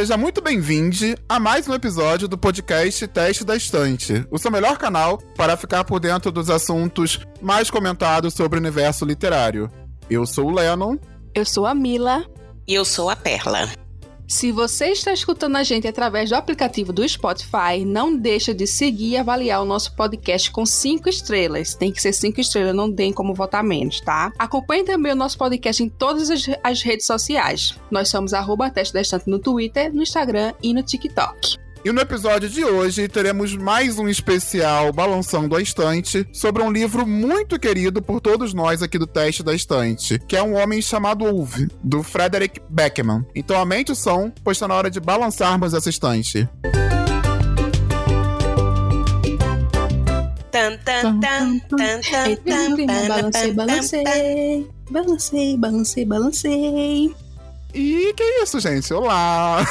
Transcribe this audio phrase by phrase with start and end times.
[0.00, 4.78] Seja muito bem-vindo a mais um episódio do podcast Teste da Estante, o seu melhor
[4.78, 9.70] canal para ficar por dentro dos assuntos mais comentados sobre o universo literário.
[10.08, 10.96] Eu sou o Lennon.
[11.34, 12.24] Eu sou a Mila.
[12.66, 13.68] E eu sou a Perla.
[14.30, 19.08] Se você está escutando a gente através do aplicativo do Spotify, não deixa de seguir
[19.08, 21.74] e avaliar o nosso podcast com cinco estrelas.
[21.74, 24.32] Tem que ser cinco estrelas, não tem como votar menos, tá?
[24.38, 26.30] Acompanhe também o nosso podcast em todas
[26.62, 27.74] as, redes sociais.
[27.90, 31.58] Nós somos arroba Teste no Twitter, no Instagram e no TikTok.
[31.82, 37.06] E no episódio de hoje teremos mais um especial Balançando a Estante sobre um livro
[37.06, 41.24] muito querido por todos nós aqui do Teste da Estante, que é Um Homem Chamado
[41.24, 43.24] Ulve, do Frederick Beckman.
[43.34, 46.46] Então aumente o som, pois está na hora de balançarmos essa estante.
[50.52, 57.29] Tan, tan, tan, tan, tan, tan, balancei, balancei, balancei, balancei, balancei.
[57.72, 58.92] E que isso, gente?
[58.92, 59.64] Olá!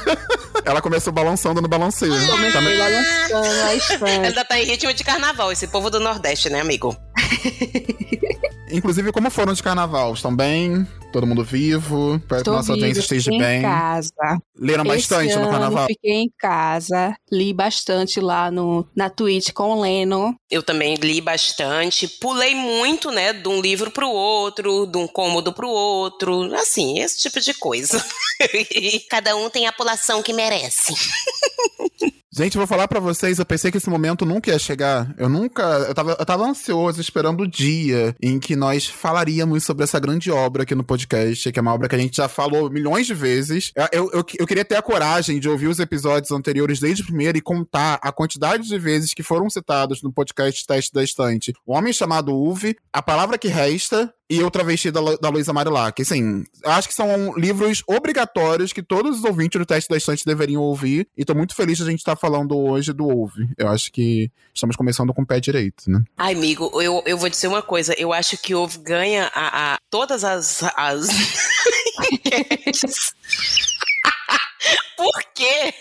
[0.64, 2.12] Ela começou balançando no balanceio.
[2.26, 4.04] Comecei Tá me- balançando a estante.
[4.26, 6.96] Ainda tá em ritmo de carnaval, esse povo do Nordeste, né, amigo?
[8.70, 10.12] Inclusive, como foram de carnaval?
[10.14, 10.86] Estão bem?
[11.12, 12.16] Todo mundo vivo?
[12.16, 13.58] Espero que Tô nossa audiência esteja fiquei bem.
[13.60, 14.38] em casa.
[14.58, 15.86] Leram bastante Esse no ano carnaval.
[15.86, 20.34] Fiquei em casa, li bastante lá no, na Twitch com o Leno.
[20.50, 25.52] Eu também li bastante, pulei muito, né, de um livro pro outro, de um cômodo
[25.52, 28.04] pro outro, assim, esse tipo de coisa.
[29.08, 30.94] Cada um tem a pulação que merece.
[32.36, 35.14] Gente, vou falar pra vocês, eu pensei que esse momento nunca ia chegar.
[35.16, 35.62] Eu nunca.
[35.62, 40.32] Eu tava, eu tava ansioso, esperando o dia em que nós falaríamos sobre essa grande
[40.32, 43.14] obra aqui no podcast, que é uma obra que a gente já falou milhões de
[43.14, 43.70] vezes.
[43.76, 47.06] Eu, eu, eu, eu queria ter a coragem de ouvir os episódios anteriores desde o
[47.06, 51.52] primeiro e contar a quantidade de vezes que foram citados no podcast Teste da Estante.
[51.64, 55.52] O Homem Chamado Uve, A Palavra que Resta e O Travesti da, Lu- da Luísa
[55.52, 56.00] Marilac.
[56.00, 60.62] Assim, acho que são livros obrigatórios que todos os ouvintes do Teste da Estante deveriam
[60.62, 61.06] ouvir.
[61.16, 63.48] E tô muito feliz de a gente estar falando hoje do Ouve.
[63.58, 66.02] Eu acho que estamos começando com o pé direito, né?
[66.16, 69.78] Ai, amigo, eu, eu vou dizer uma coisa, eu acho que houve ganha a, a-
[69.90, 70.62] todas as...
[70.76, 71.08] as...
[74.96, 75.74] Por quê?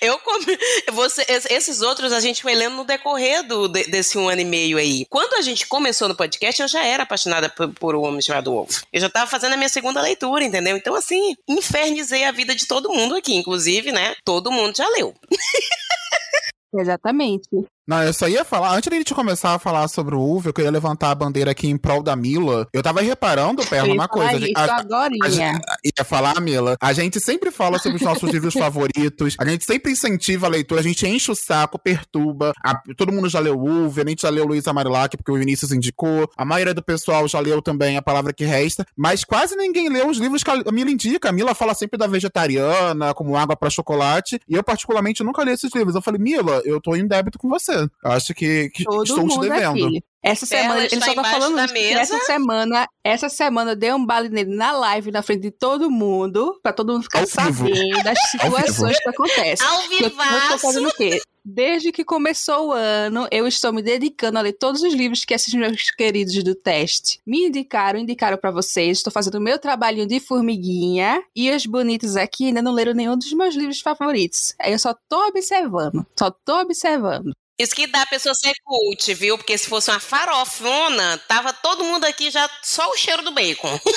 [0.00, 0.44] Eu come...
[0.92, 4.40] Você, es- esses outros a gente foi lendo no decorrer do, de- desse um ano
[4.40, 5.04] e meio aí.
[5.10, 8.50] Quando a gente começou no podcast, eu já era apaixonada por, por O Homem Chamado
[8.50, 8.82] Wolf.
[8.92, 10.76] Eu já tava fazendo a minha segunda leitura, entendeu?
[10.76, 13.34] Então, assim, infernizei a vida de todo mundo aqui.
[13.34, 14.14] Inclusive, né?
[14.24, 15.14] Todo mundo já leu.
[16.74, 17.48] Exatamente.
[17.88, 20.48] Não, eu só ia falar, antes de a gente começar a falar sobre o Uve,
[20.50, 22.68] eu queria levantar a bandeira aqui em prol da Mila.
[22.72, 24.36] Eu tava reparando, Perla, uma coisa.
[24.38, 25.18] isso a- a- agorinha.
[25.24, 25.60] a gente-
[25.98, 26.76] ia falar, Mila.
[26.80, 29.34] A gente sempre fala sobre os nossos livros favoritos.
[29.40, 30.80] A gente sempre incentiva a leitura.
[30.80, 32.52] A gente enche o saco, perturba.
[32.64, 35.72] A- todo mundo já leu Uve, a gente já leu Luísa Marilac, porque o Vinícius
[35.72, 36.30] indicou.
[36.36, 38.86] A maioria do pessoal já leu também A Palavra que Resta.
[38.96, 41.28] Mas quase ninguém leu os livros que a Mila indica.
[41.30, 44.38] A Mila fala sempre da vegetariana, como água pra chocolate.
[44.48, 45.94] E eu, particularmente, nunca li esses livros.
[45.96, 47.79] Eu falei, Mila, eu tô em débito com você.
[48.04, 49.86] Eu acho que, que Todo estou te mundo devendo.
[49.86, 50.02] aqui.
[50.22, 54.28] Essa semana, ele só tá falando da isso, essa semana, essa semana deu um bale
[54.28, 57.68] nele na live, na frente de todo mundo, pra todo mundo ficar Ao vivo.
[57.68, 58.44] sabendo das vivo.
[58.58, 59.66] situações que acontecem.
[59.66, 61.22] Ao Eu, eu tô fazendo o quê?
[61.42, 65.32] Desde que começou o ano, eu estou me dedicando a ler todos os livros que
[65.32, 68.98] esses meus queridos do teste me indicaram, indicaram pra vocês.
[68.98, 73.16] Estou fazendo o meu trabalhinho de formiguinha e os bonitos aqui ainda não leram nenhum
[73.16, 74.54] dos meus livros favoritos.
[74.60, 77.32] Aí eu só tô observando, só tô observando.
[77.60, 79.36] Isso que dá a pessoa ser cult, viu?
[79.36, 83.78] Porque se fosse uma farofona, tava todo mundo aqui já só o cheiro do bacon.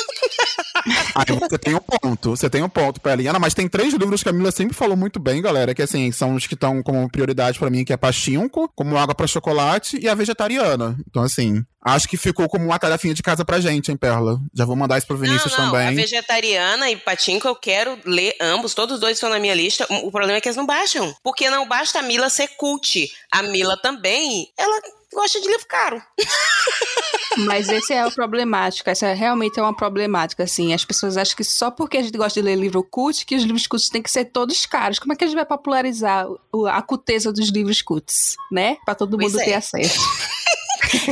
[1.15, 4.29] Ah, você tem um ponto, você tem um ponto, Peliana, mas tem três livros que
[4.29, 7.59] a Mila sempre falou muito bem, galera, que assim, são os que estão como prioridade
[7.59, 10.97] pra mim, que é Pachinko, como Água pra Chocolate e a Vegetariana.
[11.07, 14.39] Então, assim, acho que ficou como uma tarefinha de casa pra gente, hein, Perla?
[14.53, 15.87] Já vou mandar isso pro Vinícius não, não, também.
[15.87, 19.85] a vegetariana e patinco eu quero ler ambos, todos os dois estão na minha lista.
[19.89, 21.13] O problema é que eles não baixam.
[21.23, 23.11] Porque não basta a Mila ser cult.
[23.31, 24.81] A Mila também, ela
[25.13, 26.01] gosta de livro caro.
[27.37, 30.73] Mas esse é o problemático, essa realmente é uma problemática, assim.
[30.73, 33.43] As pessoas acham que só porque a gente gosta de ler livro cult, que os
[33.43, 34.99] livros cults têm que ser todos caros.
[34.99, 36.27] Como é que a gente vai popularizar
[36.71, 38.77] a cuteza dos livros cults, né?
[38.85, 39.45] Pra todo Pois mundo é.
[39.45, 39.99] ter acesso.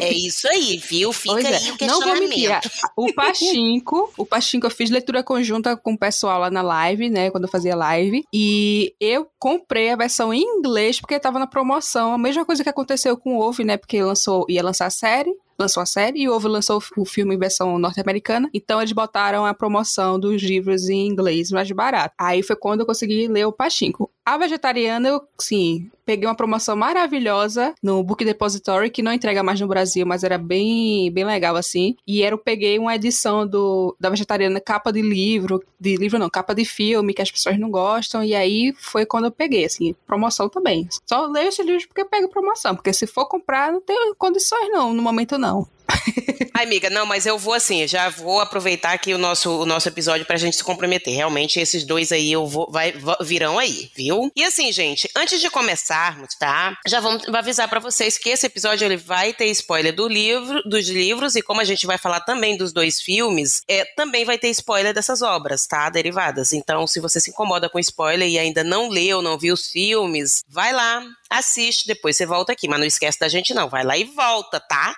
[0.02, 1.12] É isso aí, viu?
[1.12, 1.56] Fica Pois é.
[1.58, 2.50] aí o Não vou mentir.
[2.50, 2.72] questionamento.
[2.96, 7.30] O Pachinko, o Pachinko, eu fiz leitura conjunta com o pessoal lá na live, né?
[7.32, 8.24] Quando eu fazia live.
[8.34, 12.14] E eu comprei a versão em inglês porque tava na promoção.
[12.14, 13.78] A mesma coisa que aconteceu com o Wolf, né?
[13.78, 15.32] Porque lançou, ia lançar a série.
[15.60, 18.50] Lançou a série e o Ovo lançou o filme em versão norte-americana.
[18.52, 22.16] Então eles botaram a promoção dos livros em inglês mais barato.
[22.20, 24.10] Aí foi quando eu consegui ler o Pachinko.
[24.24, 29.60] A vegetariana, eu, sim, peguei uma promoção maravilhosa no Book Depository, que não entrega mais
[29.60, 31.96] no Brasil, mas era bem, bem legal, assim.
[32.06, 36.30] E era, eu peguei uma edição do, da vegetariana, capa de livro, de livro não,
[36.30, 39.96] capa de filme, que as pessoas não gostam, e aí foi quando eu peguei, assim,
[40.06, 40.88] promoção também.
[41.08, 44.70] Só leio esse livro porque eu pego promoção, porque se for comprar, não tem condições
[44.70, 45.68] não, no momento não.
[46.54, 49.88] Ai, amiga, não, mas eu vou assim, já vou aproveitar aqui o nosso, o nosso
[49.88, 51.16] episódio pra gente se comprometer.
[51.16, 54.32] Realmente, esses dois aí eu vou, vai, virão aí, viu?
[54.36, 56.78] E assim, gente, antes de começarmos, tá?
[56.86, 60.88] Já vamos avisar para vocês que esse episódio ele vai ter spoiler do livro, dos
[60.88, 64.50] livros, e como a gente vai falar também dos dois filmes, é, também vai ter
[64.50, 65.90] spoiler dessas obras, tá?
[65.90, 66.54] Derivadas.
[66.54, 70.44] Então, se você se incomoda com spoiler e ainda não leu, não viu os filmes,
[70.48, 72.68] vai lá, assiste, depois você volta aqui.
[72.68, 73.70] Mas não esquece da gente, não.
[73.70, 74.96] Vai lá e volta, tá?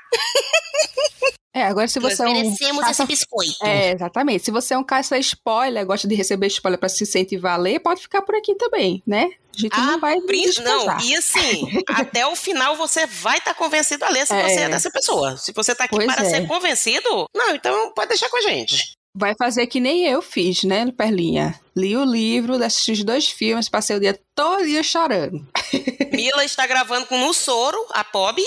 [1.55, 3.03] É, agora se você Nós merecemos é um caça...
[3.03, 3.63] esse biscoito.
[3.63, 4.43] É, exatamente.
[4.43, 7.79] Se você é um caça spoiler, gosta de receber spoiler para se incentivar a ler,
[7.79, 9.29] pode ficar por aqui também, né?
[9.55, 13.59] A gente ah, não vai Não, e assim, até o final você vai estar tá
[13.59, 14.41] convencido a ler se é.
[14.41, 15.37] você é dessa pessoa.
[15.37, 16.29] Se você tá aqui pois para é.
[16.29, 18.93] ser convencido, não, então pode deixar com a gente.
[19.15, 21.59] Vai fazer que nem eu fiz, né, Perlinha?
[21.75, 25.47] Li o livro, assisti os dois filmes, passei o dia todo dia chorando.
[26.11, 28.41] Mila está gravando com o soro, a Pob.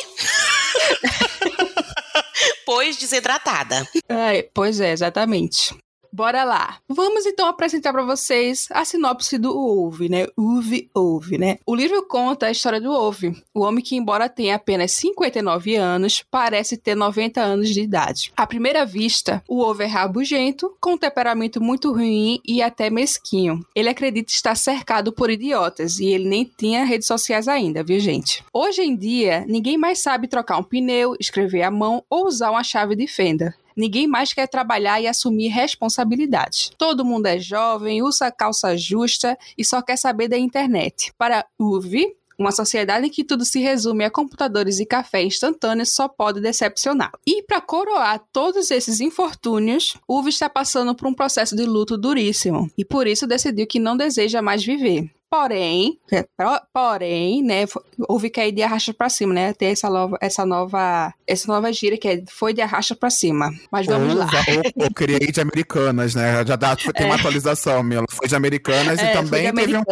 [2.66, 3.86] pois desidratada.
[4.08, 5.72] É, pois é, exatamente.
[6.12, 6.79] Bora lá.
[6.88, 10.26] Vamos então apresentar para vocês a sinopse do Ove, né?
[10.37, 11.58] Uve Ove, né?
[11.67, 16.25] O livro conta a história do Ove, o homem que, embora tenha apenas 59 anos,
[16.31, 18.32] parece ter 90 anos de idade.
[18.37, 23.61] À primeira vista, o Ove é rabugento, com um temperamento muito ruim e até mesquinho.
[23.75, 28.44] Ele acredita estar cercado por idiotas e ele nem tinha redes sociais ainda, viu, gente?
[28.53, 32.64] Hoje em dia, ninguém mais sabe trocar um pneu, escrever à mão ou usar uma
[32.64, 33.55] chave de fenda.
[33.76, 36.70] Ninguém mais quer trabalhar e assumir responsabilidades.
[36.78, 41.12] Todo mundo é jovem, usa calça justa e só quer saber da internet.
[41.19, 46.06] Para Uvi, uma sociedade em que tudo se resume a computadores e café instantâneos só
[46.08, 47.12] pode decepcionar.
[47.26, 52.70] E para coroar todos esses infortúnios, Uve está passando por um processo de luto duríssimo
[52.76, 55.11] e por isso decidiu que não deseja mais viver.
[55.28, 56.25] Porém, é,
[56.73, 57.64] porém, né,
[58.08, 59.52] houve que ir de arrasta para cima, né?
[59.52, 63.50] Tem essa nova, essa nova, essa nova gíria que é, foi de arrasta para cima.
[63.70, 64.31] Mas vamos ou, lá.
[64.76, 66.44] Ou, ou criei de americanas, né?
[66.46, 67.05] Já dá, tem é.
[67.06, 68.05] uma atualização, Mila.
[68.08, 69.82] Foi de americanas é, e também teve, um,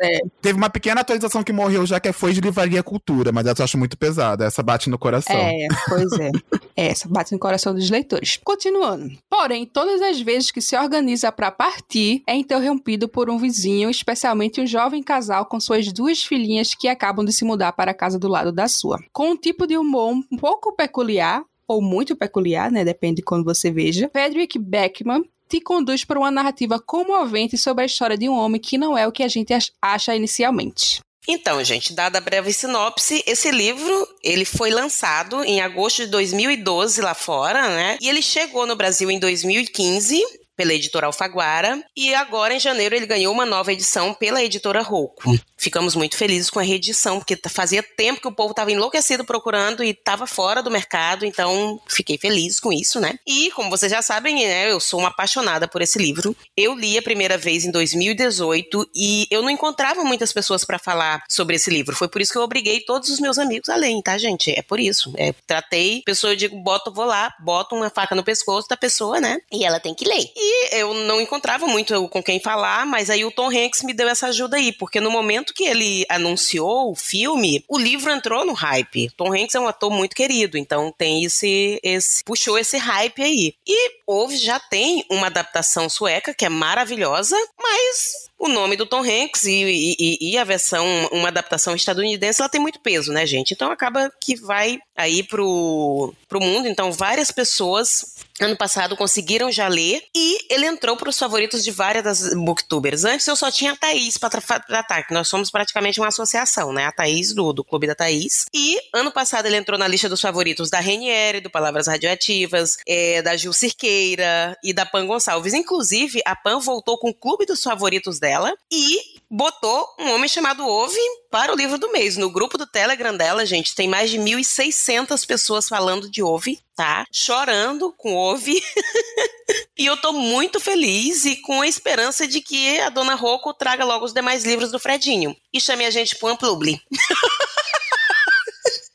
[0.00, 0.20] é.
[0.42, 3.62] teve uma pequena atualização que morreu já que é foi de livraria cultura, mas essa
[3.62, 4.44] eu acho muito pesada.
[4.44, 5.36] Essa bate no coração.
[5.36, 6.30] É, pois é.
[6.74, 8.40] essa bate no coração dos leitores.
[8.42, 9.08] Continuando.
[9.30, 14.60] Porém, todas as vezes que se organiza para partir, é interrompido por um vizinho, especialmente
[14.60, 17.94] um jovem jovem casal com suas duas filhinhas que acabam de se mudar para a
[17.94, 18.98] casa do lado da sua.
[19.12, 22.82] Com um tipo de humor um pouco peculiar, ou muito peculiar, né?
[22.82, 24.08] Depende de quando você veja.
[24.10, 28.78] Frederick Beckman te conduz para uma narrativa comovente sobre a história de um homem que
[28.78, 31.00] não é o que a gente acha inicialmente.
[31.28, 37.02] Então, gente, dada a breve sinopse, esse livro, ele foi lançado em agosto de 2012
[37.02, 37.98] lá fora, né?
[38.00, 40.20] E ele chegou no Brasil em 2015
[40.60, 45.34] pela editora Alfaguara, e agora em janeiro ele ganhou uma nova edição pela editora Rouco.
[45.60, 49.84] Ficamos muito felizes com a reedição, porque fazia tempo que o povo estava enlouquecido procurando
[49.84, 53.18] e estava fora do mercado, então fiquei feliz com isso, né?
[53.26, 56.34] E como vocês já sabem, né, eu sou uma apaixonada por esse livro.
[56.56, 61.22] Eu li a primeira vez em 2018 e eu não encontrava muitas pessoas para falar
[61.28, 61.94] sobre esse livro.
[61.94, 64.50] Foi por isso que eu obriguei todos os meus amigos a lerem, tá, gente?
[64.50, 65.12] É por isso.
[65.18, 69.20] É, tratei, pessoa, eu digo, boto, vou lá, boto uma faca no pescoço da pessoa,
[69.20, 69.38] né?
[69.52, 70.24] E ela tem que ler.
[70.34, 74.08] E eu não encontrava muito com quem falar, mas aí o Tom Hanks me deu
[74.08, 78.52] essa ajuda aí, porque no momento que ele anunciou o filme, o livro entrou no
[78.52, 79.10] hype.
[79.16, 83.54] Tom Hanks é um ator muito querido, então tem esse, esse puxou esse hype aí.
[83.66, 89.02] E houve já tem uma adaptação sueca que é maravilhosa, mas o nome do Tom
[89.02, 93.52] Hanks e, e, e, a versão, uma adaptação estadunidense, ela tem muito peso, né, gente?
[93.52, 96.66] Então acaba que vai aí pro, pro mundo.
[96.66, 101.70] Então várias pessoas ano passado conseguiram já ler e ele entrou para os favoritos de
[101.70, 103.04] várias das booktubers.
[103.04, 106.86] Antes eu só tinha a Thaís para tratar, que nós somos praticamente uma associação, né?
[106.86, 108.46] A Thaís do, do Clube da Thaís.
[108.52, 113.22] E ano passado ele entrou na lista dos favoritos da Reniere, do Palavras Radioativas, é,
[113.22, 115.54] da Gil Cirqueira e da Pan Gonçalves.
[115.54, 120.66] Inclusive, a Pan voltou com o clube dos favoritos dela e botou um homem chamado
[120.66, 120.98] Ove
[121.30, 122.16] para o livro do mês.
[122.16, 127.06] No grupo do Telegram dela, gente, tem mais de 1.600 pessoas falando de Ove, tá?
[127.12, 128.60] Chorando com Ove.
[129.78, 133.84] e eu tô muito feliz e com a esperança de que a dona Rocco traga
[133.84, 135.36] logo os demais livros do Fredinho.
[135.52, 136.80] E chame a gente para um publi.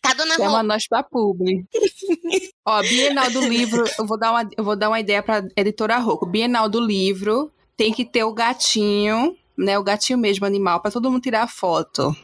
[0.01, 1.65] Tá, dona Chama nós pra publi.
[2.63, 5.97] Ó, Bienal do Livro, eu vou dar uma, eu vou dar uma ideia pra editora
[5.97, 6.27] Rocco.
[6.27, 11.09] Bienal do Livro tem que ter o gatinho né, o gatinho mesmo animal para todo
[11.11, 12.15] mundo tirar foto.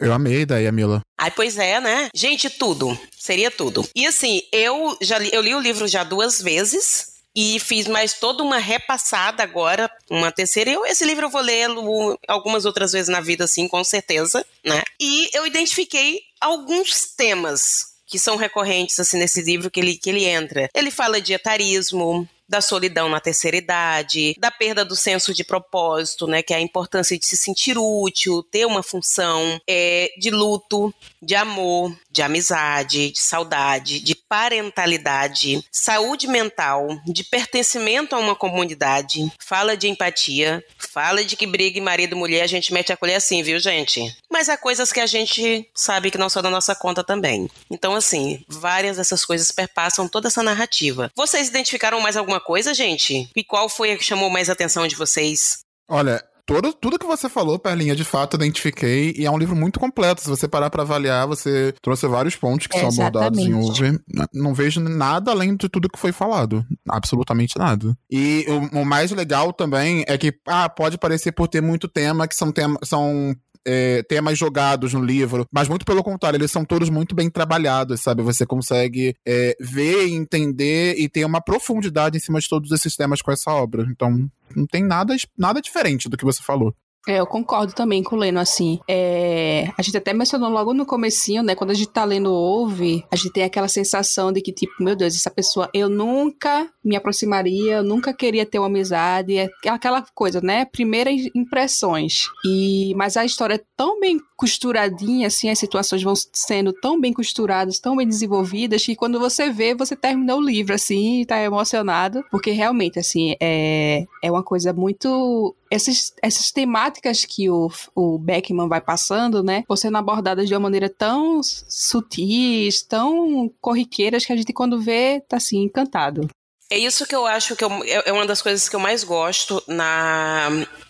[0.00, 1.02] Eu amei a ideia, Mila.
[1.18, 2.08] Ai, pois é, né?
[2.14, 2.98] Gente, tudo.
[3.16, 3.88] Seria tudo.
[3.94, 8.14] E assim, eu já li, eu li o livro já duas vezes e fiz mais
[8.14, 10.70] toda uma repassada agora, uma terceira.
[10.70, 14.82] Eu, esse livro eu vou lê-lo algumas outras vezes na vida, assim, com certeza, né?
[15.00, 20.24] E eu identifiquei alguns temas que são recorrentes assim nesse livro que ele, que ele
[20.24, 20.68] entra.
[20.74, 26.26] Ele fala de etarismo, da solidão na terceira idade, da perda do senso de propósito,
[26.26, 30.94] né, que é a importância de se sentir útil, ter uma função, é, de luto,
[31.22, 39.32] de amor, de amizade, de saudade, de parentalidade, saúde mental, de pertencimento a uma comunidade,
[39.38, 43.16] fala de empatia, fala de que briga marido e mulher a gente mete a colher
[43.16, 44.00] assim, viu, gente?
[44.30, 47.48] Mas há coisas que a gente sabe que não são da nossa conta também.
[47.70, 51.10] Então, assim, várias dessas coisas perpassam toda essa narrativa.
[51.14, 53.28] Vocês identificaram mais alguma coisa, gente?
[53.34, 55.58] E qual foi a que chamou mais a atenção de vocês?
[55.88, 59.14] Olha, todo, tudo que você falou, Perlinha, de fato, identifiquei.
[59.16, 60.22] E é um livro muito completo.
[60.22, 63.98] Se você parar para avaliar, você trouxe vários pontos que são abordados em Uber.
[64.32, 66.64] Não vejo nada além de tudo que foi falado.
[66.88, 67.96] Absolutamente nada.
[68.10, 72.28] E o, o mais legal também é que, ah, pode parecer por ter muito tema,
[72.28, 72.78] que são temas.
[72.84, 73.34] São
[73.66, 78.00] é, temas jogados no livro, mas muito pelo contrário, eles são todos muito bem trabalhados,
[78.00, 78.22] sabe?
[78.22, 83.22] Você consegue é, ver, entender e ter uma profundidade em cima de todos esses temas
[83.22, 83.86] com essa obra.
[83.90, 86.74] Então, não tem nada, nada diferente do que você falou.
[87.06, 88.80] É, eu concordo também com o Leno, assim.
[88.88, 91.54] É, a gente até mencionou logo no comecinho, né?
[91.54, 94.96] Quando a gente tá lendo Ouve, a gente tem aquela sensação de que, tipo, meu
[94.96, 99.36] Deus, essa pessoa, eu nunca me aproximaria, eu nunca queria ter uma amizade.
[99.36, 100.64] É aquela coisa, né?
[100.64, 102.28] Primeiras impressões.
[102.44, 107.12] E, mas a história é tão bem costuradinha, assim, as situações vão sendo tão bem
[107.12, 111.40] costuradas, tão bem desenvolvidas, que quando você vê, você termina o livro, assim, e tá
[111.40, 112.24] emocionado.
[112.30, 118.68] Porque realmente, assim, é, é uma coisa muito essas, essas temáticas que o, o Beckman
[118.68, 124.36] vai passando, né, vão sendo abordadas de uma maneira tão sutis, tão corriqueiras, que a
[124.36, 126.28] gente, quando vê, tá assim, encantado.
[126.70, 129.04] É isso que eu acho que eu, é, é uma das coisas que eu mais
[129.04, 130.48] gosto na,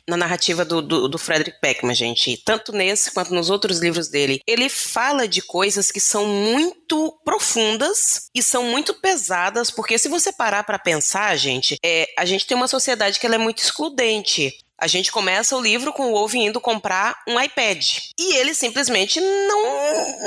[0.09, 2.37] na narrativa do, do, do, Frederick Beckman, gente.
[2.45, 4.41] Tanto nesse quanto nos outros livros dele.
[4.47, 10.33] Ele fala de coisas que são muito profundas e são muito pesadas, porque se você
[10.33, 14.57] parar para pensar, gente, é, a gente tem uma sociedade que ela é muito excludente.
[14.79, 17.87] A gente começa o livro com o Wolf indo comprar um iPad.
[18.19, 19.75] E ele simplesmente não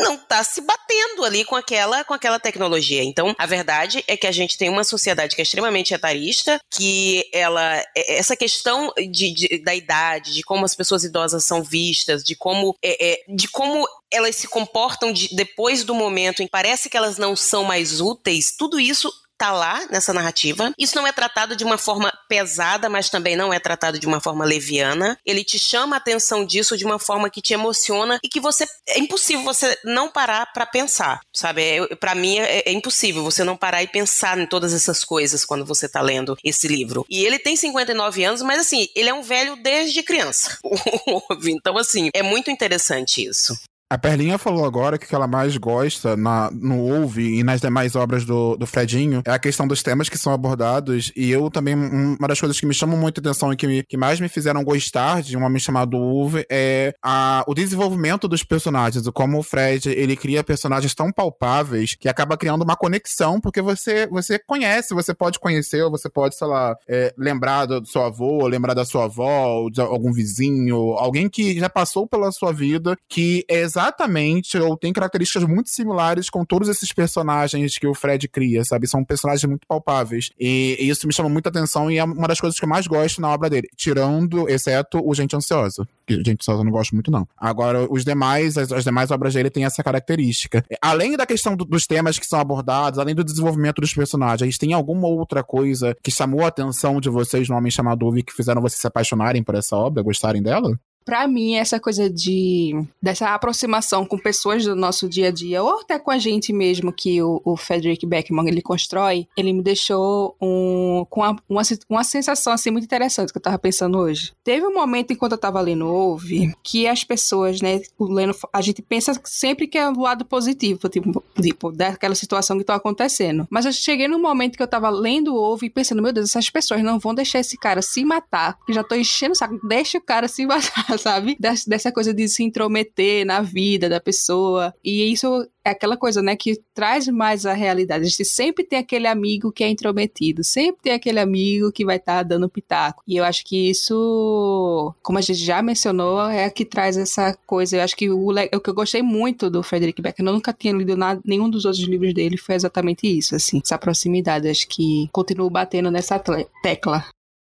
[0.01, 3.03] não tá se batendo ali com aquela com aquela tecnologia.
[3.03, 7.29] Então, a verdade é que a gente tem uma sociedade que é extremamente etarista, que
[7.33, 12.23] ela é, essa questão de, de da idade, de como as pessoas idosas são vistas,
[12.23, 16.89] de como é, é, de como elas se comportam de, depois do momento em parece
[16.89, 20.73] que elas não são mais úteis, tudo isso tá lá nessa narrativa.
[20.77, 24.19] Isso não é tratado de uma forma pesada, mas também não é tratado de uma
[24.19, 25.17] forma leviana.
[25.25, 28.65] Ele te chama a atenção disso de uma forma que te emociona e que você
[28.87, 31.61] é impossível você não parar para pensar, sabe?
[31.61, 35.45] É, para mim é, é, impossível você não parar e pensar em todas essas coisas
[35.45, 37.05] quando você tá lendo esse livro.
[37.09, 40.57] E ele tem 59 anos, mas assim, ele é um velho desde criança.
[41.47, 43.57] então assim, é muito interessante isso.
[43.89, 47.61] A Perlinha falou agora que o que ela mais gosta na, no Ouve e nas
[47.61, 51.09] demais obras do, do Fredinho é a questão dos temas que são abordados.
[51.15, 53.95] E eu também, uma das coisas que me chamam muito atenção e que, me, que
[53.95, 59.07] mais me fizeram gostar de um homem chamado Ouve é a, o desenvolvimento dos personagens.
[59.13, 64.05] Como o Fred, ele cria personagens tão palpáveis que acaba criando uma conexão, porque você,
[64.07, 68.47] você conhece, você pode conhecer, ou você pode, sei lá, é, lembrar do seu avô,
[68.47, 73.45] lembrar da sua avó, de algum vizinho, alguém que já passou pela sua vida, que
[73.47, 78.65] é exatamente, ou tem características muito similares com todos esses personagens que o Fred cria,
[78.65, 78.87] sabe?
[78.87, 80.31] São personagens muito palpáveis.
[80.39, 82.87] E, e isso me chama muita atenção e é uma das coisas que eu mais
[82.87, 83.67] gosto na obra dele.
[83.75, 85.87] Tirando, exceto o Gente Ansiosa.
[86.07, 87.27] Que Gente Ansiosa eu não gosto muito, não.
[87.37, 90.65] Agora, os demais, as, as demais obras dele têm essa característica.
[90.81, 94.73] Além da questão do, dos temas que são abordados, além do desenvolvimento dos personagens, tem
[94.73, 98.61] alguma outra coisa que chamou a atenção de vocês no Homem Chamado Uvi que fizeram
[98.61, 100.77] vocês se apaixonarem por essa obra, gostarem dela?
[101.07, 105.79] Para mim, essa coisa de dessa aproximação com pessoas do nosso dia a dia, ou
[105.79, 110.35] até com a gente mesmo, que o, o Frederick Beckman ele constrói, ele me deixou
[110.41, 114.33] um, com uma, uma, uma, sensação assim muito interessante que eu tava pensando hoje.
[114.43, 118.81] Teve um momento enquanto eu tava lendo Ouve, que as pessoas, né, lendo, a gente
[118.81, 123.47] pensa sempre que é o lado positivo, tipo, tipo daquela situação que tá acontecendo.
[123.49, 126.49] Mas eu cheguei num momento que eu tava lendo Ouve e pensando, meu Deus, essas
[126.49, 129.97] pessoas não vão deixar esse cara se matar, que já tô enchendo o saco, deixa
[129.99, 131.37] o cara se matar sabe?
[131.39, 134.73] Dessa coisa de se intrometer na vida da pessoa.
[134.83, 138.05] E isso é aquela coisa, né, que traz mais a realidade.
[138.05, 141.97] A gente sempre tem aquele amigo que é intrometido, sempre tem aquele amigo que vai
[141.97, 143.03] estar tá dando pitaco.
[143.07, 147.77] E eu acho que isso, como a gente já mencionou, é que traz essa coisa.
[147.77, 150.73] Eu acho que o, o que eu gostei muito do Frederick Becker, eu nunca tinha
[150.73, 154.47] lido nada, nenhum dos outros livros dele, foi exatamente isso, assim, essa proximidade.
[154.47, 156.21] Acho que continuo batendo nessa
[156.63, 157.05] tecla.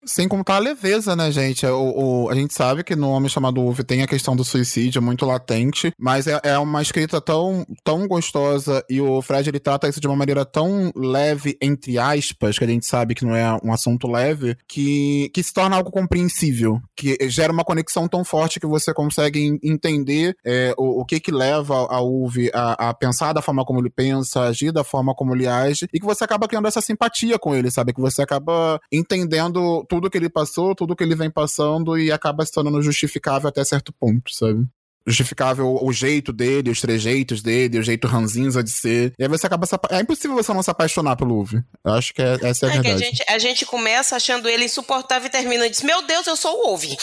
[0.06, 1.66] Sem contar a leveza, né, gente?
[1.66, 5.02] O, o, a gente sabe que no Homem Chamado Uve tem a questão do suicídio
[5.02, 9.88] muito latente, mas é, é, uma escrita tão, tão gostosa e o Fred ele trata
[9.88, 13.58] isso de uma maneira tão leve, entre aspas, que a gente sabe que não é
[13.64, 18.60] um assunto leve, que, que se torna algo compreensível, que gera uma conexão tão forte
[18.60, 23.34] que você consegue entender é, o, o que que leva a Uve a, a pensar
[23.34, 26.48] da forma como ele pensa, agir da forma como ele age, e que você acaba
[26.48, 27.94] criando essa simpatia com ele, sabe?
[27.94, 32.44] Que você acaba entendendo tudo que ele passou, tudo que ele vem passando e acaba
[32.44, 34.68] se tornando justificável até certo ponto, sabe?
[35.06, 39.14] justificável o jeito dele, os trejeitos dele, o jeito ranzinza de ser.
[39.20, 39.76] E aí você acaba se...
[39.92, 41.62] É impossível você não se apaixonar pelo Uve.
[41.84, 43.04] Eu acho que é, essa é a é verdade.
[43.04, 46.38] a, gente, a gente começa achando ele insuportável e termina e diz: Meu Deus, eu
[46.38, 46.96] sou o Uve.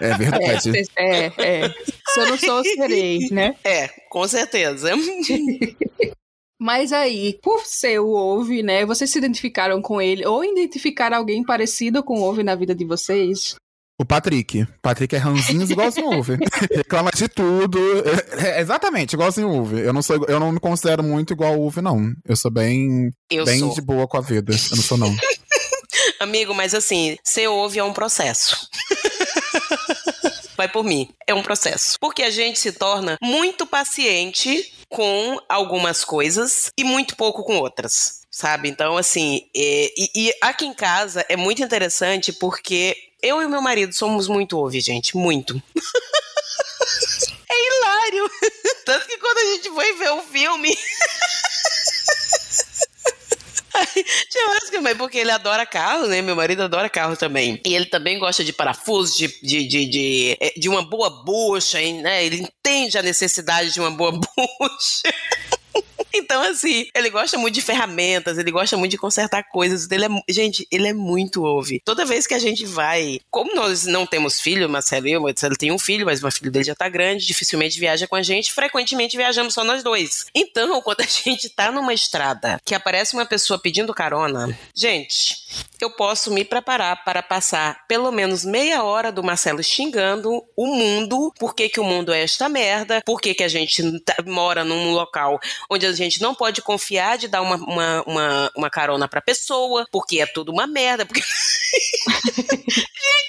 [0.00, 0.72] é verdade.
[0.96, 1.74] É, é, é.
[2.08, 3.54] Se eu não sou, eu serei, né?
[3.62, 4.90] É, com certeza.
[6.58, 8.86] Mas aí, por ser o Ove, né?
[8.86, 12.84] Vocês se identificaram com ele ou identificaram alguém parecido com o Ove na vida de
[12.84, 13.56] vocês?
[13.98, 14.66] O Patrick.
[14.82, 16.36] Patrick é ranzinhos igualzinho o Uve.
[16.70, 17.78] Reclama de tudo.
[18.32, 19.80] É, é, exatamente, igualzinho o Uve.
[19.80, 22.12] Eu não, sou, eu não me considero muito igual o Uve, não.
[22.26, 23.74] Eu sou bem, eu bem sou.
[23.74, 24.52] de boa com a vida.
[24.52, 25.14] Eu não sou, não.
[26.20, 28.68] Amigo, mas assim, ser ouve é um processo.
[30.56, 31.08] Vai por mim.
[31.26, 31.96] É um processo.
[32.00, 38.22] Porque a gente se torna muito paciente com algumas coisas e muito pouco com outras.
[38.30, 38.68] Sabe?
[38.68, 43.62] Então, assim, é, e, e aqui em casa é muito interessante porque eu e meu
[43.62, 45.16] marido somos muito ouve, gente.
[45.16, 45.60] Muito.
[47.50, 48.30] é hilário.
[48.84, 50.76] Tanto que quando a gente foi ver o filme.
[54.30, 56.22] Tinha porque ele adora carro, né?
[56.22, 57.60] Meu marido adora carro também.
[57.64, 61.78] E ele também gosta de parafusos, de, de, de, de, eh, de uma boa bucha,
[61.78, 62.24] né?
[62.24, 65.14] Ele entende a necessidade de uma boa bucha.
[66.16, 69.88] Então, assim, ele gosta muito de ferramentas, ele gosta muito de consertar coisas.
[69.90, 71.80] Ele é, gente, ele é muito ouve.
[71.84, 73.20] Toda vez que a gente vai.
[73.30, 76.50] Como nós não temos filho, Marcelo e eu, Marcelo tem um filho, mas o filho
[76.50, 80.26] dele já tá grande, dificilmente viaja com a gente, frequentemente viajamos só nós dois.
[80.34, 85.36] Então, quando a gente tá numa estrada que aparece uma pessoa pedindo carona, gente,
[85.80, 91.32] eu posso me preparar para passar pelo menos meia hora do Marcelo xingando o mundo,
[91.38, 94.64] por que, que o mundo é esta merda, por que, que a gente tá, mora
[94.64, 95.38] num local
[95.70, 99.86] onde a gente não pode confiar de dar uma, uma, uma, uma carona pra pessoa,
[99.90, 101.04] porque é tudo uma merda.
[101.04, 101.22] Porque...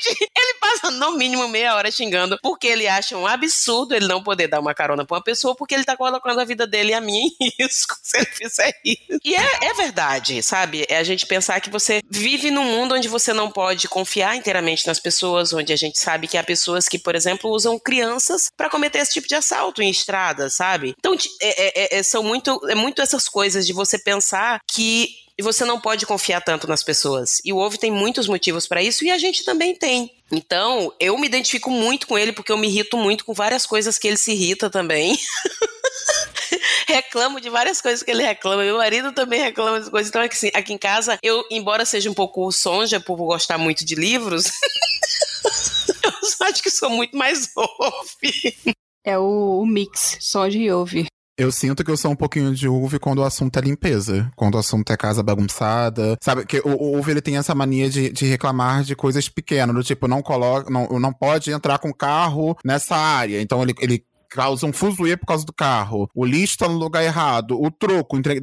[0.07, 4.23] gente, ele passa no mínimo meia hora xingando porque ele acha um absurdo ele não
[4.23, 6.93] poder dar uma carona pra uma pessoa porque ele tá colocando a vida dele e
[6.93, 9.19] a minha em risco se ele fizer isso.
[9.23, 10.85] E é, é verdade, sabe?
[10.89, 14.87] É a gente pensar que você vive num mundo onde você não pode confiar inteiramente
[14.87, 18.69] nas pessoas, onde a gente sabe que há pessoas que, por exemplo, usam crianças para
[18.69, 20.95] cometer esse tipo de assalto em estradas, sabe?
[20.97, 25.09] Então, é, é, é, são muito, é muito essas coisas de você pensar que
[25.41, 27.39] você não pode confiar tanto nas pessoas.
[27.45, 30.11] E o Ovo tem muitos motivos para isso e a gente também tem.
[30.31, 33.97] Então, eu me identifico muito com ele porque eu me irrito muito com várias coisas
[33.99, 35.17] que ele se irrita também.
[36.87, 38.63] reclamo de várias coisas que ele reclama.
[38.63, 40.09] Meu marido também reclama de coisas.
[40.09, 43.95] Então, assim, aqui em casa, eu, embora seja um pouco sonja por gostar muito de
[43.95, 44.45] livros,
[46.41, 48.57] eu acho que sou muito mais ouve.
[49.03, 51.07] É o, o mix, sonja e ouve.
[51.37, 54.31] Eu sinto que eu sou um pouquinho de Uve quando o assunto é limpeza.
[54.35, 56.17] Quando o assunto é casa bagunçada.
[56.19, 59.83] Sabe, que o, Uve ele tem essa mania de, de reclamar de coisas pequenas, do
[59.83, 63.39] tipo, não coloca, não, não pode entrar com carro nessa área.
[63.39, 66.09] Então ele, ele causa um fuzuê por causa do carro.
[66.15, 67.61] O lixo tá no lugar errado.
[67.61, 68.41] O troco, entre...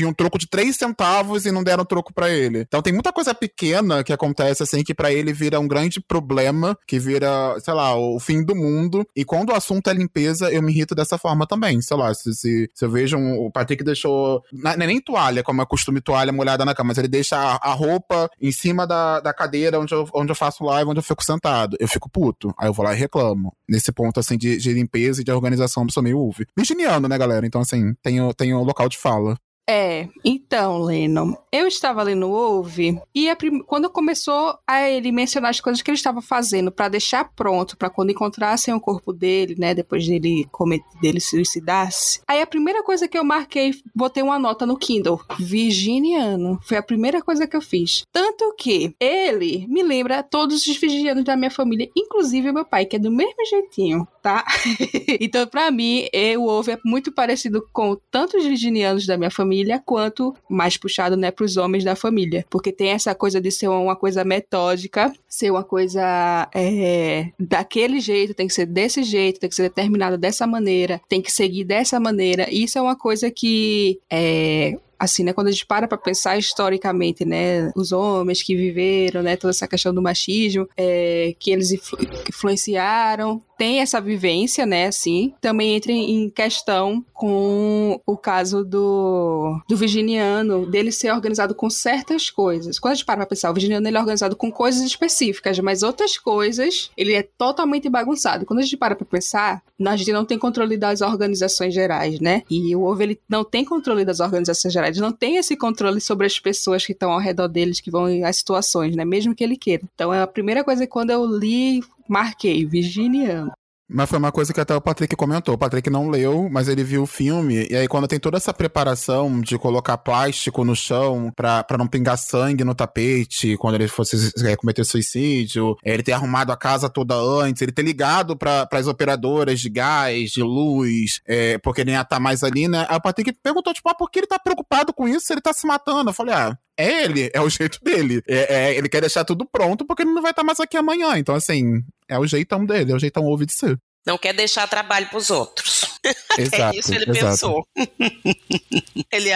[0.00, 2.60] tinha um troco de 3 centavos e não deram troco para ele.
[2.60, 6.76] Então tem muita coisa pequena que acontece assim que para ele vira um grande problema,
[6.86, 7.28] que vira,
[7.60, 9.06] sei lá, o fim do mundo.
[9.14, 11.82] E quando o assunto é limpeza, eu me irrito dessa forma também.
[11.82, 14.42] Sei lá, se, se, se eu vejo um, o Patrick deixou.
[14.52, 17.56] Não é nem toalha, como é costume toalha molhada na cama, mas ele deixa a,
[17.70, 21.04] a, roupa em cima da, da cadeira onde eu, onde eu faço live, onde eu
[21.04, 21.76] fico sentado.
[21.78, 22.54] Eu fico puto.
[22.58, 23.54] Aí eu vou lá e reclamo.
[23.68, 26.46] Nesse ponto, assim, de, de limpeza e de organização, eu sou meio uve.
[26.56, 27.46] Virginiano, né, galera?
[27.46, 29.36] Então, assim, tenho, tenho local de fala.
[29.72, 33.60] É, então, Lennon, eu estava lendo o Ouve e prim...
[33.60, 37.88] quando começou a ele mencionar as coisas que ele estava fazendo para deixar pronto para
[37.88, 42.20] quando encontrassem o corpo dele, né, depois dele cometer, dele suicidar-se.
[42.26, 46.58] Aí a primeira coisa que eu marquei, botei uma nota no Kindle, virginiano.
[46.64, 48.02] Foi a primeira coisa que eu fiz.
[48.12, 52.96] Tanto que ele me lembra todos os virginianos da minha família, inclusive meu pai, que
[52.96, 54.44] é do mesmo jeitinho, tá?
[55.20, 56.06] então, para mim,
[56.38, 61.16] o Ouve é muito parecido com tanto os virginianos da minha família quanto mais puxado,
[61.16, 62.44] né, para os homens da família.
[62.50, 68.34] Porque tem essa coisa de ser uma coisa metódica, ser uma coisa é, daquele jeito,
[68.34, 71.98] tem que ser desse jeito, tem que ser determinada dessa maneira, tem que seguir dessa
[71.98, 72.52] maneira.
[72.52, 77.24] Isso é uma coisa que é, assim, né, quando a gente para para pensar historicamente,
[77.24, 81.98] né, os homens que viveram, né, toda essa questão do machismo, é, que eles influ
[82.28, 89.76] influenciaram, tem essa vivência, né, assim, também entra em questão com o caso do, do
[89.76, 92.78] virginiano, dele ser organizado com certas coisas.
[92.78, 95.82] Quando a gente para pra pensar, o virginiano ele é organizado com coisas específicas, mas
[95.82, 98.46] outras coisas ele é totalmente bagunçado.
[98.46, 102.42] Quando a gente para pra pensar, a gente não tem controle das organizações gerais, né,
[102.50, 106.26] e o ovo ele não tem controle das organizações gerais não tem esse controle sobre
[106.26, 109.04] as pessoas que estão ao redor deles, que vão às situações, né?
[109.04, 109.82] Mesmo que ele queira.
[109.94, 113.52] Então, é a primeira coisa que quando eu li, marquei, virginiano.
[113.92, 115.54] Mas foi uma coisa que até o Patrick comentou.
[115.54, 117.66] O Patrick não leu, mas ele viu o filme.
[117.68, 121.88] E aí, quando tem toda essa preparação de colocar plástico no chão pra, pra não
[121.88, 126.88] pingar sangue no tapete, quando ele fosse é, cometer suicídio, ele ter arrumado a casa
[126.88, 131.94] toda antes, ele ter ligado para as operadoras de gás, de luz, é, porque nem
[131.94, 132.86] ia estar tá mais ali, né?
[132.88, 135.32] Aí o Patrick perguntou, tipo, ah, por que ele tá preocupado com isso?
[135.32, 136.10] Ele tá se matando.
[136.10, 138.22] Eu falei, ah, é ele, é o jeito dele.
[138.26, 141.16] É, é, ele quer deixar tudo pronto porque ele não vai estar mais aqui amanhã.
[141.18, 143.78] Então, assim, é o jeitão dele, é o jeitão ouve de ser.
[144.06, 145.90] Não quer deixar trabalho para os outros.
[146.38, 147.26] Exato, é isso ele exato.
[147.26, 147.66] pensou.
[149.12, 149.30] ele,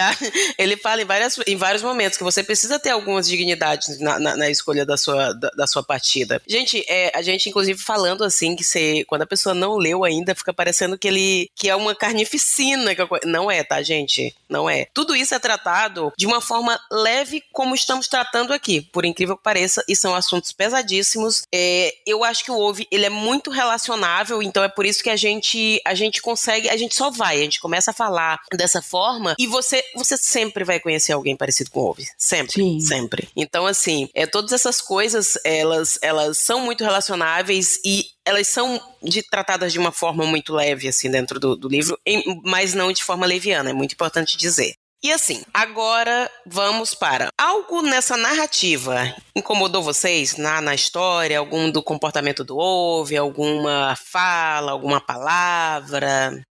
[0.57, 4.35] ele fala em, várias, em vários momentos que você precisa ter algumas dignidades na, na,
[4.35, 6.41] na escolha da sua, da, da, sua partida.
[6.47, 10.35] Gente, é, a gente, inclusive, falando assim, que você, quando a pessoa não leu ainda,
[10.35, 12.95] fica parecendo que ele que é uma carnificina.
[12.95, 14.35] Que não é, tá, gente?
[14.49, 14.87] Não é.
[14.93, 19.43] Tudo isso é tratado de uma forma leve, como estamos tratando aqui, por incrível que
[19.43, 21.43] pareça, e são assuntos pesadíssimos.
[21.53, 25.09] É, eu acho que o Ouve, ele é muito relacionável, então é por isso que
[25.09, 28.81] a gente, a gente consegue, a gente só vai, a gente começa a falar dessa
[28.81, 32.05] forma e você, você sempre vai conhecer alguém parecido com o Ove.
[32.17, 32.79] Sempre, Sim.
[32.79, 33.27] sempre.
[33.35, 39.21] Então, assim, é, todas essas coisas, elas, elas são muito relacionáveis e elas são de,
[39.21, 43.03] tratadas de uma forma muito leve, assim, dentro do, do livro, em, mas não de
[43.03, 44.73] forma leviana, é muito importante dizer.
[45.05, 51.37] E assim, agora vamos para algo nessa narrativa incomodou vocês na, na história?
[51.37, 56.43] Algum do comportamento do Ove, alguma fala, alguma palavra?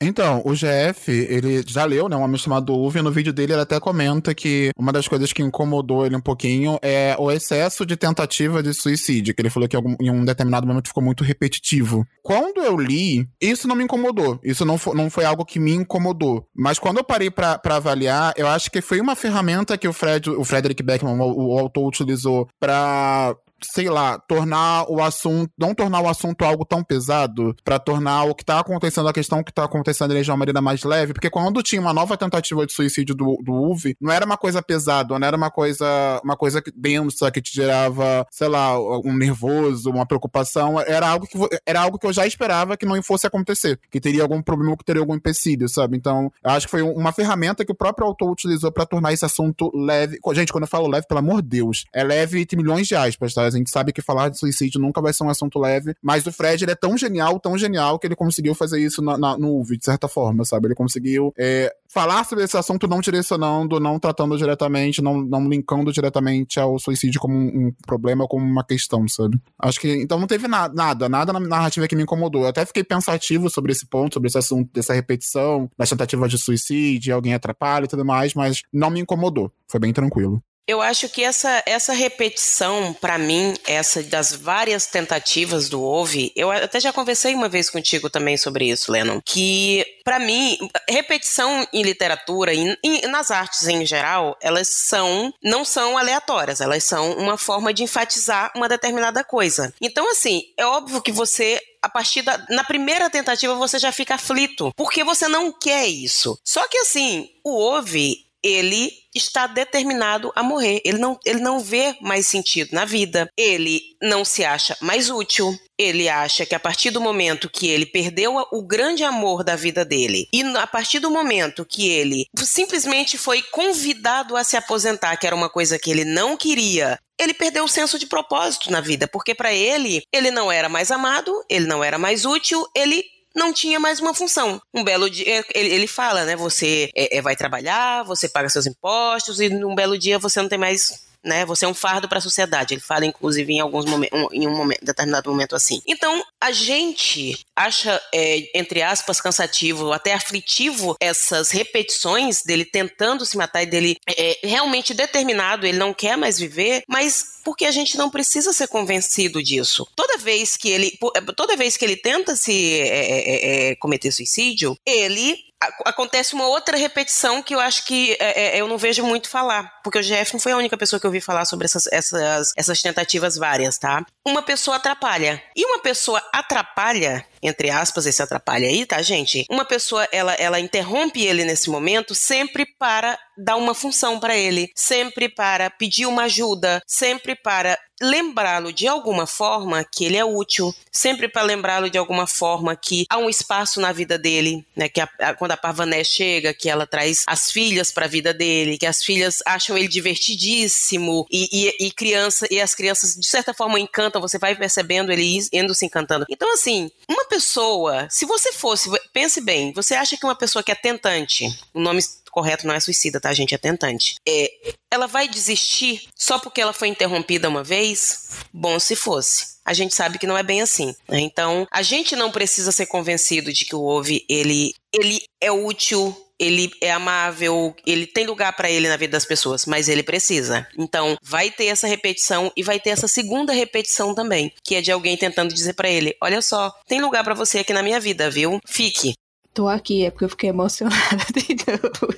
[0.00, 3.62] Então, o GF, ele já leu, né, um homem chamado Uve, no vídeo dele ele
[3.62, 7.96] até comenta que uma das coisas que incomodou ele um pouquinho é o excesso de
[7.96, 12.06] tentativa de suicídio, que ele falou que em um determinado momento ficou muito repetitivo.
[12.22, 15.72] Quando eu li, isso não me incomodou, isso não foi, não foi algo que me
[15.72, 19.92] incomodou, mas quando eu parei para avaliar, eu acho que foi uma ferramenta que o,
[19.92, 25.74] Fred, o Frederick Beckman, o, o autor, utilizou para sei lá, tornar o assunto, não
[25.74, 29.52] tornar o assunto algo tão pesado, para tornar o que tá acontecendo, a questão que
[29.52, 33.14] tá acontecendo de uma maneira mais leve, porque quando tinha uma nova tentativa de suicídio
[33.14, 37.30] do, do Uve, não era uma coisa pesada, não era uma coisa, uma coisa densa
[37.30, 42.06] que te gerava, sei lá, um nervoso, uma preocupação, era algo que, era algo que
[42.06, 45.68] eu já esperava que não fosse acontecer, que teria algum problema, que teria algum empecilho,
[45.68, 45.96] sabe?
[45.96, 49.24] Então, eu acho que foi uma ferramenta que o próprio autor utilizou para tornar esse
[49.24, 50.18] assunto leve.
[50.34, 53.34] Gente, quando eu falo leve, pelo amor de Deus, é leve entre milhões de aspas,
[53.34, 53.47] tá?
[53.54, 56.32] A gente sabe que falar de suicídio nunca vai ser um assunto leve, mas o
[56.32, 59.58] Fred ele é tão genial, tão genial, que ele conseguiu fazer isso na, na, no
[59.58, 60.66] UV, de certa forma, sabe?
[60.66, 65.92] Ele conseguiu é, falar sobre esse assunto não direcionando, não tratando diretamente, não, não linkando
[65.92, 69.40] diretamente ao suicídio como um, um problema ou como uma questão, sabe?
[69.58, 69.88] Acho que.
[70.02, 72.42] Então não teve na, nada, nada na narrativa que me incomodou.
[72.42, 76.38] Eu até fiquei pensativo sobre esse ponto, sobre esse assunto, dessa repetição, das tentativas de
[76.38, 79.50] suicídio, alguém atrapalha e tudo mais, mas não me incomodou.
[79.66, 80.42] Foi bem tranquilo.
[80.68, 86.50] Eu acho que essa, essa repetição, para mim, essa das várias tentativas do Ove, eu
[86.50, 91.82] até já conversei uma vez contigo também sobre isso, Lennon, que para mim, repetição em
[91.82, 97.72] literatura e, nas artes em geral, elas são não são aleatórias, elas são uma forma
[97.72, 99.72] de enfatizar uma determinada coisa.
[99.80, 104.16] Então, assim, é óbvio que você a partir da na primeira tentativa você já fica
[104.16, 106.38] aflito, porque você não quer isso.
[106.44, 110.80] Só que assim, o Ove ele está determinado a morrer.
[110.84, 113.28] Ele não, ele não vê mais sentido na vida.
[113.36, 115.56] Ele não se acha mais útil.
[115.78, 119.84] Ele acha que a partir do momento que ele perdeu o grande amor da vida
[119.84, 125.26] dele e a partir do momento que ele simplesmente foi convidado a se aposentar, que
[125.26, 129.06] era uma coisa que ele não queria, ele perdeu o senso de propósito na vida,
[129.06, 133.52] porque para ele, ele não era mais amado, ele não era mais útil, ele não
[133.52, 134.60] tinha mais uma função.
[134.74, 136.36] Um belo dia, ele, ele fala, né?
[136.36, 140.48] Você é, é, vai trabalhar, você paga seus impostos e num belo dia você não
[140.48, 141.44] tem mais né?
[141.46, 142.74] Você é um fardo para a sociedade.
[142.74, 145.80] Ele fala, inclusive, em alguns momentos, em um momento, determinado momento assim.
[145.86, 153.36] Então, a gente acha, é, entre aspas, cansativo, até aflitivo essas repetições dele tentando se
[153.36, 157.96] matar e dele é, realmente determinado, ele não quer mais viver, mas porque a gente
[157.96, 159.86] não precisa ser convencido disso.
[159.96, 160.98] Toda vez que ele,
[161.36, 165.48] toda vez que ele tenta se é, é, é cometer suicídio, ele
[165.84, 169.77] acontece uma outra repetição que eu acho que é, é, eu não vejo muito falar,
[169.88, 172.52] porque o GF não foi a única pessoa que eu vi falar sobre essas, essas,
[172.54, 174.04] essas tentativas várias, tá?
[174.26, 175.42] Uma pessoa atrapalha.
[175.56, 179.46] E uma pessoa atrapalha, entre aspas, esse atrapalha aí, tá, gente?
[179.50, 184.70] Uma pessoa, ela, ela interrompe ele nesse momento sempre para dar uma função para ele,
[184.74, 190.74] sempre para pedir uma ajuda, sempre para lembrá-lo de alguma forma que ele é útil,
[190.92, 194.88] sempre para lembrá-lo de alguma forma que há um espaço na vida dele, né?
[194.88, 198.32] Que a, a, quando a Parvané chega, que ela traz as filhas para a vida
[198.34, 203.26] dele, que as filhas acham ele divertidíssimo e, e, e, criança e as crianças de
[203.26, 206.26] certa forma encantam, você vai percebendo ele indo se encantando.
[206.28, 210.72] Então assim, uma pessoa, se você fosse, pense bem, você acha que uma pessoa que
[210.72, 213.54] é tentante, o nome correto não é suicida, tá, gente?
[213.54, 214.16] É tentante.
[214.26, 214.52] É,
[214.90, 218.28] ela vai desistir só porque ela foi interrompida uma vez?
[218.52, 220.94] Bom, se fosse a gente sabe que não é bem assim.
[221.06, 221.20] Né?
[221.20, 226.16] Então, a gente não precisa ser convencido de que o Ove ele, ele é útil,
[226.38, 230.66] ele é amável, ele tem lugar para ele na vida das pessoas, mas ele precisa.
[230.76, 234.92] Então, vai ter essa repetição e vai ter essa segunda repetição também, que é de
[234.92, 238.30] alguém tentando dizer para ele: "Olha só, tem lugar para você aqui na minha vida,
[238.30, 238.60] viu?
[238.66, 239.14] Fique".
[239.52, 242.14] Tô aqui, é porque eu fiquei emocionada de novo.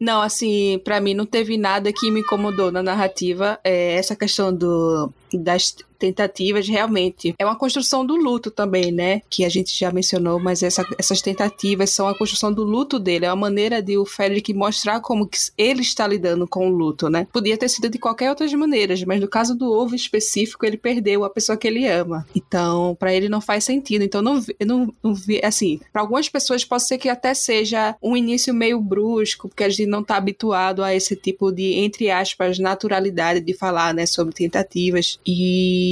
[0.00, 3.60] Não, assim, para mim não teve nada que me incomodou na narrativa.
[3.62, 9.20] É essa questão do das tentativas realmente é uma construção do luto também, né?
[9.28, 13.26] Que a gente já mencionou, mas essa, essas tentativas são a construção do luto dele,
[13.26, 17.10] é a maneira de o Frederick mostrar como que ele está lidando com o luto,
[17.10, 17.26] né?
[17.30, 21.22] Podia ter sido de qualquer outras maneiras, mas no caso do ovo específico, ele perdeu
[21.22, 22.26] a pessoa que ele ama.
[22.34, 24.02] Então, para ele não faz sentido.
[24.02, 28.16] Então, não, não, não vi, assim, para algumas pessoas pode ser que até seja um
[28.16, 32.58] início meio brusco, porque a gente não está habituado a esse tipo de, entre aspas,
[32.58, 35.89] naturalidade de falar, né, sobre tentativas e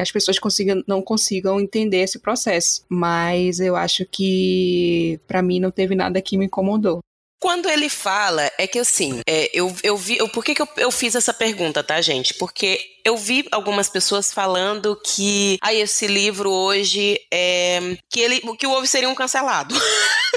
[0.00, 2.84] as pessoas consigam, não consigam entender esse processo.
[2.88, 7.00] Mas eu acho que para mim não teve nada que me incomodou.
[7.40, 10.18] Quando ele fala, é que assim, é, eu, eu vi.
[10.18, 12.34] Eu, por que, que eu, eu fiz essa pergunta, tá, gente?
[12.34, 17.96] Porque eu vi algumas pessoas falando que ah, esse livro hoje é.
[18.10, 18.40] que ele.
[18.58, 19.74] que o Ovo seria um cancelado.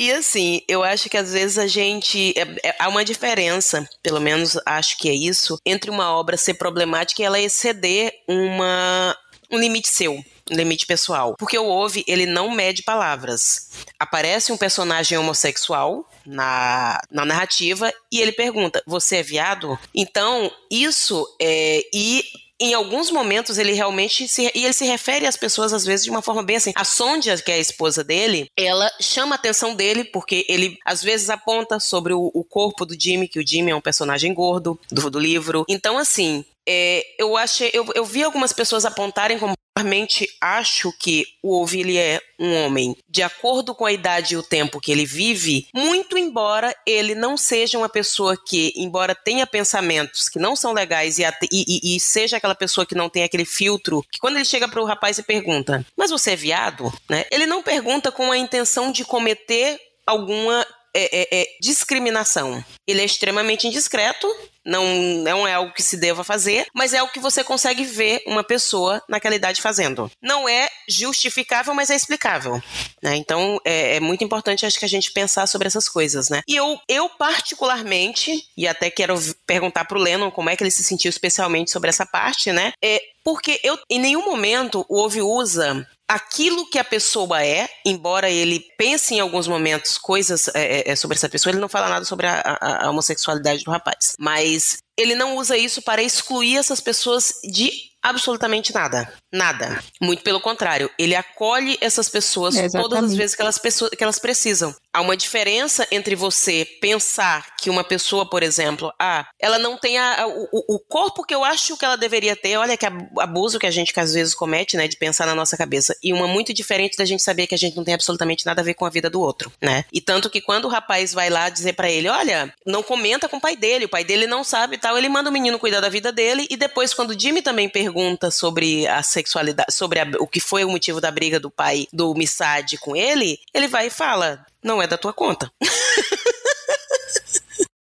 [0.00, 2.32] E assim, eu acho que às vezes a gente.
[2.34, 6.54] É, é, há uma diferença, pelo menos acho que é isso, entre uma obra ser
[6.54, 9.14] problemática e ela exceder uma,
[9.52, 10.14] um limite seu
[10.50, 11.36] um limite pessoal.
[11.38, 13.68] Porque o Ove, ele não mede palavras.
[13.98, 19.78] Aparece um personagem homossexual na, na narrativa e ele pergunta: Você é viado?
[19.94, 21.82] Então, isso é.
[21.92, 22.24] E
[22.60, 26.10] em alguns momentos ele realmente se, e ele se refere às pessoas às vezes de
[26.10, 26.72] uma forma bem assim.
[26.76, 31.02] A Sondia, que é a esposa dele, ela chama a atenção dele porque ele às
[31.02, 34.78] vezes aponta sobre o, o corpo do Jimmy, que o Jimmy é um personagem gordo
[34.90, 35.64] do, do livro.
[35.68, 41.26] Então assim, é, eu achei, eu, eu vi algumas pessoas apontarem como particularmente acho que
[41.42, 45.04] o Ovi é um homem de acordo com a idade e o tempo que ele
[45.04, 50.72] vive, muito embora ele não seja uma pessoa que, embora tenha pensamentos que não são
[50.72, 54.44] legais e, e, e seja aquela pessoa que não tem aquele filtro, que quando ele
[54.44, 56.92] chega para o rapaz e pergunta, mas você é viado?
[57.08, 57.24] Né?
[57.30, 62.64] Ele não pergunta com a intenção de cometer alguma é, é, é, discriminação.
[62.86, 64.26] Ele é extremamente indiscreto,
[64.64, 64.84] não,
[65.22, 68.44] não é algo que se deva fazer, mas é algo que você consegue ver uma
[68.44, 70.10] pessoa naquela idade fazendo.
[70.22, 72.60] Não é justificável, mas é explicável.
[73.02, 73.16] Né?
[73.16, 76.42] Então é, é, muito importante, acho que a gente pensar sobre essas coisas, né?
[76.46, 79.14] E eu, eu particularmente, e até quero
[79.46, 82.72] perguntar pro Lennon como é que ele se sentiu especialmente sobre essa parte, né?
[82.82, 88.28] É, porque eu, em nenhum momento o Ove usa aquilo que a pessoa é, embora
[88.28, 91.88] ele pense em alguns momentos coisas é, é, é, sobre essa pessoa, ele não fala
[91.88, 94.16] nada sobre a, a, a homossexualidade do rapaz.
[94.18, 97.70] Mas ele não usa isso para excluir essas pessoas de
[98.02, 99.12] absolutamente nada.
[99.32, 99.82] Nada.
[100.00, 104.18] Muito pelo contrário, ele acolhe essas pessoas é todas as vezes que elas, que elas
[104.18, 104.74] precisam.
[104.92, 109.98] Há uma diferença entre você pensar que uma pessoa, por exemplo, ah, ela não tem
[109.98, 113.66] a, o, o corpo que eu acho que ela deveria ter, olha que abuso que
[113.66, 116.52] a gente que às vezes comete, né, de pensar na nossa cabeça, e uma muito
[116.52, 118.90] diferente da gente saber que a gente não tem absolutamente nada a ver com a
[118.90, 119.84] vida do outro, né?
[119.92, 123.36] E tanto que quando o rapaz vai lá dizer para ele, olha, não comenta com
[123.36, 125.80] o pai dele, o pai dele não sabe e tal, ele manda o menino cuidar
[125.80, 127.89] da vida dele, e depois quando o Jimmy também pergunta
[128.30, 132.14] sobre a sexualidade, sobre a, o que foi o motivo da briga do pai do
[132.14, 135.50] Missad com ele, ele vai e fala: não é da tua conta.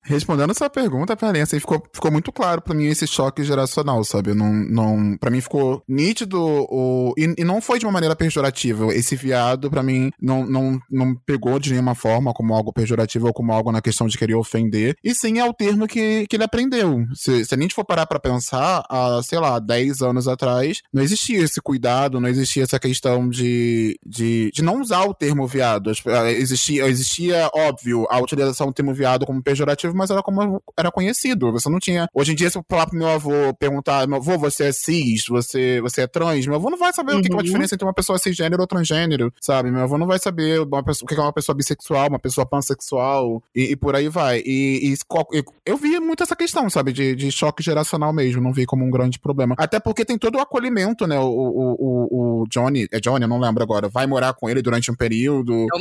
[0.03, 4.33] Respondendo essa pergunta, Perlinha, assim, ficou, ficou muito claro para mim esse choque geracional, sabe?
[4.33, 8.93] Não, não, para mim ficou nítido o, e, e, não foi de uma maneira pejorativa.
[8.93, 13.33] Esse viado, para mim, não, não, não pegou de nenhuma forma como algo pejorativo ou
[13.33, 14.95] como algo na questão de querer ofender.
[15.03, 17.05] E sim é o termo que, que ele aprendeu.
[17.13, 21.01] Se, se a gente for parar pra pensar, há, sei lá, 10 anos atrás, não
[21.01, 25.91] existia esse cuidado, não existia essa questão de, de, de não usar o termo viado.
[26.37, 31.51] Existia, existia, óbvio, a utilização do termo viado como pejorativo mas era como era conhecido.
[31.51, 32.07] Você não tinha.
[32.13, 35.25] Hoje em dia, se eu falar pro meu avô, perguntar, meu avô, você é cis,
[35.27, 37.19] você, você é trans, meu avô não vai saber uhum.
[37.19, 37.43] o que é a uhum.
[37.43, 39.71] diferença entre uma pessoa cisgênero ou transgênero, sabe?
[39.71, 42.45] Meu avô não vai saber uma pessoa, o que é uma pessoa bissexual, uma pessoa
[42.45, 44.41] pansexual, e, e por aí vai.
[44.45, 48.65] E, e, eu vi muito essa questão, sabe, de, de choque geracional mesmo, não vi
[48.65, 49.55] como um grande problema.
[49.57, 51.19] Até porque tem todo o acolhimento, né?
[51.19, 54.91] O, o, o, Johnny, é Johnny, eu não lembro agora, vai morar com ele durante
[54.91, 55.53] um período.
[55.53, 55.79] É o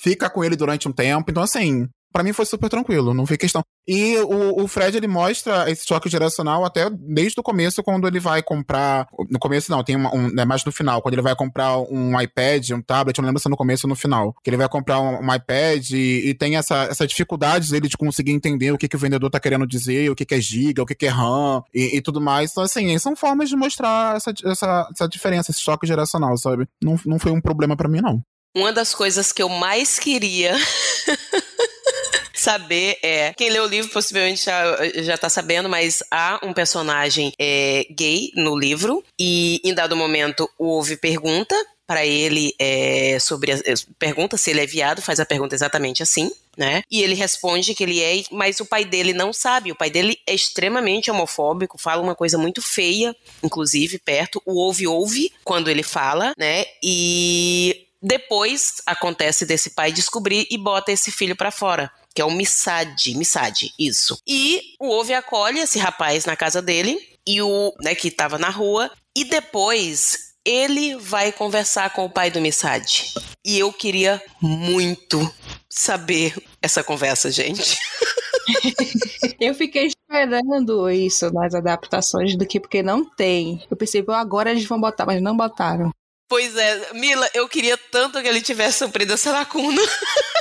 [0.00, 1.30] fica com ele durante um tempo.
[1.30, 3.62] Então, assim, para mim foi super tranquilo, não vi questão.
[3.86, 8.20] E o, o, Fred, ele mostra esse choque geracional até desde o começo, quando ele
[8.20, 9.08] vai comprar.
[9.28, 12.20] No começo, não, tem uma, um, é mais no final, quando ele vai comprar um
[12.20, 14.34] iPad, um tablet, eu não lembro se é no começo ou no final.
[14.44, 17.96] Que ele vai comprar um, um iPad e, e, tem essa, essa dificuldade dele de
[17.96, 20.82] conseguir entender o que, que o vendedor tá querendo dizer, o que, que é giga,
[20.82, 22.52] o que, que é RAM e, e tudo mais.
[22.52, 26.68] Então, assim, são formas de mostrar essa, essa, essa diferença, esse choque geracional, sabe?
[26.82, 28.22] Não, não foi um problema para mim, não.
[28.54, 30.56] Uma das coisas que eu mais queria
[32.40, 33.32] saber é.
[33.34, 34.62] Quem lê o livro possivelmente já,
[35.02, 40.48] já tá sabendo, mas há um personagem é, gay no livro, e em dado momento
[40.58, 41.54] houve pergunta
[41.86, 43.52] para ele é, sobre.
[43.52, 46.30] A, é, pergunta se ele é viado, faz a pergunta exatamente assim.
[46.56, 46.82] Né?
[46.90, 49.72] E ele responde que ele é, mas o pai dele não sabe.
[49.72, 54.42] O pai dele é extremamente homofóbico, fala uma coisa muito feia, inclusive perto.
[54.44, 56.64] O ouve ouve quando ele fala, né?
[56.82, 62.30] E depois acontece desse pai descobrir e bota esse filho para fora que é o
[62.30, 64.18] Missad, Missad, isso.
[64.26, 68.48] E o Ove acolhe esse rapaz na casa dele, e o, né, que tava na
[68.48, 72.84] rua, e depois ele vai conversar com o pai do Missad.
[73.44, 75.32] E eu queria muito
[75.68, 77.78] saber essa conversa, gente.
[79.40, 83.64] eu fiquei esperando isso nas adaptações do que porque não tem.
[83.70, 85.90] Eu pensei, agora eles vão botar, mas não botaram.
[86.28, 89.82] Pois é, Mila, eu queria tanto que ele tivesse suprido essa lacuna.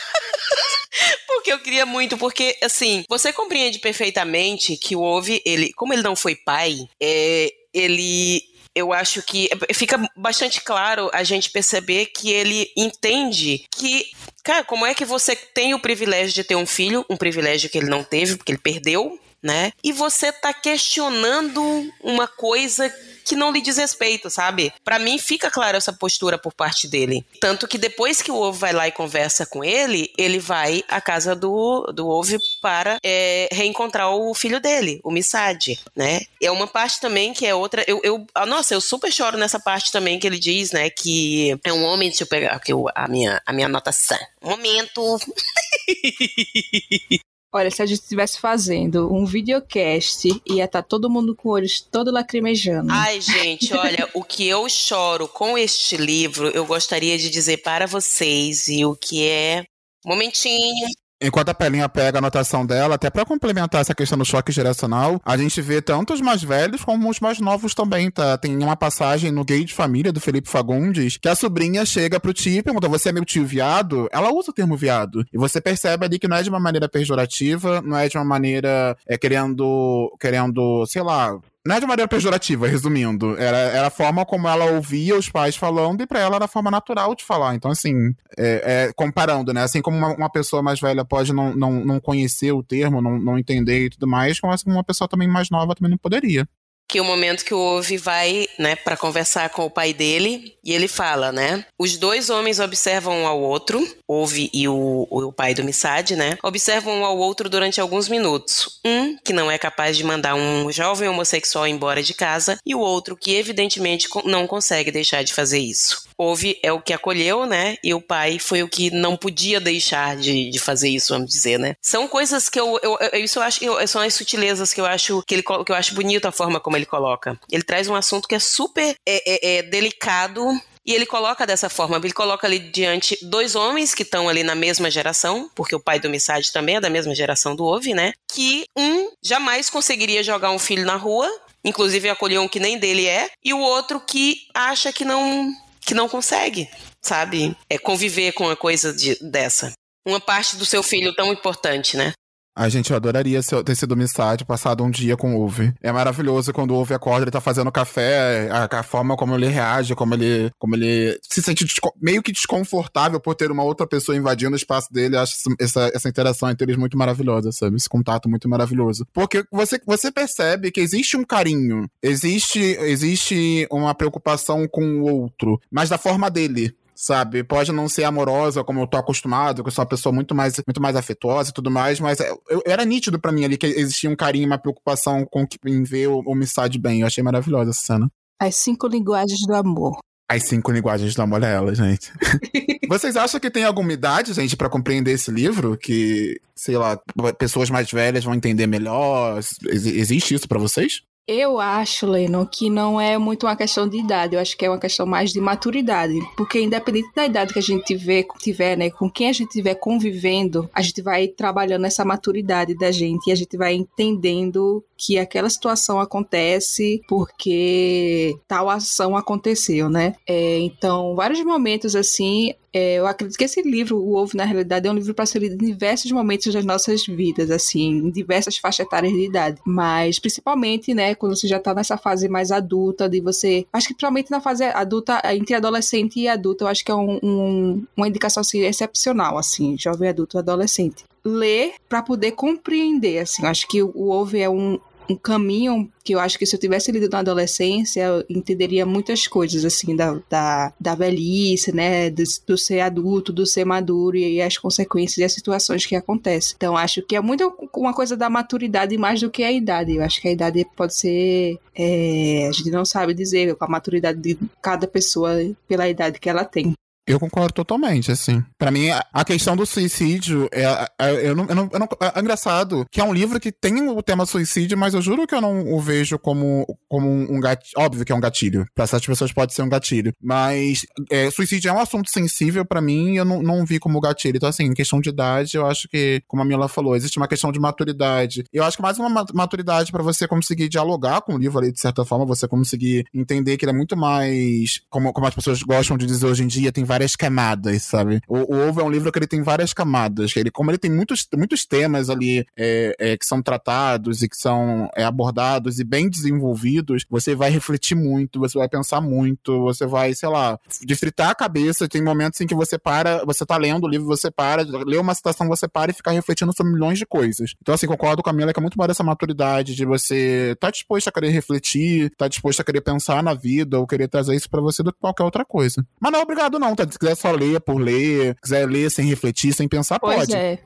[1.39, 6.01] porque eu queria muito, porque, assim, você compreende perfeitamente que o Ove, ele, como ele
[6.01, 8.43] não foi pai, é, ele
[8.75, 14.11] eu acho que fica bastante claro a gente perceber que ele entende que,
[14.43, 17.77] cara, como é que você tem o privilégio de ter um filho, um privilégio que
[17.77, 19.71] ele não teve, porque ele perdeu, né?
[19.83, 22.93] E você tá questionando uma coisa
[23.29, 24.73] que não lhe diz respeito, sabe?
[24.83, 27.23] Para mim fica claro essa postura por parte dele.
[27.39, 30.99] Tanto que depois que o Ovo vai lá e conversa com ele, ele vai à
[30.99, 36.21] casa do, do Ovo para é, reencontrar o filho dele, o Missad, né?
[36.41, 37.83] É uma parte também que é outra.
[37.87, 40.89] Eu, eu, ah, nossa, eu super choro nessa parte também que ele diz, né?
[40.89, 42.09] Que é um homem.
[42.09, 44.17] Deixa eu pegar aqui a minha, a minha anotação.
[44.41, 45.19] Momento.
[47.51, 51.81] Olha, se a gente estivesse fazendo um videocast, ia estar tá todo mundo com olhos
[51.81, 52.91] todo lacrimejando.
[52.91, 57.87] Ai, gente, olha, o que eu choro com este livro, eu gostaria de dizer para
[57.87, 59.63] vocês, e o que é.
[60.05, 60.87] Momentinho.
[61.21, 65.21] Enquanto a Pelinha pega a anotação dela, até para complementar essa questão do choque geracional,
[65.25, 68.37] a gente vê tanto os mais velhos como os mais novos também, tá?
[68.37, 72.33] Tem uma passagem no Gay de Família, do Felipe Fagundes, que a sobrinha chega pro
[72.33, 74.07] tio e pergunta, você é meu tio viado?
[74.13, 75.25] Ela usa o termo viado.
[75.33, 78.23] E você percebe ali que não é de uma maneira pejorativa, não é de uma
[78.23, 81.37] maneira é, querendo, querendo, sei lá,
[81.69, 83.37] não é de maneira pejorativa, resumindo.
[83.37, 86.47] Era, era a forma como ela ouvia os pais falando e para ela era a
[86.47, 87.53] forma natural de falar.
[87.53, 89.61] Então, assim, é, é, comparando, né?
[89.61, 93.19] Assim como uma, uma, pessoa mais velha pode não, não, não conhecer o termo, não,
[93.19, 96.47] não entender e tudo mais, como assim, uma pessoa também mais nova também não poderia.
[96.89, 100.73] Que o momento que o Ove vai, né, para conversar com o pai dele, e
[100.73, 101.63] ele fala, né?
[101.77, 106.37] Os dois homens observam um ao outro, Ove e o, o pai do Missad, né?
[106.41, 108.79] Observam um ao outro durante alguns minutos.
[108.83, 112.79] Um que não é capaz de mandar um jovem homossexual embora de casa, e o
[112.79, 116.08] outro que evidentemente não consegue deixar de fazer isso.
[116.19, 117.77] Ove é o que acolheu, né?
[117.81, 121.57] E o pai foi o que não podia deixar de, de fazer isso, vamos dizer,
[121.57, 121.75] né?
[121.81, 125.23] São coisas que eu, eu, eu isso eu acho, são as sutilezas que eu acho
[125.25, 127.39] que ele que eu acho bonito a forma como ele coloca.
[127.49, 131.69] Ele traz um assunto que é super é, é, é delicado e ele coloca dessa
[131.69, 135.79] forma, ele coloca ali diante dois homens que estão ali na mesma geração, porque o
[135.79, 138.13] pai do Missade também é da mesma geração do Ove, né?
[138.27, 141.29] Que um jamais conseguiria jogar um filho na rua,
[141.63, 145.53] inclusive acolher um que nem dele é, e o outro que acha que não
[145.89, 146.69] que não consegue,
[147.01, 147.57] sabe?
[147.67, 149.73] É conviver com uma coisa de, dessa.
[150.07, 152.13] Uma parte do seu filho tão importante, né?
[152.55, 155.73] A gente, adoraria ter sido Missade, passado um dia com o Uve.
[155.81, 159.47] É maravilhoso quando o Uve acorda, ele tá fazendo café, a, a, forma como ele
[159.47, 161.65] reage, como ele, como ele se sente
[162.01, 165.15] meio que desconfortável por ter uma outra pessoa invadindo o espaço dele.
[165.15, 167.77] Eu acho essa, essa interação entre eles muito maravilhosa, sabe?
[167.77, 169.07] Esse contato muito maravilhoso.
[169.13, 175.59] Porque você, você percebe que existe um carinho, existe, existe uma preocupação com o outro,
[175.71, 177.45] mas da forma dele sabe?
[177.45, 180.57] Pode não ser amorosa como eu tô acostumado, que eu sou uma pessoa muito mais,
[180.67, 183.65] muito mais afetuosa e tudo mais, mas eu, eu era nítido para mim ali que
[183.67, 186.99] existia um carinho, uma preocupação com em ver o, o Missade bem.
[186.99, 188.11] Eu achei maravilhosa essa cena.
[188.37, 189.97] As cinco linguagens do amor.
[190.29, 192.11] As cinco linguagens do amor é ela, gente.
[192.89, 195.77] Vocês acham que tem alguma idade, gente, para compreender esse livro?
[195.77, 196.99] Que, sei lá,
[197.37, 199.39] pessoas mais velhas vão entender melhor?
[199.71, 201.01] Existe isso para vocês?
[201.31, 204.69] Eu acho, Lennon, que não é muito uma questão de idade, eu acho que é
[204.69, 206.19] uma questão mais de maturidade.
[206.35, 209.75] Porque independente da idade que a gente tiver, tiver né, com quem a gente estiver
[209.75, 215.17] convivendo, a gente vai trabalhando essa maturidade da gente e a gente vai entendendo que
[215.17, 220.13] aquela situação acontece porque tal ação aconteceu, né?
[220.27, 224.87] É, então, vários momentos assim, é, eu acredito que esse livro, O Ovo, na realidade,
[224.87, 228.57] é um livro para ser lido em diversos momentos das nossas vidas, assim, em diversas
[228.57, 229.61] faixas etárias de idade.
[229.65, 233.65] Mas, principalmente, né, quando você já está nessa fase mais adulta, de você.
[233.71, 237.19] Acho que, principalmente na fase adulta, entre adolescente e adulto, eu acho que é um,
[237.23, 243.67] um, uma indicação assim, excepcional, assim, jovem adulto adolescente ler para poder compreender, assim, acho
[243.67, 244.79] que o Ovo é um,
[245.09, 249.27] um caminho que eu acho que se eu tivesse lido na adolescência, eu entenderia muitas
[249.27, 254.41] coisas, assim, da, da, da velhice, né, do, do, ser adulto, do ser maduro e
[254.41, 256.53] as consequências e as situações que acontecem.
[256.55, 259.95] Então, acho que é muito uma coisa da maturidade mais do que a idade.
[259.95, 263.69] Eu acho que a idade pode ser, é, a gente não sabe dizer com a
[263.69, 265.31] maturidade de cada pessoa
[265.67, 266.73] pela idade que ela tem.
[267.09, 268.43] Eu concordo totalmente, assim.
[268.55, 270.63] Para mim, a questão do suicídio é,
[270.99, 273.89] é, eu não, eu não, eu não, é engraçado que é um livro que tem
[273.89, 277.73] o tema suicídio, mas eu juro que eu não o vejo como, como um gatilho.
[277.77, 278.63] Óbvio que é um gatilho.
[278.75, 280.13] Pra certas pessoas pode ser um gatilho.
[280.21, 283.99] Mas é, suicídio é um assunto sensível para mim e eu não, não vi como
[283.99, 284.37] gatilho.
[284.37, 287.27] Então, assim, em questão de idade, eu acho que, como a Mila falou, existe uma
[287.27, 288.43] questão de maturidade.
[288.53, 291.79] Eu acho que mais uma maturidade para você conseguir dialogar com o livro ali, de
[291.79, 294.81] certa forma, você conseguir entender que ele é muito mais.
[294.91, 298.19] Como, como as pessoas gostam de dizer hoje em dia, tem várias várias camadas, sabe?
[298.27, 300.35] O, o Ovo é um livro que ele tem várias camadas.
[300.35, 304.35] Ele, como ele tem muitos, muitos temas ali é, é, que são tratados e que
[304.35, 309.85] são é, abordados e bem desenvolvidos, você vai refletir muito, você vai pensar muito, você
[309.85, 311.87] vai, sei lá, de fritar a cabeça.
[311.87, 315.15] Tem momentos em que você para, você tá lendo o livro, você para, lê uma
[315.15, 317.53] citação, você para e fica refletindo sobre milhões de coisas.
[317.61, 320.69] Então, assim, concordo com a Mila que é muito mais essa maturidade de você tá
[320.69, 324.49] disposto a querer refletir, tá disposto a querer pensar na vida ou querer trazer isso
[324.49, 325.85] para você do que qualquer outra coisa.
[325.99, 329.05] Mas não é obrigado, não, tá se quiser só ler por ler, quiser ler sem
[329.05, 330.35] refletir, sem pensar, pois pode.
[330.35, 330.59] É.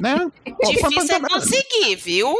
[0.00, 0.30] Né?
[0.64, 2.34] Difícil é conseguir, viu?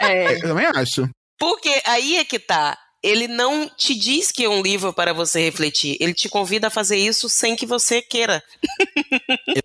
[0.00, 0.36] É.
[0.36, 1.08] Eu também acho.
[1.38, 5.40] Porque aí é que tá ele não te diz que é um livro para você
[5.40, 5.96] refletir.
[6.00, 8.42] Ele te convida a fazer isso sem que você queira.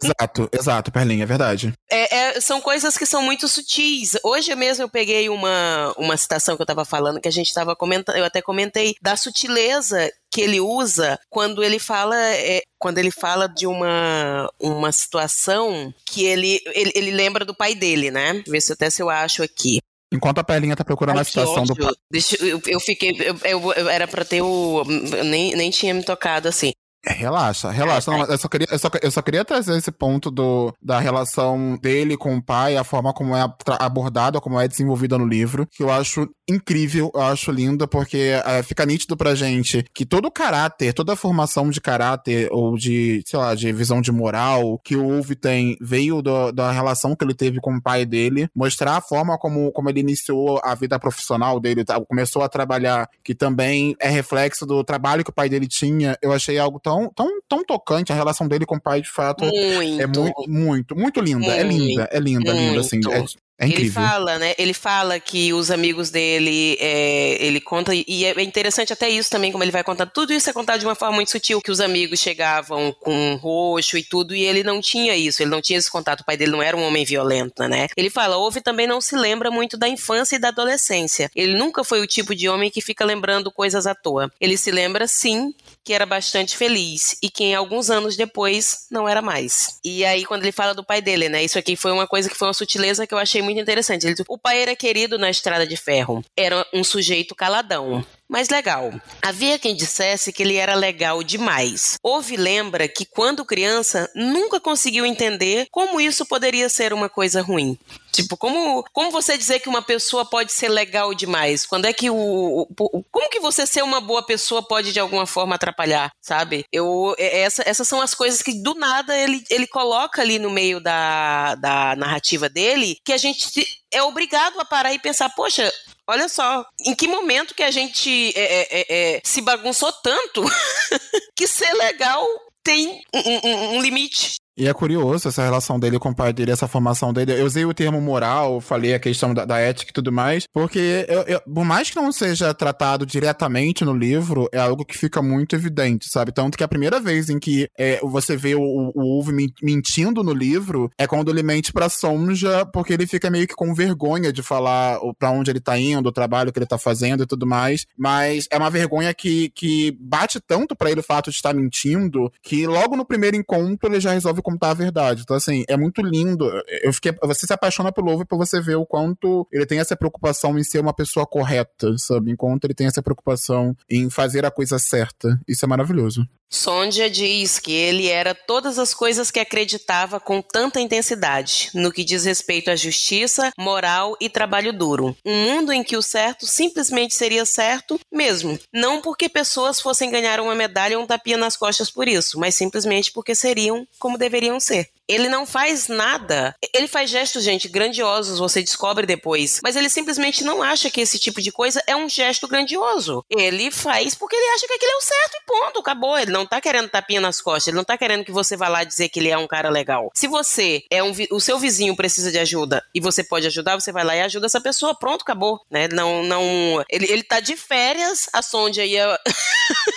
[0.01, 1.73] exato, exato, Perlinha, é verdade.
[1.89, 4.17] É, é, são coisas que são muito sutis.
[4.23, 7.75] Hoje mesmo eu peguei uma, uma citação que eu estava falando, que a gente estava
[7.75, 13.11] comentando, eu até comentei, da sutileza que ele usa quando ele fala é, quando ele
[13.11, 18.43] fala de uma, uma situação que ele, ele, ele lembra do pai dele, né?
[18.47, 19.79] Ver se até se eu acho aqui.
[20.13, 21.75] Enquanto a Pelinha tá procurando Ai, a citação do.
[22.09, 23.17] Deixa, eu, eu fiquei.
[23.43, 24.83] Eu, eu, era pra ter o.
[25.25, 26.71] Nem, nem tinha me tocado assim.
[27.05, 28.09] É, relaxa, relaxa.
[28.09, 31.77] Não, eu, só queria, eu, só, eu só queria trazer esse ponto do, da relação
[31.81, 33.41] dele com o pai, a forma como é
[33.79, 38.63] abordada, como é desenvolvida no livro, que eu acho incrível, eu acho linda, porque é,
[38.63, 43.21] fica nítido pra gente que todo o caráter, toda a formação de caráter, ou de,
[43.25, 47.25] sei lá, de visão de moral que o Wolf tem, veio do, da relação que
[47.25, 50.97] ele teve com o pai dele, mostrar a forma como, como ele iniciou a vida
[50.97, 55.49] profissional dele, tá, começou a trabalhar, que também é reflexo do trabalho que o pai
[55.49, 59.01] dele tinha, eu achei algo tão, tão, tão tocante, a relação dele com o pai,
[59.01, 60.01] de fato, muito.
[60.01, 61.51] é muito, muito, muito linda, muito.
[61.51, 62.67] é linda, é linda, muito.
[62.67, 64.55] linda, assim, é, é ele fala, né?
[64.57, 69.51] Ele fala que os amigos dele, é, ele conta, e é interessante até isso também,
[69.51, 70.07] como ele vai contar.
[70.07, 73.97] Tudo isso é contado de uma forma muito sutil, que os amigos chegavam com roxo
[73.97, 76.21] e tudo, e ele não tinha isso, ele não tinha esse contato.
[76.21, 77.87] O pai dele não era um homem violento, né?
[77.95, 81.29] Ele fala, houve também não se lembra muito da infância e da adolescência.
[81.35, 84.31] Ele nunca foi o tipo de homem que fica lembrando coisas à toa.
[84.41, 85.53] Ele se lembra, sim,
[85.83, 89.79] que era bastante feliz e que alguns anos depois não era mais.
[89.83, 91.43] E aí, quando ele fala do pai dele, né?
[91.43, 94.07] Isso aqui foi uma coisa que foi uma sutileza que eu achei muito interessante.
[94.07, 96.23] Ele, o pai era querido na estrada de ferro.
[96.37, 98.03] Era um sujeito caladão
[98.33, 98.91] mas legal.
[99.21, 101.97] Havia quem dissesse que ele era legal demais.
[102.01, 107.77] Houve lembra que, quando criança, nunca conseguiu entender como isso poderia ser uma coisa ruim.
[108.13, 111.65] Tipo, como, como você dizer que uma pessoa pode ser legal demais?
[111.65, 115.25] Quando é que o, o, Como que você ser uma boa pessoa pode de alguma
[115.25, 116.63] forma atrapalhar, sabe?
[116.71, 120.51] Eu, é, essa, essas são as coisas que do nada ele, ele coloca ali no
[120.51, 125.71] meio da, da narrativa dele que a gente é obrigado a parar e pensar, poxa,
[126.05, 130.43] Olha só, em que momento que a gente é, é, é, é se bagunçou tanto
[131.33, 132.27] que ser legal
[132.61, 134.35] tem um, um, um, limite.
[134.55, 137.33] E é curioso essa relação dele com o pai dele, essa formação dele.
[137.33, 141.05] Eu usei o termo moral, falei a questão da, da ética e tudo mais, porque
[141.07, 145.21] eu, eu, por mais que não seja tratado diretamente no livro, é algo que fica
[145.23, 146.31] muito evidente, sabe?
[146.31, 150.33] Tanto que a primeira vez em que é, você vê o, o Uve mentindo no
[150.33, 154.43] livro é quando ele mente pra Sonja, porque ele fica meio que com vergonha de
[154.43, 157.87] falar para onde ele tá indo, o trabalho que ele tá fazendo e tudo mais.
[157.97, 162.31] Mas é uma vergonha que, que bate tanto para ele o fato de estar mentindo,
[162.43, 165.23] que logo no primeiro encontro ele já resolve contar a verdade.
[165.23, 166.45] Então, assim, é muito lindo.
[166.83, 167.13] Eu fiquei.
[167.23, 170.63] Você se apaixona pelo Ovo pra você ver o quanto ele tem essa preocupação em
[170.63, 172.31] ser uma pessoa correta, sabe?
[172.31, 175.39] Enquanto ele tem essa preocupação em fazer a coisa certa.
[175.47, 176.27] Isso é maravilhoso.
[176.53, 182.03] Sonja diz que ele era todas as coisas que acreditava com tanta intensidade, no que
[182.03, 185.17] diz respeito à justiça, moral e trabalho duro.
[185.25, 188.59] Um mundo em que o certo simplesmente seria certo mesmo.
[188.71, 192.53] Não porque pessoas fossem ganhar uma medalha ou um tapinha nas costas por isso, mas
[192.53, 194.89] simplesmente porque seriam como deveriam ser.
[195.07, 196.55] Ele não faz nada.
[196.73, 199.59] Ele faz gestos, gente, grandiosos, você descobre depois.
[199.63, 203.23] Mas ele simplesmente não acha que esse tipo de coisa é um gesto grandioso.
[203.29, 206.17] Ele faz porque ele acha que aquilo é o certo e ponto, acabou.
[206.17, 208.83] Ele não tá querendo tapinha nas costas, ele não tá querendo que você vá lá
[208.83, 210.09] dizer que ele é um cara legal.
[210.15, 213.91] Se você é um o seu vizinho precisa de ajuda e você pode ajudar, você
[213.91, 215.87] vai lá e ajuda essa pessoa, pronto, acabou, né?
[215.87, 219.19] Não não ele, ele tá de férias, a Sonja ia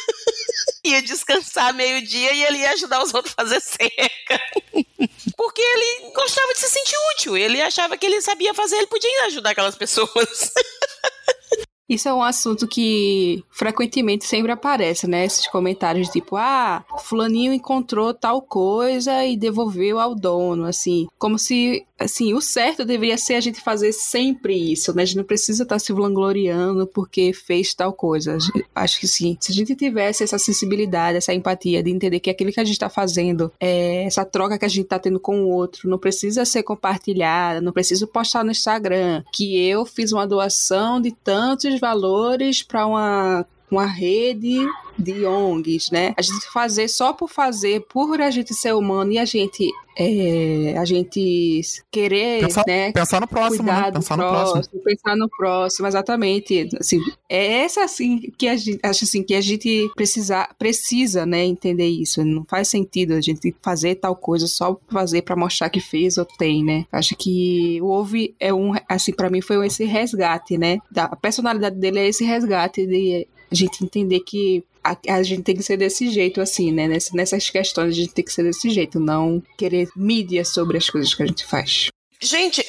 [0.89, 4.41] ia descansar meio-dia e ele ia ajudar os outros a fazer seca.
[5.37, 7.37] Porque ele gostava de se sentir útil.
[7.37, 10.53] Ele achava que ele sabia fazer, ele podia ajudar aquelas pessoas.
[11.89, 15.25] Isso é um assunto que frequentemente sempre aparece, né?
[15.25, 21.87] Esses comentários tipo, ah, fulaninho encontrou tal coisa e devolveu ao dono, assim, como se,
[21.99, 25.03] assim, o certo deveria ser a gente fazer sempre isso, né?
[25.03, 28.37] A gente não precisa estar se vangloriando porque fez tal coisa.
[28.75, 29.37] Acho que sim.
[29.41, 32.75] Se a gente tivesse essa sensibilidade, essa empatia de entender que aquilo que a gente
[32.75, 36.45] está fazendo, é, essa troca que a gente está tendo com o outro, não precisa
[36.45, 42.63] ser compartilhada, não precisa postar no Instagram que eu fiz uma doação de tantos valores
[42.63, 44.67] para uma uma rede
[44.99, 46.15] de ONGs, né?
[46.17, 50.77] A gente fazer só por fazer, por a gente ser humano e a gente é,
[50.77, 52.93] a gente querer, pensar, né?
[52.93, 53.91] Pensar no próximo, né?
[53.91, 54.83] Pensar no próximo, próximo.
[54.83, 56.69] Pensar no próximo, exatamente.
[56.79, 57.01] Assim,
[57.31, 61.89] é essa assim que a gente acho assim que a gente precisa, precisa, né, entender
[61.89, 62.23] isso.
[62.23, 66.27] Não faz sentido a gente fazer tal coisa só fazer para mostrar que fez ou
[66.27, 66.85] tem, né?
[66.93, 70.79] Acho que o Ouve é um assim para mim foi esse resgate, né?
[70.91, 75.43] Da, a personalidade dele é esse resgate de a gente entender que a, a, gente
[75.43, 76.87] tem que ser desse jeito, assim, né?
[76.87, 80.89] Ness, nessas questões a gente tem que ser desse jeito, não querer mídia sobre as
[80.89, 81.89] coisas que a gente faz.
[82.21, 82.65] Gente,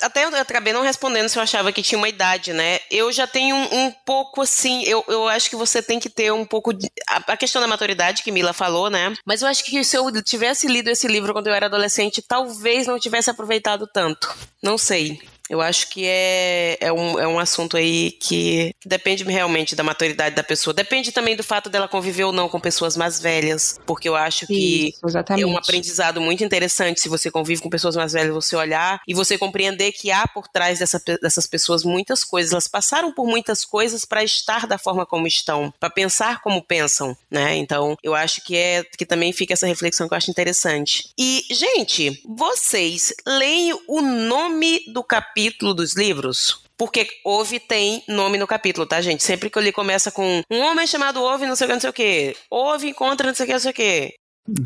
[0.00, 2.78] até eu acabei não respondendo se eu achava que tinha uma idade, né?
[2.88, 6.32] Eu já tenho um, um pouco assim, eu, eu acho que você tem que ter
[6.32, 6.72] um pouco.
[6.72, 9.12] De, a, a, questão da maturidade que Mila falou, né?
[9.26, 12.86] Mas eu acho que se eu tivesse lido esse livro quando eu era adolescente, talvez
[12.86, 14.32] não tivesse aproveitado tanto.
[14.62, 15.20] Não sei.
[15.52, 20.34] Eu acho que é, é, um, é um assunto aí que depende realmente da maturidade
[20.34, 20.72] da pessoa.
[20.72, 24.46] Depende também do fato dela conviver ou não com pessoas mais velhas, porque eu acho
[24.46, 28.56] que Isso, é um aprendizado muito interessante se você convive com pessoas mais velhas, você
[28.56, 32.52] olhar e você compreender que há por trás dessa, dessas pessoas muitas coisas.
[32.52, 37.14] Elas passaram por muitas coisas para estar da forma como estão, para pensar como pensam,
[37.30, 37.56] né?
[37.56, 41.10] Então, eu acho que é que também fica essa reflexão que eu acho interessante.
[41.18, 46.62] E, gente, vocês leem o nome do capítulo dos livros?
[46.76, 49.22] Porque Ove tem nome no capítulo, tá, gente?
[49.22, 51.80] Sempre que eu li começa com um homem chamado Ove, não sei o que, não
[51.80, 52.36] sei o que.
[52.50, 54.14] Ove encontra não sei o que, não sei o que.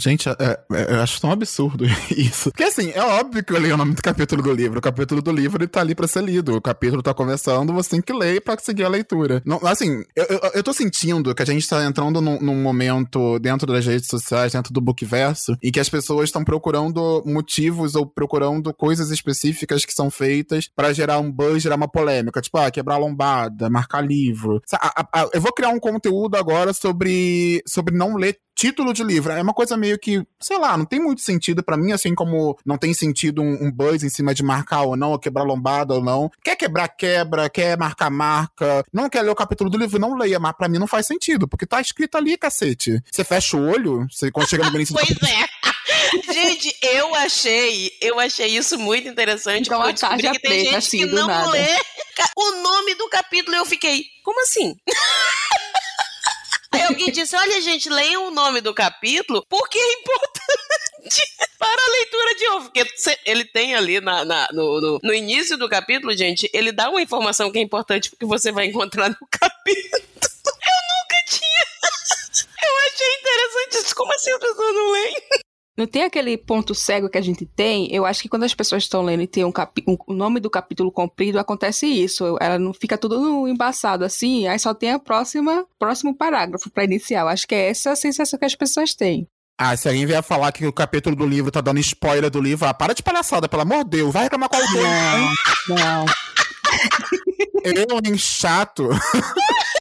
[0.01, 0.33] Gente, é,
[0.72, 1.85] é, eu acho tão absurdo
[2.16, 2.51] isso.
[2.51, 4.79] Porque assim, é óbvio que eu leio o nome do capítulo do livro.
[4.79, 6.57] O capítulo do livro ele tá ali pra ser lido.
[6.57, 9.43] O capítulo tá começando, você tem que ler pra seguir a leitura.
[9.45, 13.39] Não, assim, eu, eu, eu, tô sentindo que a gente tá entrando num, num, momento
[13.39, 18.07] dentro das redes sociais, dentro do bookverso, em que as pessoas estão procurando motivos ou
[18.07, 22.41] procurando coisas específicas que são feitas para gerar um buzz, gerar uma polêmica.
[22.41, 24.61] Tipo, ah, quebrar a lombada, marcar livro.
[25.35, 29.31] Eu vou criar um conteúdo agora sobre, sobre não ler título de livro.
[29.31, 32.59] É uma coisa meio que, sei lá, não tem muito sentido para mim, assim como
[32.65, 35.95] não tem sentido um, um, buzz em cima de marcar ou não, ou quebrar lombada
[35.95, 36.31] ou não.
[36.43, 38.85] Quer quebrar, quebra, quer marcar, marca.
[38.93, 41.47] Não quer ler o capítulo do livro, não leia, mas pra mim não faz sentido,
[41.47, 43.03] porque tá escrito ali, cacete.
[43.13, 46.33] Você fecha o olho, você quando chega no início Pois é.
[46.33, 49.67] Gente, eu achei, eu achei isso muito interessante.
[49.67, 51.51] Então, porque eu descobri que tem gente assim, que não nada.
[51.51, 51.67] lê
[52.37, 54.75] o nome do capítulo e eu fiquei, como assim?
[57.07, 61.23] Alguém disse: Olha, gente, leiam o nome do capítulo, porque é importante
[61.59, 62.71] para a leitura de ovo.
[62.71, 62.85] Porque
[63.25, 67.01] ele tem ali na, na no, no, no, início do capítulo, gente, ele dá uma
[67.01, 70.03] informação que é importante porque você vai encontrar no capítulo.
[70.27, 71.65] Eu nunca tinha.
[72.63, 73.95] Eu achei interessante isso.
[73.95, 75.17] Como assim as pessoas não leem?
[75.77, 77.93] Não tem aquele ponto cego que a gente tem?
[77.95, 80.49] Eu acho que quando as pessoas estão lendo e tem um, capi o nome do
[80.49, 82.39] capítulo comprido, acontece isso.
[82.41, 87.20] Ela não fica tudo embaçado assim, aí só tem a próxima próximo parágrafo para iniciar.
[87.20, 89.29] Eu acho que é essa a sensação que as pessoas têm.
[89.59, 92.66] Ah, se alguém vier falar que o capítulo do livro tá dando spoiler do livro,
[92.66, 94.83] ah, para de palhaçada, pelo amor de Deus, vai reclamar com alguém.
[94.83, 96.07] Não, não.
[97.64, 98.89] Eu, hein, chato.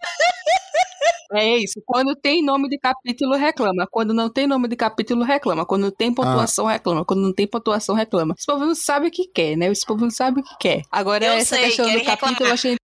[1.36, 1.82] É isso.
[1.86, 3.88] Quando tem nome de capítulo, reclama.
[3.92, 5.66] Quando não tem nome de capítulo, reclama.
[5.66, 6.74] Quando tem pontuação, ah.
[6.74, 7.06] reclama.
[7.06, 8.34] Quando não tem pontuação, reclama.
[8.38, 9.68] Esse povo não sabe o que quer, né?
[9.68, 10.82] Esse povo não sabe o que quer.
[10.92, 12.50] Agora, eu essa sei, questão do capítulo, reclamar.
[12.50, 12.78] eu achei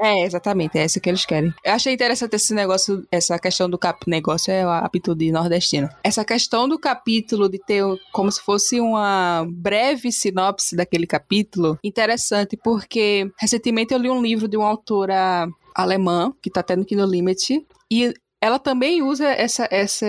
[0.00, 1.52] é, exatamente, é isso que eles querem.
[1.64, 4.08] Eu achei interessante esse negócio, essa questão do cap...
[4.08, 5.90] negócio é a aptitude nordestina.
[6.04, 7.82] Essa questão do capítulo de ter
[8.12, 14.46] como se fosse uma breve sinopse daquele capítulo, interessante porque recentemente eu li um livro
[14.46, 19.66] de uma autora alemã que tá tendo aqui no Limit e ela também usa essa,
[19.70, 20.06] essa,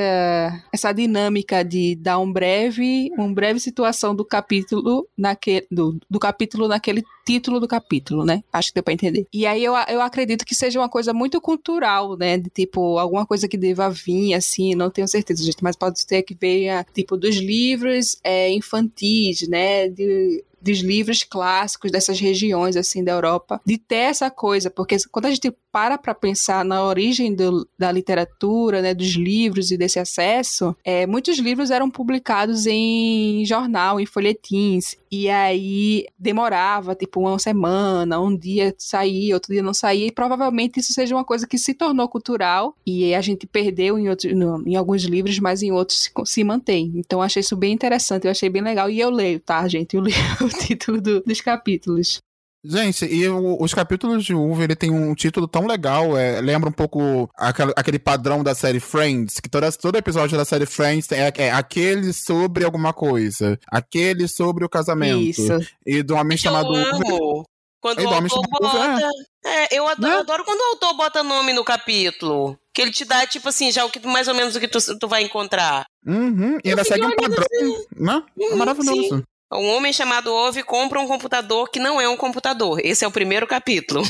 [0.72, 6.68] essa dinâmica de dar um breve, uma breve situação do capítulo naquele, do, do capítulo
[6.68, 8.44] naquele título do capítulo, né?
[8.54, 9.26] Acho que deu pra entender.
[9.34, 12.38] E aí eu, eu acredito que seja uma coisa muito cultural, né?
[12.38, 16.22] De tipo, alguma coisa que deva vir, assim, não tenho certeza, gente, mas pode ser
[16.22, 19.90] que venha, tipo, dos livros é, infantis, né?
[19.90, 25.26] De dos livros clássicos dessas regiões assim da Europa, de ter essa coisa, porque quando
[25.28, 30.00] a gente para para pensar na origem do, da literatura, né, dos livros e desse
[30.00, 37.40] acesso, é, muitos livros eram publicados em jornal, em folhetins, e aí demorava tipo uma
[37.40, 41.58] semana, um dia saía, outro dia não saía, e provavelmente isso seja uma coisa que
[41.58, 45.72] se tornou cultural e a gente perdeu em, outros, no, em alguns livros, mas em
[45.72, 46.92] outros se, se mantém.
[46.96, 49.96] Então achei isso bem interessante, eu achei bem legal, e eu leio, tá, gente?
[49.96, 52.20] Eu leio o título do, dos capítulos.
[52.64, 56.70] Gente, e o, os capítulos de Uva, ele tem um título tão legal, é, lembra
[56.70, 61.10] um pouco aquele, aquele, padrão da série Friends, que toda, todo episódio da série Friends
[61.12, 65.22] é, é, aquele sobre alguma coisa, aquele sobre o casamento.
[65.22, 65.58] Isso.
[65.86, 67.46] E do homem chamado Uva.
[67.82, 69.10] Quando o autor bota...
[69.46, 70.20] É, eu adoro, né?
[70.20, 72.60] adoro, quando o autor bota nome no capítulo.
[72.74, 74.80] Que ele te dá, tipo assim, já o que mais ou menos o que tu,
[75.00, 75.86] tu vai encontrar.
[76.06, 77.86] Uhum, e ainda segue um padrão, assim.
[77.96, 78.24] né?
[78.38, 79.18] É maravilhoso.
[79.18, 79.24] Sim.
[79.52, 82.80] Um homem chamado Ove compra um computador que não é um computador.
[82.84, 84.04] Esse é o primeiro capítulo.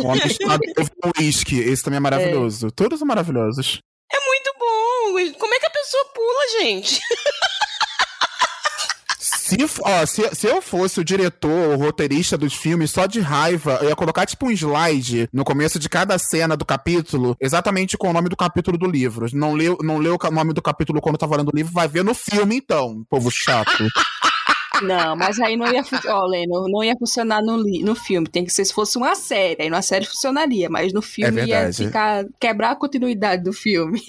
[0.00, 1.58] Um homem chamado Ove Whisky.
[1.58, 2.68] Esse também é maravilhoso.
[2.68, 2.70] É.
[2.70, 3.80] Todos são maravilhosos.
[4.10, 5.38] É muito bom.
[5.38, 7.00] Como é que a pessoa pula, gente?
[9.22, 13.78] Se, ó, se, se, eu fosse o diretor, o roteirista dos filmes, só de raiva,
[13.82, 18.08] eu ia colocar tipo um slide no começo de cada cena do capítulo, exatamente com
[18.08, 19.26] o nome do capítulo do livro.
[19.32, 22.02] Não leu, não leu o nome do capítulo quando tá falando do livro, vai ver
[22.02, 23.86] no filme então, povo chato.
[24.82, 28.26] Não, mas aí não ia, ó, Leno, não ia funcionar no, no filme.
[28.28, 29.62] Tem que ser se fosse uma série.
[29.62, 31.76] Aí numa série funcionaria, mas no filme É ia verdade.
[31.86, 34.02] ficar, quebrar a continuidade do filme.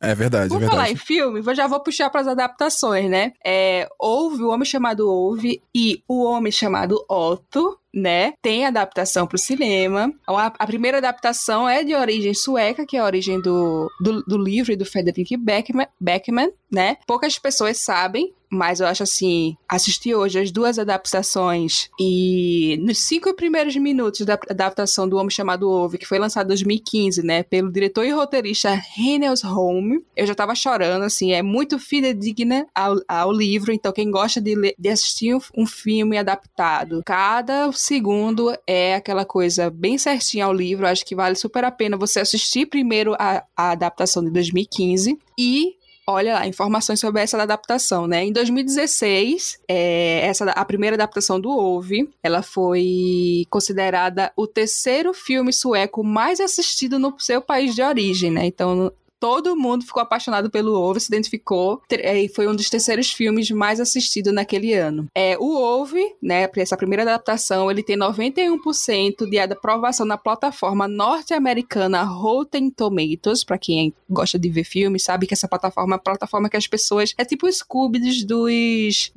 [0.00, 0.92] É verdade, é Por falar verdade.
[0.92, 3.32] em filme, eu já vou puxar para as adaptações, né?
[3.44, 8.32] É, houve o Homem Chamado Houve e o Homem Chamado Otto, né?
[8.42, 10.12] Tem adaptação para o cinema.
[10.26, 14.38] A, a primeira adaptação é de origem sueca, que é a origem do, do, do
[14.38, 16.96] livro do Frederick Beckman, né?
[17.06, 23.34] Poucas pessoas sabem, mas eu acho assim, assisti hoje as duas adaptações e nos cinco
[23.34, 27.70] primeiros minutos da adaptação do Homem Chamado Ove, que foi lançado em 2015, né, pelo
[27.70, 33.32] diretor e roteirista Reynolds Holm, eu já tava chorando, assim, é muito fidedigna ao, ao
[33.32, 39.24] livro, então quem gosta de, ler, de assistir um filme adaptado, cada segundo é aquela
[39.24, 43.44] coisa bem certinha ao livro, acho que vale super a pena você assistir primeiro a,
[43.56, 48.24] a adaptação de 2015 e olha lá, informações sobre essa adaptação, né?
[48.24, 55.52] Em 2016, é, essa, a primeira adaptação do Ove, ela foi considerada o terceiro filme
[55.52, 58.46] sueco mais assistido no seu país de origem, né?
[58.46, 58.90] Então,
[59.20, 63.80] todo mundo ficou apaixonado pelo Ove, se identificou e foi um dos terceiros filmes mais
[63.80, 65.06] assistidos naquele ano.
[65.14, 72.02] É, o Ove, né, essa primeira adaptação, ele tem 91% de aprovação na plataforma norte-americana
[72.02, 76.48] Rotten Tomatoes, para quem gosta de ver filmes, sabe que essa plataforma é uma plataforma
[76.48, 79.12] que as pessoas é tipo o Scooby dos dos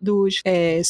[0.00, 0.80] dos, é,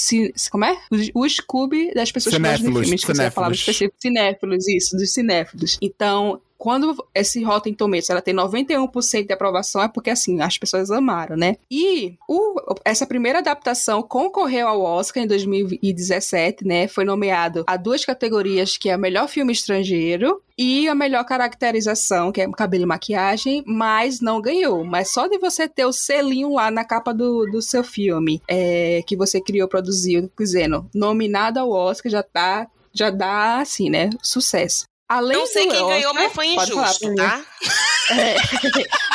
[0.50, 0.78] como é?
[1.14, 3.96] O, o Scooby das pessoas cinéfilos, que gostam de filmes, que você a palavra específica,
[3.98, 5.78] cinéfilos, isso, dos cinéfilos.
[5.80, 10.90] Então, quando esse Rotten Tomatoes ela tem 91% de aprovação, é porque assim, as pessoas
[10.90, 11.56] amaram, né?
[11.70, 16.88] E o, essa primeira adaptação concorreu ao Oscar em 2017, né?
[16.88, 22.40] Foi nomeado a duas categorias, que é melhor filme estrangeiro e a melhor caracterização, que
[22.40, 24.84] é cabelo e maquiagem, mas não ganhou.
[24.84, 29.02] Mas só de você ter o selinho lá na capa do, do seu filme, é,
[29.06, 34.86] que você criou, produziu, dizendo, nominado ao Oscar, já tá, já dá, assim, né, sucesso.
[35.08, 37.44] Além não sei quem Oscar, ganhou, mas foi pode falar, injusto, tá?
[38.08, 38.36] É.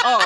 [0.04, 0.20] Ó,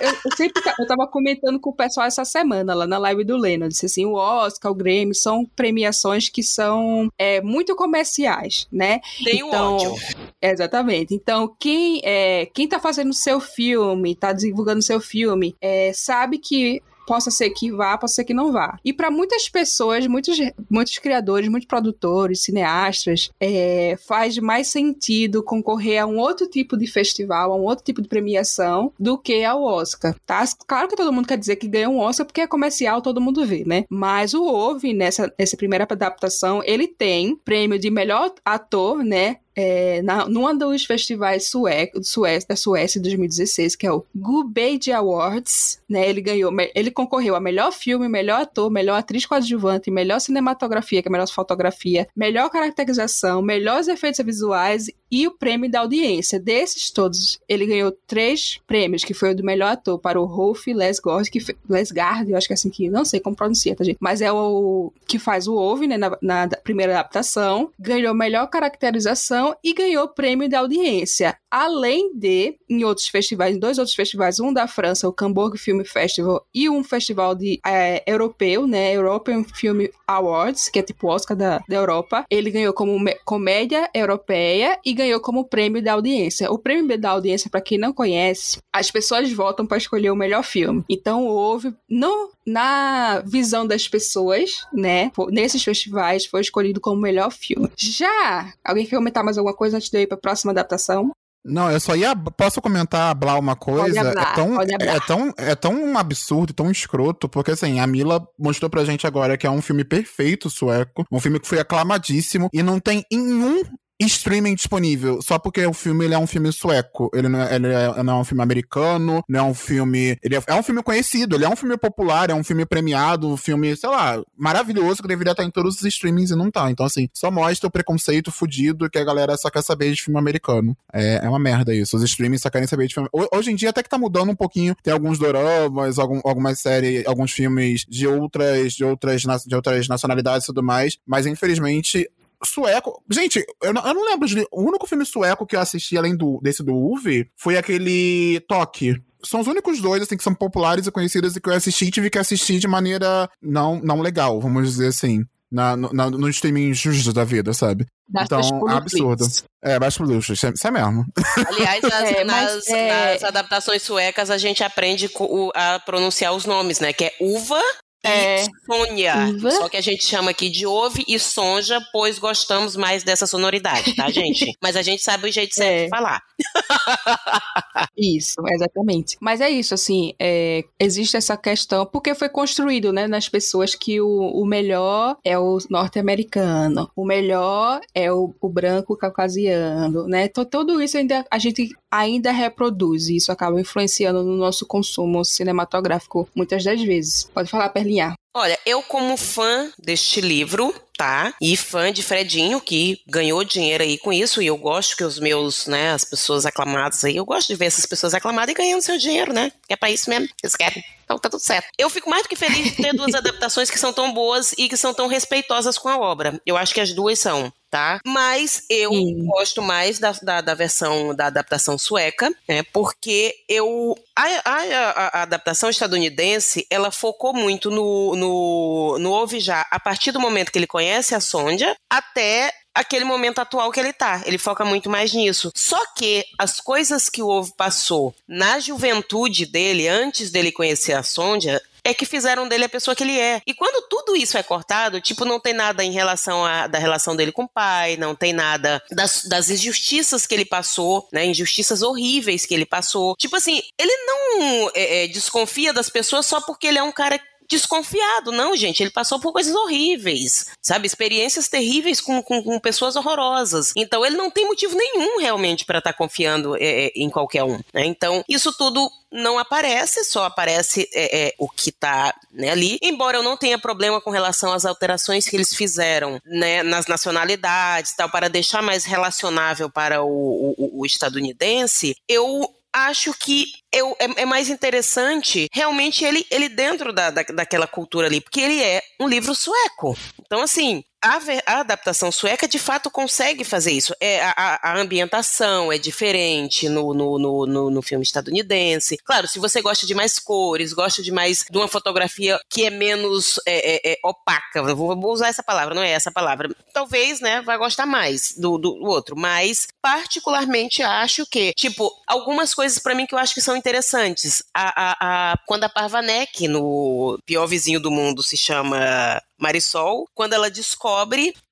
[0.00, 3.36] eu, eu sempre eu tava comentando com o pessoal essa semana lá na live do
[3.36, 3.64] Leno.
[3.64, 9.00] Eu disse assim: o Oscar, o Grammy são premiações que são é, muito comerciais, né?
[9.24, 9.94] Tenho Então, ódio.
[10.40, 11.14] Exatamente.
[11.14, 16.80] Então, quem, é, quem tá fazendo seu filme, tá divulgando seu filme, é, sabe que
[17.06, 18.78] possa ser que vá, possa ser que não vá.
[18.84, 20.38] E para muitas pessoas, muitos,
[20.68, 26.86] muitos criadores, muitos produtores, cineastas, é, faz mais sentido concorrer a um outro tipo de
[26.86, 30.44] festival, a um outro tipo de premiação do que ao Oscar, tá?
[30.66, 33.44] Claro que todo mundo quer dizer que ganha um Oscar porque é comercial, todo mundo
[33.44, 33.84] vê, né?
[33.88, 39.36] Mas o Ove, nessa, nessa primeira adaptação, ele tem prêmio de melhor ator, né?
[39.56, 41.98] É, na, num dos festivais sueco,
[42.46, 46.08] da Suécia 2016, que é o Gubeide Awards, né?
[46.08, 51.08] Ele ganhou, ele concorreu a melhor filme, melhor ator, melhor atriz coadjuvante, melhor cinematografia, que
[51.08, 56.38] é melhor fotografia, melhor caracterização, melhores efeitos visuais e o prêmio da audiência.
[56.38, 60.66] Desses todos, ele ganhou três prêmios, que foi o do melhor ator para o Rolf
[60.66, 61.38] Lesgard, que
[61.68, 63.98] Lesgard, eu acho que é assim que, não sei como pronuncia, tá, gente?
[64.00, 69.45] Mas é o que faz o Ove, né, na, na primeira adaptação, ganhou melhor caracterização
[69.62, 71.36] e ganhou prêmio da audiência.
[71.50, 75.82] Além de, em outros festivais, em dois outros festivais, um da França, o Cambourg Film
[75.84, 81.36] Festival, e um festival de, é, europeu, né, European Film Awards, que é tipo Oscar
[81.36, 86.50] da, da Europa, ele ganhou como comédia europeia e ganhou como prêmio da audiência.
[86.50, 90.42] O prêmio da audiência, para quem não conhece, as pessoas votam para escolher o melhor
[90.42, 90.84] filme.
[90.88, 97.70] Então houve, no, na visão das pessoas, né, nesses festivais, foi escolhido como melhor filme.
[97.76, 101.10] Já, alguém quer comentar mais alguma coisa antes de eu ir para a próxima adaptação?
[101.46, 102.14] Não, eu só ia.
[102.16, 104.00] Posso comentar, Blau, uma coisa?
[104.00, 108.68] hablar, é, tão, é, tão, é tão absurdo, tão escroto, porque assim, a Mila mostrou
[108.68, 112.64] pra gente agora que é um filme perfeito sueco, um filme que foi aclamadíssimo e
[112.64, 113.62] não tem em um
[114.00, 117.66] streaming disponível, só porque o filme ele é um filme sueco, ele não é, ele
[117.68, 120.82] é- não é um filme americano, não é um filme, ele é, é um filme
[120.82, 125.02] conhecido, ele é um filme popular, é um filme premiado, um filme, sei lá, maravilhoso
[125.02, 126.70] que deveria estar em todos os streamings e não tá.
[126.70, 130.18] Então assim, só mostra o preconceito fudido que a galera só quer saber de filme
[130.18, 130.76] americano.
[130.92, 131.96] É, é uma merda isso.
[131.96, 133.08] Os streamings só querem saber de filme.
[133.12, 136.58] Ho- Hoje em dia até que tá mudando um pouquinho, tem alguns doramas, algum, algumas
[136.60, 142.08] séries, alguns filmes de outras de outras de outras nacionalidades e tudo mais, mas infelizmente
[142.46, 143.02] sueco.
[143.10, 144.46] Gente, eu não, eu não lembro de.
[144.50, 148.94] O único filme sueco que eu assisti, além do, desse do Uve, foi aquele Toque.
[149.24, 151.90] São os únicos dois, assim, que são populares e conhecidos e que eu assisti e
[151.90, 155.24] tive que assistir de maneira não, não legal, vamos dizer assim.
[155.50, 157.86] Na, no, na, no streaming justo da vida, sabe?
[158.20, 159.22] Então, é absurdo.
[159.24, 159.44] Netflix.
[159.62, 161.06] É, baixo pro luxo, isso é isso é mesmo.
[161.46, 165.08] Aliás, nas, É, nas- é- nas adaptações suecas a gente aprende
[165.54, 166.92] a pronunciar os nomes, né?
[166.92, 167.60] Que é uva,
[168.08, 168.42] é.
[168.42, 169.14] e Sônia.
[169.50, 173.94] Só que a gente chama aqui de ouve e sonja, pois gostamos mais dessa sonoridade,
[173.94, 174.52] tá, gente?
[174.62, 175.84] Mas a gente sabe o jeito certo é.
[175.84, 176.22] de falar.
[177.96, 179.16] isso, exatamente.
[179.20, 184.00] Mas é isso, assim, é, existe essa questão, porque foi construído, né, nas pessoas que
[184.00, 190.24] o, o melhor é o norte-americano, o melhor é o, o branco caucasiano, né?
[190.24, 195.24] Então, tudo isso ainda a gente ainda reproduz e isso acaba influenciando no nosso consumo
[195.24, 197.24] cinematográfico muitas das vezes.
[197.32, 198.14] Pode falar, Perlinhar.
[198.34, 201.32] Olha, eu como fã deste livro, tá?
[201.40, 205.18] E fã de Fredinho, que ganhou dinheiro aí com isso, e eu gosto que os
[205.18, 208.82] meus, né, as pessoas aclamadas aí, eu gosto de ver essas pessoas aclamadas e ganhando
[208.82, 209.50] seu dinheiro, né?
[209.70, 210.84] É pra isso mesmo que eles querem.
[211.06, 211.68] Então tá tudo certo.
[211.78, 214.68] Eu fico mais do que feliz de ter duas adaptações que são tão boas e
[214.68, 216.40] que são tão respeitosas com a obra.
[216.44, 218.00] Eu acho que as duas são tá?
[218.06, 219.24] Mas eu Sim.
[219.26, 222.62] gosto mais da, da, da, versão da adaptação sueca, né?
[222.72, 229.80] Porque eu a, a, a, adaptação estadunidense ela focou muito no, no, no Já a
[229.80, 234.22] partir do momento que ele conhece a Sonja até aquele momento atual que ele tá.
[234.24, 235.50] Ele foca muito mais nisso.
[235.54, 241.02] Só que as coisas que o Ovo passou na juventude dele, antes dele conhecer a
[241.02, 243.40] Sonja, é que fizeram dele a pessoa que ele é.
[243.46, 247.14] E quando tudo isso é cortado, tipo, não tem nada em relação à da relação
[247.14, 251.24] dele com o pai, não tem nada das, das injustiças que ele passou, né?
[251.24, 253.14] Injustiças horríveis que ele passou.
[253.16, 257.20] Tipo assim, ele não é, é, desconfia das pessoas só porque ele é um cara
[257.48, 258.32] desconfiado.
[258.32, 260.86] Não, gente, ele passou por coisas horríveis, sabe?
[260.86, 263.72] Experiências terríveis com, com, com pessoas horrorosas.
[263.76, 267.44] Então, ele não tem motivo nenhum realmente para estar tá confiando é, é, em qualquer
[267.44, 267.58] um.
[267.72, 267.86] Né?
[267.86, 272.78] Então, isso tudo não aparece, só aparece é, é, o que está né, ali.
[272.82, 277.94] Embora eu não tenha problema com relação às alterações que eles fizeram né, nas nacionalidades
[277.96, 284.22] tal, para deixar mais relacionável para o, o, o estadunidense, eu acho que eu, é,
[284.22, 288.82] é, mais interessante realmente ele, ele dentro da, da, daquela cultura ali, porque ele é
[289.00, 289.96] um livro sueco.
[290.20, 293.94] Então, assim, a, a, adaptação sueca de fato consegue fazer isso.
[294.00, 298.98] É, a, a ambientação é diferente no, no, no, no, filme estadunidense.
[299.04, 302.70] Claro, se você gosta de mais cores, gosta de mais de uma fotografia que é
[302.70, 306.48] menos é, é, é opaca, vou, vou, usar essa palavra, não é essa palavra.
[306.72, 312.78] Talvez, né, vai gostar mais do, do, outro, mas particularmente acho que, tipo, algumas coisas
[312.78, 314.42] para mim que eu acho que são interessantes.
[314.54, 320.50] A, a, quando a Parvanek, no Pior Vizinho do Mundo, se chama Marisol, quando ela
[320.50, 320.95] descobre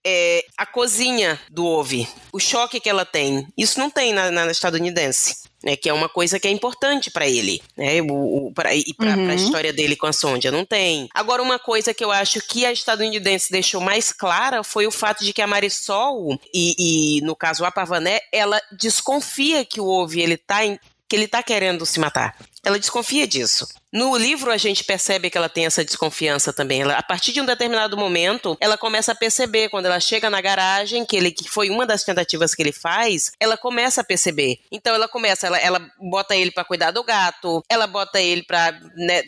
[0.04, 3.46] é, a cozinha do Ove, o choque que ela tem.
[3.56, 5.44] Isso não tem na, na estadunidense.
[5.62, 8.92] Né, que é uma coisa que é importante para ele, né, o, o, pra, e
[8.92, 9.30] para uhum.
[9.30, 11.08] a história dele com a Sonja, não tem.
[11.14, 15.24] Agora, uma coisa que eu acho que a estadunidense deixou mais clara foi o fato
[15.24, 16.74] de que a Marisol, e,
[17.18, 20.78] e no caso a Pavané, ela desconfia que o Ove ele tá em,
[21.08, 22.36] que ele tá querendo se matar.
[22.64, 23.66] Ela desconfia disso.
[23.92, 26.82] No livro a gente percebe que ela tem essa desconfiança também.
[26.82, 30.40] Ela, a partir de um determinado momento, ela começa a perceber quando ela chega na
[30.40, 34.58] garagem, que ele que foi uma das tentativas que ele faz, ela começa a perceber.
[34.72, 38.72] Então ela começa, ela, ela bota ele para cuidar do gato, ela bota ele para
[38.96, 39.22] né,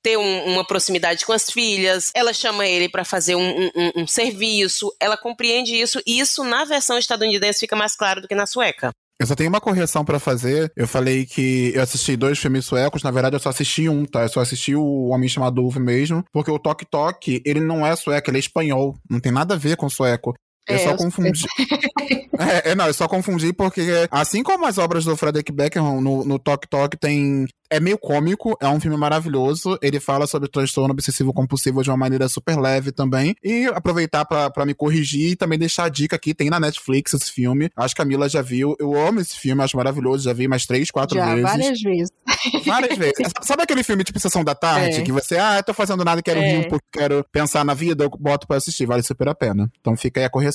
[0.00, 4.06] ter um, uma proximidade com as filhas, ela chama ele para fazer um, um, um
[4.06, 8.46] serviço, ela compreende isso e isso na versão estadunidense fica mais claro do que na
[8.46, 8.92] sueca.
[9.24, 10.70] Eu só tenho uma correção para fazer.
[10.76, 14.20] Eu falei que eu assisti dois filmes suecos, na verdade eu só assisti um, tá?
[14.20, 17.96] Eu só assisti o Homem Chamado Uve mesmo, porque o Tok Tok, ele não é
[17.96, 18.98] sueco, ele é espanhol.
[19.08, 20.34] Não tem nada a ver com sueco.
[20.68, 21.44] Eu é, só confundi.
[22.38, 26.24] é, é, não, eu só confundi porque, assim como as obras do Frederick Beckham no,
[26.24, 29.76] no Tok Tok tem é meio cômico, é um filme maravilhoso.
[29.82, 33.34] Ele fala sobre transtorno obsessivo compulsivo de uma maneira super leve também.
[33.42, 37.30] E aproveitar para me corrigir e também deixar a dica aqui: tem na Netflix esse
[37.30, 37.70] filme.
[37.76, 38.76] Acho que a Mila já viu.
[38.78, 40.24] Eu amo esse filme, acho maravilhoso.
[40.24, 41.42] Já vi mais três, quatro já, vezes.
[41.42, 42.12] Várias vezes.
[42.64, 43.32] Várias vezes.
[43.42, 45.00] Sabe aquele filme tipo Sessão da Tarde?
[45.00, 45.02] É.
[45.02, 46.52] Que você, ah, eu tô fazendo nada, quero é.
[46.52, 48.86] rir um pouco, quero pensar na vida, eu boto pra assistir.
[48.86, 49.70] Vale super a pena.
[49.80, 50.53] Então fica aí a correção.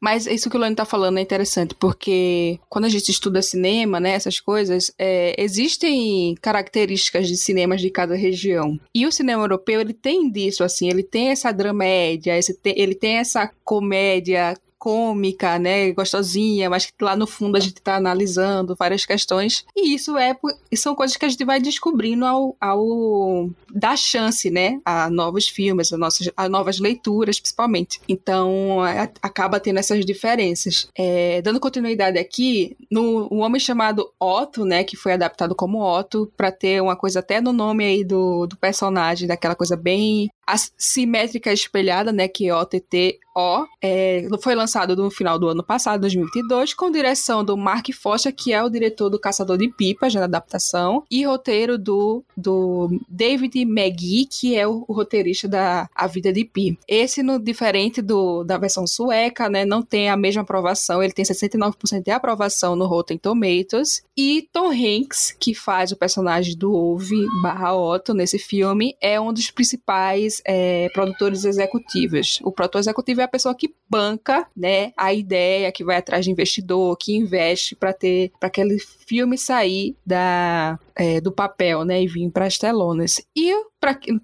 [0.00, 3.98] Mas isso que o Lani tá falando é interessante, porque quando a gente estuda cinema,
[3.98, 8.78] né, essas coisas, é, existem características de cinemas de cada região.
[8.94, 13.16] E o cinema europeu, ele tem disso, assim, ele tem essa dramédia, esse, ele tem
[13.16, 19.04] essa comédia cômica, né, gostosinha, mas que lá no fundo a gente está analisando várias
[19.04, 19.64] questões.
[19.74, 20.36] E isso é
[20.74, 25.92] são coisas que a gente vai descobrindo ao, ao dar chance, né, a novos filmes,
[25.92, 28.00] a, nossas, a novas leituras, principalmente.
[28.08, 30.88] Então, é, acaba tendo essas diferenças.
[30.96, 36.30] É, dando continuidade aqui, no O Homem Chamado Otto, né, que foi adaptado como Otto,
[36.36, 40.54] para ter uma coisa até no nome aí do, do personagem, daquela coisa bem a
[40.78, 46.00] Simétrica Espelhada, né, que é OTT O, é, foi lançado no final do ano passado,
[46.00, 50.24] 2022, com direção do Mark Foster, que é o diretor do Caçador de Pipas, na
[50.24, 56.32] adaptação, e roteiro do, do David McGee, que é o, o roteirista da A Vida
[56.32, 56.78] de Pi.
[56.88, 61.22] Esse, no, diferente do, da versão sueca, né, não tem a mesma aprovação, ele tem
[61.22, 67.26] 69% de aprovação no Rotten Tomatoes, e Tom Hanks, que faz o personagem do Ove
[67.42, 72.40] barra Otto nesse filme, é um dos principais é, produtores executivos.
[72.42, 76.30] O produtor executivo é a pessoa que banca, né, a ideia, que vai atrás de
[76.30, 82.08] investidor, que investe para ter para aquele filme sair da, é, do papel, né, e
[82.08, 83.20] vir para as telonas.
[83.36, 83.52] E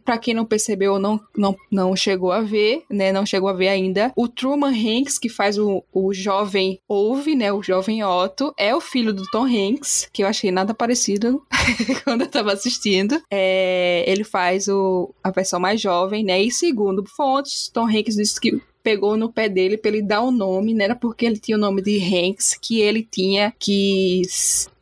[0.04, 3.52] para quem não percebeu ou não, não, não chegou a ver, né, não chegou a
[3.52, 8.52] ver ainda, o Truman Hanks, que faz o, o jovem Ove, né, o jovem Otto,
[8.58, 11.46] é o filho do Tom Hanks, que eu achei nada parecido
[12.02, 13.22] quando eu tava assistindo.
[13.30, 18.40] É, ele faz o, a versão mais jovem, né, e segundo fontes, Tom Hanks disse
[18.40, 21.56] que pegou no pé dele para ele dar o nome, não era porque ele tinha
[21.56, 24.22] o nome de Hanks que ele tinha que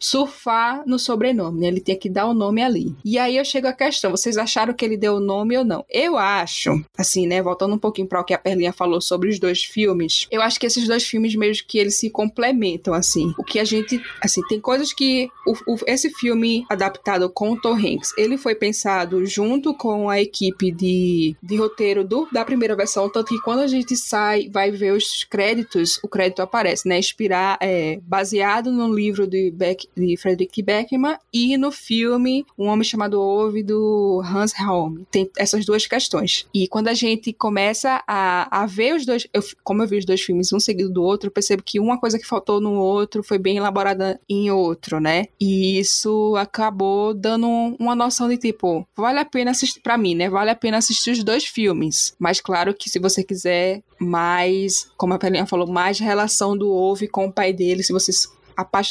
[0.01, 1.67] surfar no sobrenome, né?
[1.67, 2.97] Ele tinha que dar o nome ali.
[3.05, 5.85] E aí eu chego à questão, vocês acharam que ele deu o nome ou não?
[5.91, 9.39] Eu acho, assim, né, voltando um pouquinho para o que a Perlinha falou sobre os
[9.39, 13.35] dois filmes, eu acho que esses dois filmes meio que eles se complementam, assim.
[13.39, 17.61] O que a gente, assim, tem coisas que o, o, esse filme adaptado com o
[17.61, 22.75] Tom Hanks, ele foi pensado junto com a equipe de, de roteiro do, da primeira
[22.75, 26.99] versão, tanto que quando a gente sai, vai ver os créditos, o crédito aparece, né,
[26.99, 32.85] inspirar, é, baseado no livro de Beck de Frederick Beckman, e no filme Um Homem
[32.85, 35.03] Chamado Ove, do Hans Holm.
[35.11, 36.47] Tem essas duas questões.
[36.55, 40.05] E quando a gente começa a, a ver os dois, eu, como eu vi os
[40.05, 43.23] dois filmes um seguido do outro, eu percebo que uma coisa que faltou no outro
[43.23, 45.27] foi bem elaborada em outro, né?
[45.41, 47.47] E isso acabou dando
[47.79, 50.29] uma noção de tipo, vale a pena assistir, pra mim, né?
[50.29, 52.15] Vale a pena assistir os dois filmes.
[52.19, 57.09] Mas claro que se você quiser mais, como a Pelinha falou, mais relação do Ove
[57.09, 58.29] com o pai dele, se vocês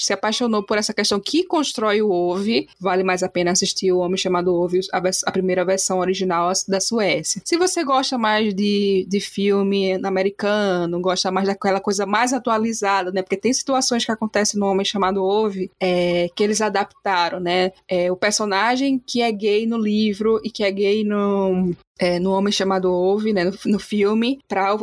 [0.02, 4.00] se apaixonou por essa questão que constrói o Ove, vale mais a pena assistir O
[4.00, 7.42] Homem Chamado Ove, a, a, primeira versão original da Suécia.
[7.46, 13.22] Se você gosta mais de, de filme americano, gosta mais daquela coisa mais atualizada, né?
[13.22, 17.72] Porque tem situações que acontecem no Homem Chamado Ove é, que eles adaptaram, né?
[17.88, 22.32] É, o personagem que é gay no livro e que é gay no, é, no
[22.32, 24.78] Homem Chamado Ove, né, no, no filme, para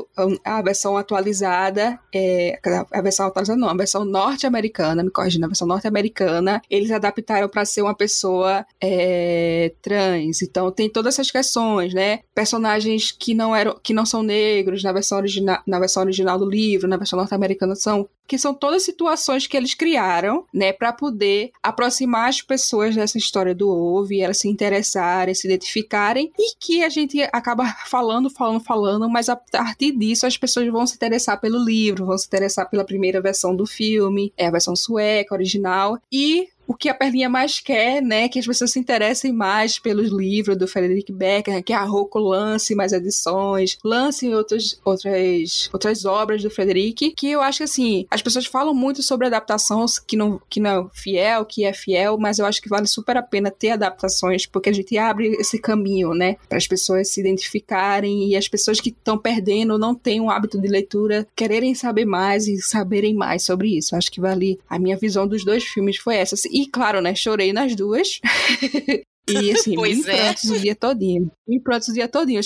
[0.45, 2.61] a versão atualizada, é,
[2.93, 7.65] a versão atualizada não, a versão norte-americana, me corrigindo, a versão norte-americana, eles adaptaram para
[7.65, 10.43] ser uma pessoa é, trans.
[10.43, 12.21] Então tem todas essas questões, né?
[12.35, 16.49] Personagens que não eram, que não são negros na versão original, na versão original do
[16.49, 21.51] livro, na versão norte-americana são que são todas situações que eles criaram, né, para poder
[21.63, 26.89] aproximar as pessoas dessa história do Ove, elas se interessarem, se identificarem e que a
[26.89, 31.63] gente acaba falando, falando, falando, mas a partir disso as pessoas vão se interessar pelo
[31.63, 36.49] livro, vão se interessar pela primeira versão do filme, é a versão sueca original e
[36.67, 38.29] o que a Perlinha mais quer, né?
[38.29, 42.75] Que as pessoas se interessem mais pelos livros do Frederick Becker, que a Rocco lance
[42.75, 48.23] mais edições, lance outras, outras, outras obras do Frederick, que eu acho que assim, as
[48.23, 52.39] pessoas falam muito sobre adaptação que não, que não é fiel, que é fiel, mas
[52.39, 56.15] eu acho que vale super a pena ter adaptações, porque a gente abre esse caminho,
[56.15, 56.37] né?
[56.49, 60.61] Para as pessoas se identificarem e as pessoas que estão perdendo, não têm um hábito
[60.61, 63.95] de leitura, quererem saber mais e saberem mais sobre isso.
[63.95, 64.59] Acho que vale.
[64.69, 66.37] A minha visão dos dois filmes foi essa.
[66.57, 68.19] E claro, né, chorei nas duas.
[69.29, 70.23] E assim, pois me é.
[70.23, 71.33] prontos o dia todinho.
[71.49, 72.41] Me prontos o dia todinho.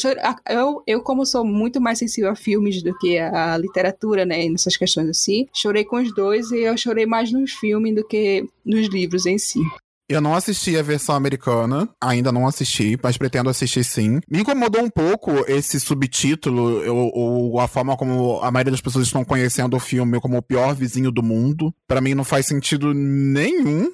[0.48, 4.48] Eu, eu, como sou muito mais sensível a filmes do que a literatura, né?
[4.48, 8.48] Nessas questões assim, chorei com os dois e eu chorei mais nos filmes do que
[8.64, 9.60] nos livros em si.
[10.10, 14.18] Eu não assisti a versão americana, ainda não assisti, mas pretendo assistir sim.
[14.28, 19.24] Me incomodou um pouco esse subtítulo, ou, a forma como a maioria das pessoas estão
[19.24, 21.72] conhecendo o filme como o pior vizinho do mundo.
[21.86, 23.88] Para mim não faz sentido nenhum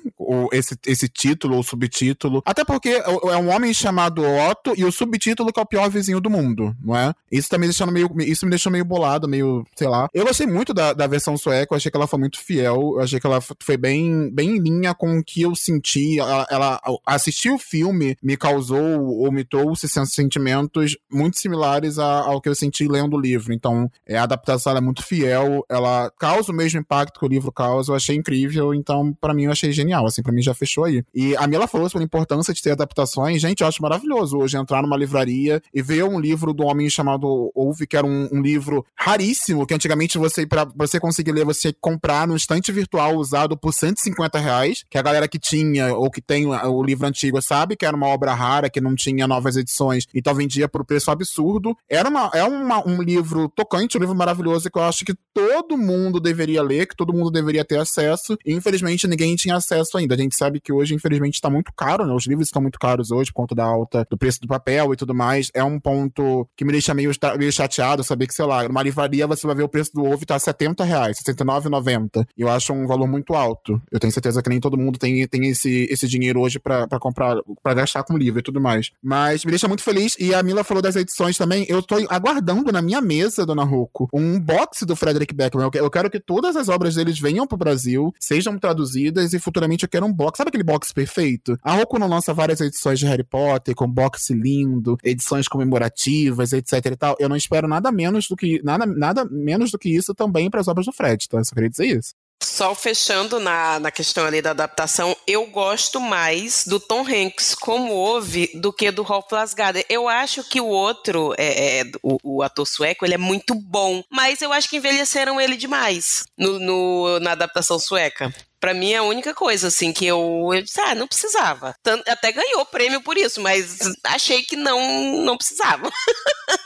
[0.53, 2.43] esse, esse título ou subtítulo.
[2.47, 5.91] Até porque é, é um homem chamado Otto e o subtítulo que é o pior
[5.91, 7.13] vizinho do mundo, não é?
[7.31, 8.11] Isso tá me deixando meio.
[8.21, 10.09] Isso me deixou meio bolado, meio, sei lá.
[10.15, 13.01] Eu gostei muito da, da versão sueca, eu achei que ela foi muito fiel, eu
[13.01, 16.81] achei que ela foi bem, bem em linha com o que eu senti ela, ela
[17.05, 22.55] assistir o filme me causou ou me trouxe sentimentos muito similares a, ao que eu
[22.55, 23.53] senti lendo o livro.
[23.53, 27.53] Então, é, a adaptação é muito fiel, ela causa o mesmo impacto que o livro
[27.53, 30.85] causa, eu achei incrível, então, para mim, eu achei genial, assim, para mim já fechou
[30.85, 31.03] aí.
[31.15, 34.57] E a Mila falou sobre a importância de ter adaptações, gente, eu acho maravilhoso hoje
[34.57, 38.41] entrar numa livraria e ver um livro do homem chamado Ouve, que era um, um
[38.41, 43.57] livro raríssimo, que antigamente você, para você conseguir ler, você comprar no estante virtual usado
[43.57, 47.77] por 150 reais, que a galera que tinha ou que tem o livro antigo sabe
[47.77, 51.77] que era uma obra rara, que não tinha novas edições, então vendia por preço absurdo.
[51.89, 55.77] Era uma, é uma, um livro tocante, um livro maravilhoso que eu acho que todo
[55.77, 58.37] mundo deveria ler, que todo mundo deveria ter acesso.
[58.45, 60.15] E infelizmente ninguém tinha acesso ainda.
[60.15, 62.13] A gente sabe que hoje, infelizmente, está muito caro, né?
[62.13, 64.97] Os livros estão muito caros hoje por conta da alta do preço do papel e
[64.97, 65.51] tudo mais.
[65.55, 69.27] É um ponto que me deixa meio, meio chateado saber que, sei lá, numa livraria
[69.27, 72.27] você vai ver o preço do ovo e tá 70 reais, 69,90.
[72.37, 73.81] E eu acho um valor muito alto.
[73.91, 77.37] Eu tenho certeza que nem todo mundo tem, tem esse, esse dinheiro hoje para comprar,
[77.63, 78.91] para gastar com livro e tudo mais.
[79.03, 80.17] Mas me deixa muito feliz.
[80.19, 81.67] E a Mila falou das edições também.
[81.69, 85.71] Eu tô aguardando na minha mesa, dona Rocco, um box do Frederick Beckman.
[85.75, 89.89] Eu quero que todas as obras deles venham pro Brasil, sejam traduzidas e futuramente eu
[89.89, 90.39] quero um box.
[90.39, 91.59] Sabe aquele box perfeito?
[91.63, 96.87] A Rocco não lança várias edições de Harry Potter com box lindo, edições comemorativas, etc
[96.87, 97.17] e tal.
[97.19, 100.61] Eu não espero nada menos do que nada, nada menos do que isso também para
[100.61, 101.39] as obras do Fred, tá?
[101.39, 102.15] Eu só queria dizer isso.
[102.57, 107.93] Só fechando na, na questão ali da adaptação, eu gosto mais do Tom Hanks como
[107.93, 109.85] ouve do que do Rolf Lasgada.
[109.91, 114.03] Eu acho que o outro, é, é o, o, ator sueco, ele é muito bom,
[114.11, 118.35] mas eu acho que envelheceram ele demais no, no na adaptação sueca.
[118.59, 121.77] Pra mim é a única coisa, assim, que eu, eu disse, ah, não precisava.
[121.83, 125.93] Tanto, até ganhou prêmio por isso, mas achei que não, não precisava.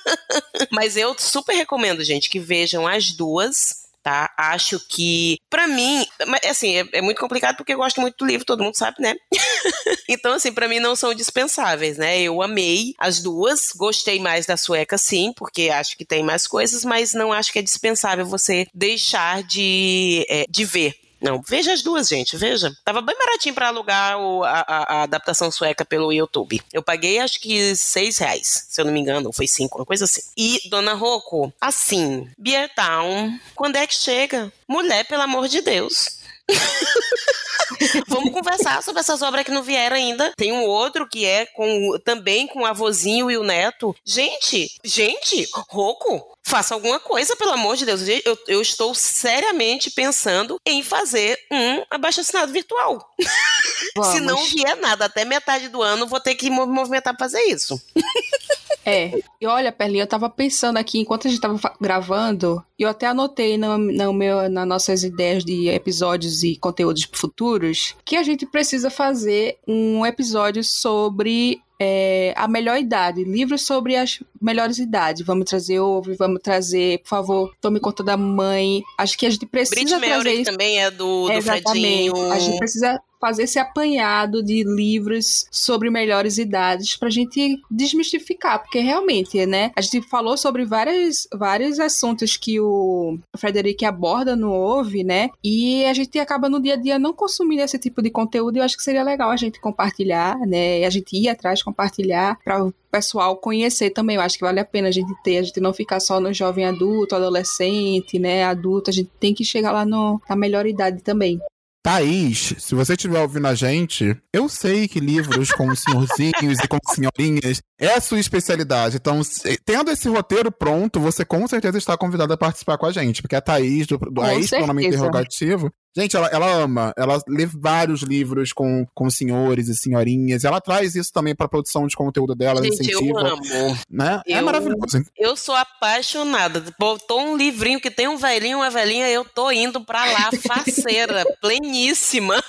[0.70, 4.32] mas eu super recomendo, gente, que vejam as duas tá?
[4.36, 6.06] Acho que, para mim,
[6.48, 9.14] assim, é, é, muito complicado porque eu gosto muito do livro, todo mundo sabe, né?
[10.08, 12.20] então, assim, para mim não são dispensáveis, né?
[12.20, 16.84] Eu amei as duas, gostei mais da sueca, sim, porque acho que tem mais coisas,
[16.84, 21.82] mas não acho que é dispensável você deixar de, é, de ver não, veja as
[21.82, 22.72] duas, gente, veja.
[22.84, 26.62] Tava bem baratinho para alugar o, a, a, adaptação sueca pelo YouTube.
[26.72, 30.04] Eu paguei acho que seis reais, se eu não me engano, foi cinco, uma coisa
[30.04, 30.22] assim.
[30.36, 34.52] E, Dona Rocco, assim, Beer Town, quando é que chega?
[34.66, 36.18] Mulher, pelo amor de Deus.
[38.08, 40.32] Vamos conversar sobre essas obras que não vieram ainda.
[40.36, 43.94] Tem um outro que é com também com o avôzinho e o neto.
[44.04, 48.02] Gente, gente, Roco, faça alguma coisa, pelo amor de Deus.
[48.24, 52.98] Eu, eu estou seriamente pensando em fazer um abaixo-assinado virtual.
[54.12, 57.42] Se não vier nada até metade do ano, vou ter que me movimentar para fazer
[57.44, 57.80] isso.
[58.90, 63.06] É, e olha, Perlinha, eu tava pensando aqui, enquanto a gente tava gravando, eu até
[63.06, 68.44] anotei no, no meu, nas nossas ideias de episódios e conteúdos futuros, que a gente
[68.46, 75.24] precisa fazer um episódio sobre é, a melhor idade, livros sobre as melhores idades.
[75.24, 78.82] Vamos trazer Ouve, vamos trazer, por favor, Tome Conta da Mãe.
[78.98, 80.50] Acho que a gente precisa Brit trazer isso.
[80.50, 82.10] também é do, do Exatamente.
[82.10, 82.32] Fredinho.
[82.32, 88.62] A gente precisa fazer esse apanhado de livros sobre melhores idades para a gente desmistificar,
[88.62, 89.70] porque realmente, né?
[89.76, 95.30] A gente falou sobre várias, vários assuntos que o Frederic aborda no Ouve, né?
[95.44, 98.56] E a gente acaba no dia a dia não consumindo esse tipo de conteúdo.
[98.56, 100.80] E eu acho que seria legal a gente compartilhar, né?
[100.80, 104.16] E a gente ir atrás compartilhar para o pessoal conhecer também.
[104.16, 106.32] Eu acho que vale a pena a gente ter, a gente não ficar só no
[106.32, 108.44] jovem adulto, adolescente, né?
[108.44, 111.40] Adulto, a gente tem que chegar lá no, na melhor idade também.
[111.82, 116.78] Thaís, se você estiver ouvindo a gente, eu sei que livros com senhorzinhos e com
[116.92, 118.96] senhorinhas é a sua especialidade.
[118.96, 119.22] Então,
[119.64, 123.34] tendo esse roteiro pronto, você com certeza está convidada a participar com a gente, porque
[123.34, 126.92] a Thaís, do, do a ex-pronome interrogativo, Gente, ela, ela ama.
[126.96, 130.44] Ela lê vários livros com, com senhores e senhorinhas.
[130.44, 132.62] Ela traz isso também pra produção de conteúdo dela.
[132.62, 133.42] Gente, incentiva, eu amo.
[133.90, 134.22] Né?
[134.26, 135.02] É eu, é maravilhoso.
[135.16, 136.64] Eu sou apaixonada.
[136.78, 141.24] Botou um livrinho que tem um velhinho uma velhinha, eu tô indo pra lá, faceira,
[141.40, 142.42] pleníssima.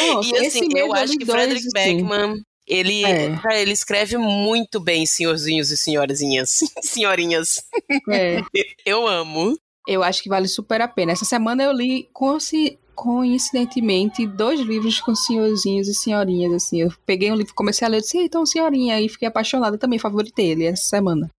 [0.00, 1.96] Oh, e assim, eu acho que Frederick assim.
[1.96, 2.42] Beckman.
[2.66, 3.62] Ele, é.
[3.62, 6.60] ele escreve muito bem, senhorzinhos e senhorinhas.
[6.82, 7.62] Senhorinhas.
[8.10, 8.42] É.
[8.84, 9.58] Eu amo
[9.88, 11.12] eu acho que vale super a pena.
[11.12, 12.08] Essa semana eu li
[12.94, 16.82] coincidentemente dois livros com senhorzinhos e senhorinhas, assim.
[16.82, 20.50] Eu peguei um livro, comecei a ler, disse, então senhorinha, e fiquei apaixonada também, favoritei
[20.50, 21.30] ele essa semana.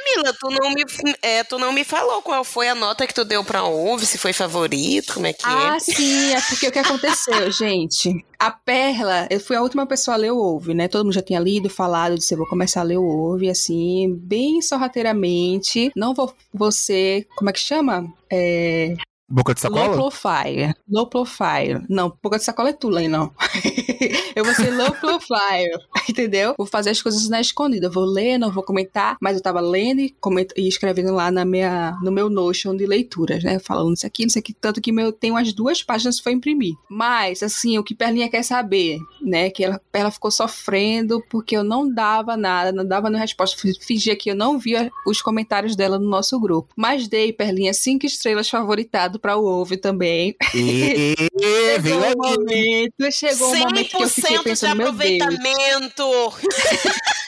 [0.00, 0.84] Pois é, Mila, tu não me,
[1.22, 4.18] é, tu não me falou qual foi a nota que tu deu pra Ouve, se
[4.18, 5.68] foi favorito, como é que ah, é?
[5.68, 8.24] Ah, sim, é porque o que aconteceu, gente?
[8.38, 10.88] A Perla, eu fui a última pessoa a ler o Ouve, né?
[10.88, 14.14] Todo mundo já tinha lido, falado, disse, eu vou começar a ler o Ouve, assim,
[14.22, 15.92] bem sorrateiramente.
[15.94, 18.06] Não vou, ser, como é que chama?
[18.30, 18.94] É,
[19.30, 19.86] Boca de sacola?
[19.86, 20.74] Low profile.
[20.88, 21.86] Low profile.
[21.88, 23.32] Não, boca de sacola é tu, não.
[24.34, 25.78] eu vou ser low profile,
[26.10, 26.54] entendeu?
[26.58, 27.88] Vou fazer as coisas na escondida.
[27.88, 30.12] vou ler, não vou comentar, mas eu tava lendo e,
[30.56, 33.60] e escrevendo lá na minha, no meu Notion de leituras, né?
[33.60, 36.74] Falando isso aqui, isso aqui, tanto que meu, tem umas duas páginas foi imprimir.
[36.88, 39.48] Mas, assim, o que Perlinha quer saber, né?
[39.48, 43.56] Que ela, ela ficou sofrendo porque eu não dava nada, não dava nenhuma resposta.
[43.80, 46.74] Fingia que eu não via os comentários dela no nosso grupo.
[46.74, 50.34] Mas dei, Perlinha, cinco estrelas favoritado para o ovo também.
[50.54, 56.04] E, chegou o momento, chegou o momento que eu fiquei pensando, de aproveitamento.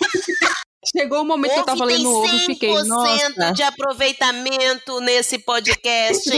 [0.84, 3.53] Chegou o momento que eu tava lendo o ovo e fiquei, nossa.
[3.53, 6.28] de aproveitamento nesse podcast.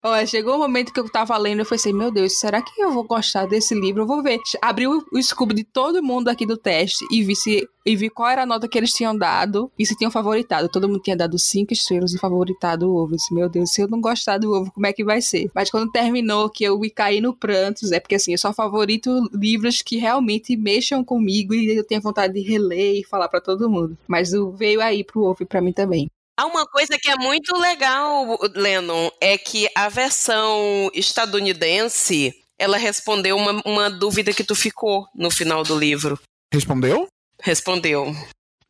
[0.00, 2.92] Olha, chegou o momento que eu tava lendo, eu assim, meu Deus, será que eu
[2.92, 4.02] vou gostar desse livro?
[4.02, 4.38] Eu vou ver.
[4.62, 8.08] Abri o, o Scooby de todo mundo aqui do teste e vi se e vi
[8.08, 10.68] qual era a nota que eles tinham dado e se tinham favoritado.
[10.68, 13.14] Todo mundo tinha dado cinco estrelas e favoritado o ovo.
[13.14, 15.50] Eu disse, meu Deus, se eu não gostar do ovo, como é que vai ser?
[15.52, 19.10] Mas quando terminou, que eu me caí no prantos, é porque assim, eu só favorito
[19.34, 23.68] livros que realmente mexam comigo e eu tenho vontade de reler e falar para todo
[23.70, 23.98] mundo.
[24.06, 26.08] Mas veio aí pro ovo para mim também.
[26.38, 33.36] Há uma coisa que é muito legal, Lennon, é que a versão estadunidense ela respondeu
[33.36, 36.16] uma, uma dúvida que tu ficou no final do livro.
[36.54, 37.08] Respondeu?
[37.42, 38.14] Respondeu.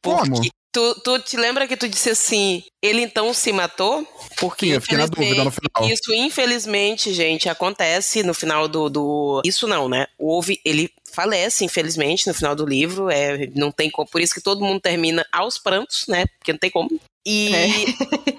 [0.03, 0.41] Como?
[0.73, 4.07] Tu, tu te lembra que tu disse assim, ele então se matou?
[4.39, 5.91] Porque Sim, eu fiquei na dúvida no final.
[5.91, 8.89] Isso, infelizmente, gente, acontece no final do.
[8.89, 9.43] do...
[9.45, 10.07] Isso não, né?
[10.19, 10.61] Houve.
[10.65, 13.11] Ele falece, infelizmente, no final do livro.
[13.11, 14.09] É, não tem como.
[14.09, 16.27] Por isso que todo mundo termina aos prantos, né?
[16.39, 16.89] Porque não tem como.
[17.31, 17.69] E é.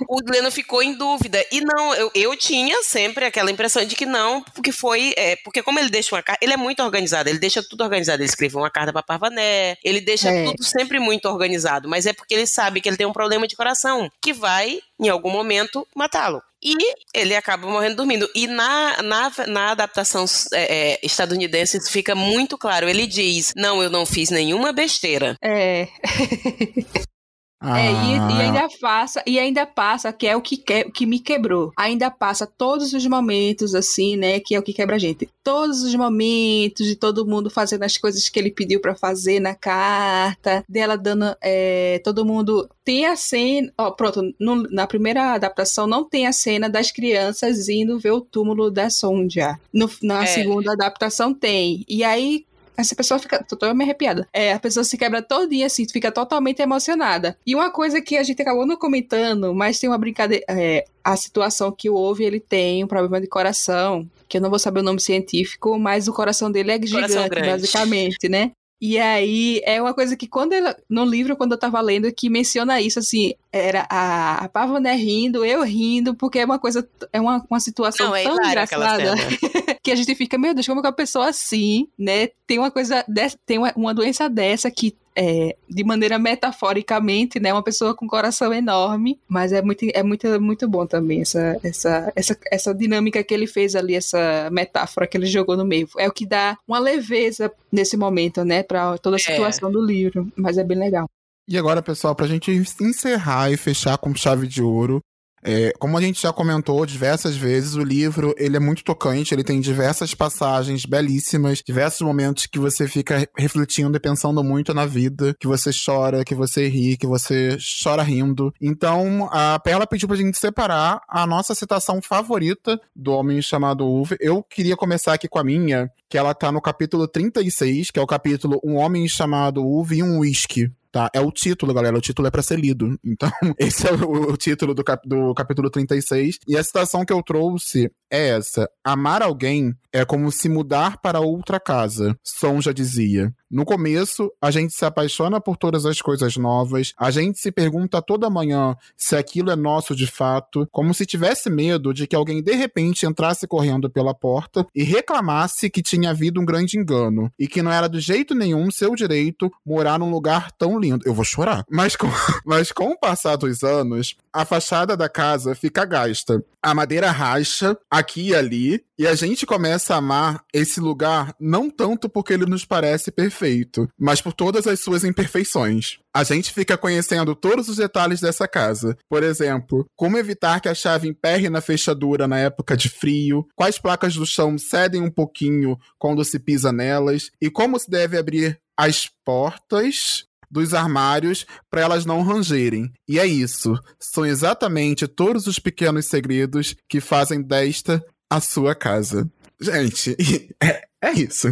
[0.09, 1.45] o Leno ficou em dúvida.
[1.51, 5.13] E não, eu, eu tinha sempre aquela impressão de que não, porque foi.
[5.15, 6.43] É, porque como ele deixa uma carta.
[6.43, 8.23] Ele é muito organizado, ele deixa tudo organizado.
[8.23, 10.45] Ele escreveu uma carta pra Parvané, ele deixa é.
[10.45, 11.87] tudo sempre muito organizado.
[11.87, 15.07] Mas é porque ele sabe que ele tem um problema de coração, que vai, em
[15.07, 16.41] algum momento, matá-lo.
[16.61, 16.75] E
[17.13, 18.27] ele acaba morrendo dormindo.
[18.33, 22.89] E na, na, na adaptação é, é, estadunidense isso fica muito claro.
[22.89, 25.37] Ele diz: Não, eu não fiz nenhuma besteira.
[25.43, 25.87] É.
[27.59, 27.79] Ah.
[27.79, 28.37] É, e, e, ah.
[28.39, 31.73] ainda passa, e ainda passa, que é o que, que, que me quebrou.
[31.75, 34.39] Ainda passa todos os momentos, assim, né?
[34.39, 35.29] Que é o que quebra a gente.
[35.43, 39.53] Todos os momentos de todo mundo fazendo as coisas que ele pediu para fazer na
[39.53, 41.35] carta, dela dando.
[41.41, 42.69] É, todo mundo.
[42.85, 43.71] Tem a cena.
[43.77, 48.21] Ó, pronto, no, na primeira adaptação não tem a cena das crianças indo ver o
[48.21, 49.59] túmulo da Sonja.
[49.73, 50.27] No, na é.
[50.27, 51.83] segunda adaptação tem.
[51.87, 52.45] E aí,
[52.79, 53.43] essa pessoa fica.
[53.43, 54.27] Tô toda me arrepiada.
[54.33, 57.37] É, a pessoa se quebra todinha assim, fica totalmente emocionada.
[57.45, 60.43] E uma coisa que a gente acabou não comentando, mas tem uma brincadeira.
[60.47, 64.49] É, a situação que o Ove ele tem um problema de coração, que eu não
[64.49, 68.51] vou saber o nome científico, mas o coração dele é gigante, basicamente, né?
[68.81, 72.29] E aí é uma coisa que quando ela, no livro, quando eu tava lendo, que
[72.29, 77.19] menciona isso, assim, era a, a Pavoné rindo, eu rindo, porque é uma coisa, é
[77.19, 79.15] uma, uma situação Não, é tão engraçada
[79.83, 82.71] que a gente fica, meu Deus, como é que uma pessoa assim, né, tem uma
[82.71, 87.51] coisa, dessa, tem uma, uma doença dessa que é, de maneira metaforicamente, né?
[87.51, 91.59] Uma pessoa com um coração enorme, mas é muito, é muito, muito bom também essa,
[91.61, 95.89] essa, essa, essa dinâmica que ele fez ali, essa metáfora que ele jogou no meio.
[95.97, 98.63] É o que dá uma leveza nesse momento, né?
[98.63, 99.21] Para toda a é.
[99.21, 99.71] situação é.
[99.73, 101.09] do livro, mas é bem legal.
[101.45, 105.01] E agora, pessoal, para a gente encerrar e fechar com chave de ouro,
[105.43, 109.43] é, como a gente já comentou diversas vezes, o livro ele é muito tocante, ele
[109.43, 115.35] tem diversas passagens belíssimas, diversos momentos que você fica refletindo e pensando muito na vida,
[115.39, 118.53] que você chora, que você ri, que você chora rindo.
[118.61, 124.17] Então, a Perla pediu pra gente separar a nossa citação favorita do Homem Chamado Uve.
[124.19, 128.01] Eu queria começar aqui com a minha, que ela tá no capítulo 36, que é
[128.01, 131.09] o capítulo Um Homem Chamado Uve e um Whisky tá?
[131.13, 131.97] É o título, galera.
[131.97, 132.97] O título é para ser lido.
[133.09, 136.39] Então, esse é o, o título do, cap, do capítulo 36.
[136.47, 141.19] E a citação que eu trouxe é essa: Amar alguém é como se mudar para
[141.19, 142.15] outra casa.
[142.23, 143.33] Som já dizia.
[143.49, 147.99] No começo, a gente se apaixona por todas as coisas novas, a gente se pergunta
[147.99, 152.43] toda manhã se aquilo é nosso de fato, como se tivesse medo de que alguém
[152.43, 157.47] de repente entrasse correndo pela porta e reclamasse que tinha havido um grande engano e
[157.47, 161.03] que não era de jeito nenhum seu direito morar num lugar tão lindo.
[161.05, 161.63] Eu vou chorar.
[161.69, 162.07] Mas com,
[162.45, 166.43] mas com o passar dos anos, a fachada da casa fica gasta.
[166.61, 171.69] A madeira racha aqui e ali, e a gente começa a amar esse lugar não
[171.69, 175.99] tanto porque ele nos parece perfeito, mas por todas as suas imperfeições.
[176.13, 178.97] A gente fica conhecendo todos os detalhes dessa casa.
[179.07, 183.79] Por exemplo, como evitar que a chave emperre na fechadura na época de frio, quais
[183.79, 188.59] placas do chão cedem um pouquinho quando se pisa nelas, e como se deve abrir
[188.75, 192.91] as portas dos armários para elas não rangerem.
[193.07, 193.75] E é isso.
[193.99, 199.29] São exatamente todos os pequenos segredos que fazem desta a sua casa.
[199.61, 200.15] Gente,
[200.61, 201.47] é, é isso.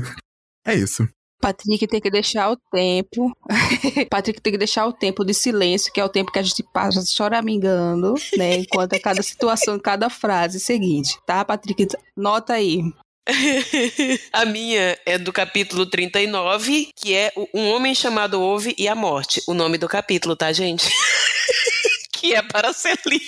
[0.65, 1.07] É isso.
[1.39, 3.31] Patrick tem que deixar o tempo.
[4.09, 6.63] Patrick tem que deixar o tempo de silêncio, que é o tempo que a gente
[6.73, 8.57] passa choramingando, né?
[8.57, 11.87] Enquanto é cada situação, cada frase seguinte, tá, Patrick?
[12.15, 12.81] Nota aí.
[14.31, 19.41] a minha é do capítulo 39, que é Um Homem Chamado Ouve e a Morte.
[19.47, 20.89] O nome do capítulo, tá, gente?
[22.11, 23.27] que é para ser lido.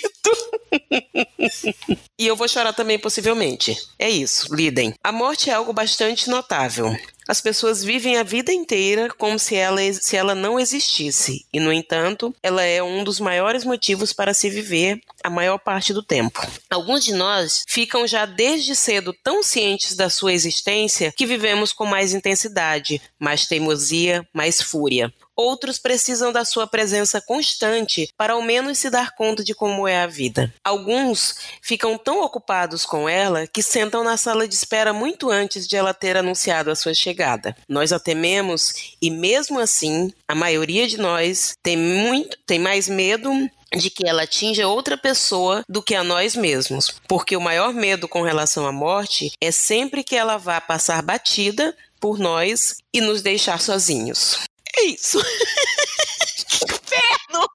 [2.18, 3.76] e eu vou chorar também, possivelmente.
[3.98, 4.94] É isso, lidem.
[5.02, 6.96] A morte é algo bastante notável.
[7.30, 11.72] As pessoas vivem a vida inteira como se ela, se ela não existisse, e, no
[11.72, 16.44] entanto, ela é um dos maiores motivos para se viver a maior parte do tempo.
[16.68, 21.86] Alguns de nós ficam já desde cedo tão cientes da sua existência que vivemos com
[21.86, 25.14] mais intensidade, mais teimosia, mais fúria.
[25.40, 30.02] Outros precisam da sua presença constante para ao menos se dar conta de como é
[30.02, 30.52] a vida.
[30.62, 35.76] Alguns ficam tão ocupados com ela que sentam na sala de espera muito antes de
[35.76, 37.56] ela ter anunciado a sua chegada.
[37.66, 43.32] Nós a tememos e mesmo assim, a maioria de nós tem muito tem mais medo
[43.74, 48.06] de que ela atinja outra pessoa do que a nós mesmos, porque o maior medo
[48.06, 53.22] com relação à morte é sempre que ela vá passar batida por nós e nos
[53.22, 54.49] deixar sozinhos.
[54.76, 55.18] É isso.
[56.48, 57.46] que inferno!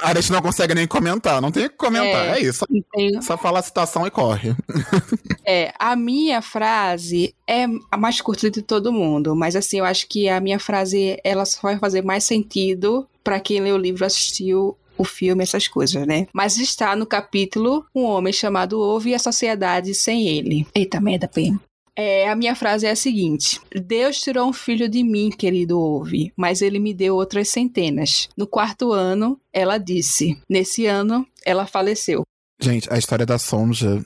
[0.00, 2.66] A gente não consegue nem comentar, não tem o que comentar, é, é isso.
[2.92, 3.22] Tenho...
[3.22, 4.54] Só fala a citação e corre.
[5.46, 10.08] é, a minha frase é a mais curta de todo mundo, mas assim, eu acho
[10.08, 14.04] que a minha frase ela só vai fazer mais sentido para quem lê o livro,
[14.04, 16.26] assistiu o filme, essas coisas, né?
[16.32, 20.66] Mas está no capítulo Um Homem Chamado Ouve e a Sociedade Sem Ele.
[20.74, 21.58] Eita merda, PM.
[21.96, 26.32] É, a minha frase é a seguinte: Deus tirou um filho de mim, querido ouve,
[26.36, 28.28] mas ele me deu outras centenas.
[28.36, 30.40] No quarto ano, ela disse.
[30.48, 32.22] Nesse ano, ela faleceu.
[32.60, 34.02] Gente, a história da Sonja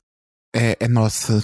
[0.54, 1.42] é, é nossa.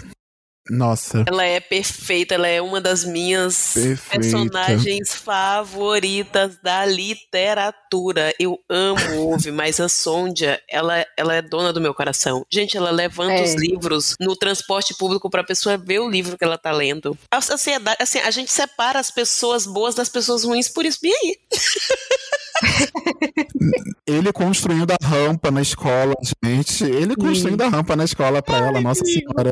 [0.71, 1.25] Nossa.
[1.27, 4.11] Ela é perfeita, ela é uma das minhas perfeita.
[4.11, 8.33] personagens favoritas da literatura.
[8.39, 9.01] Eu amo
[9.35, 12.47] Ove, mas a Sonja, ela, ela é dona do meu coração.
[12.51, 13.43] Gente, ela levanta é.
[13.43, 17.19] os livros no transporte público para a pessoa ver o livro que ela tá lendo.
[17.31, 21.01] A sociedade, assim, a gente separa as pessoas boas das pessoas ruins por isso.
[21.03, 21.37] E aí?
[24.07, 26.15] ele construindo a rampa na escola,
[26.45, 26.85] gente.
[26.85, 29.51] Ele construindo a rampa na escola para ela, Nossa Senhora.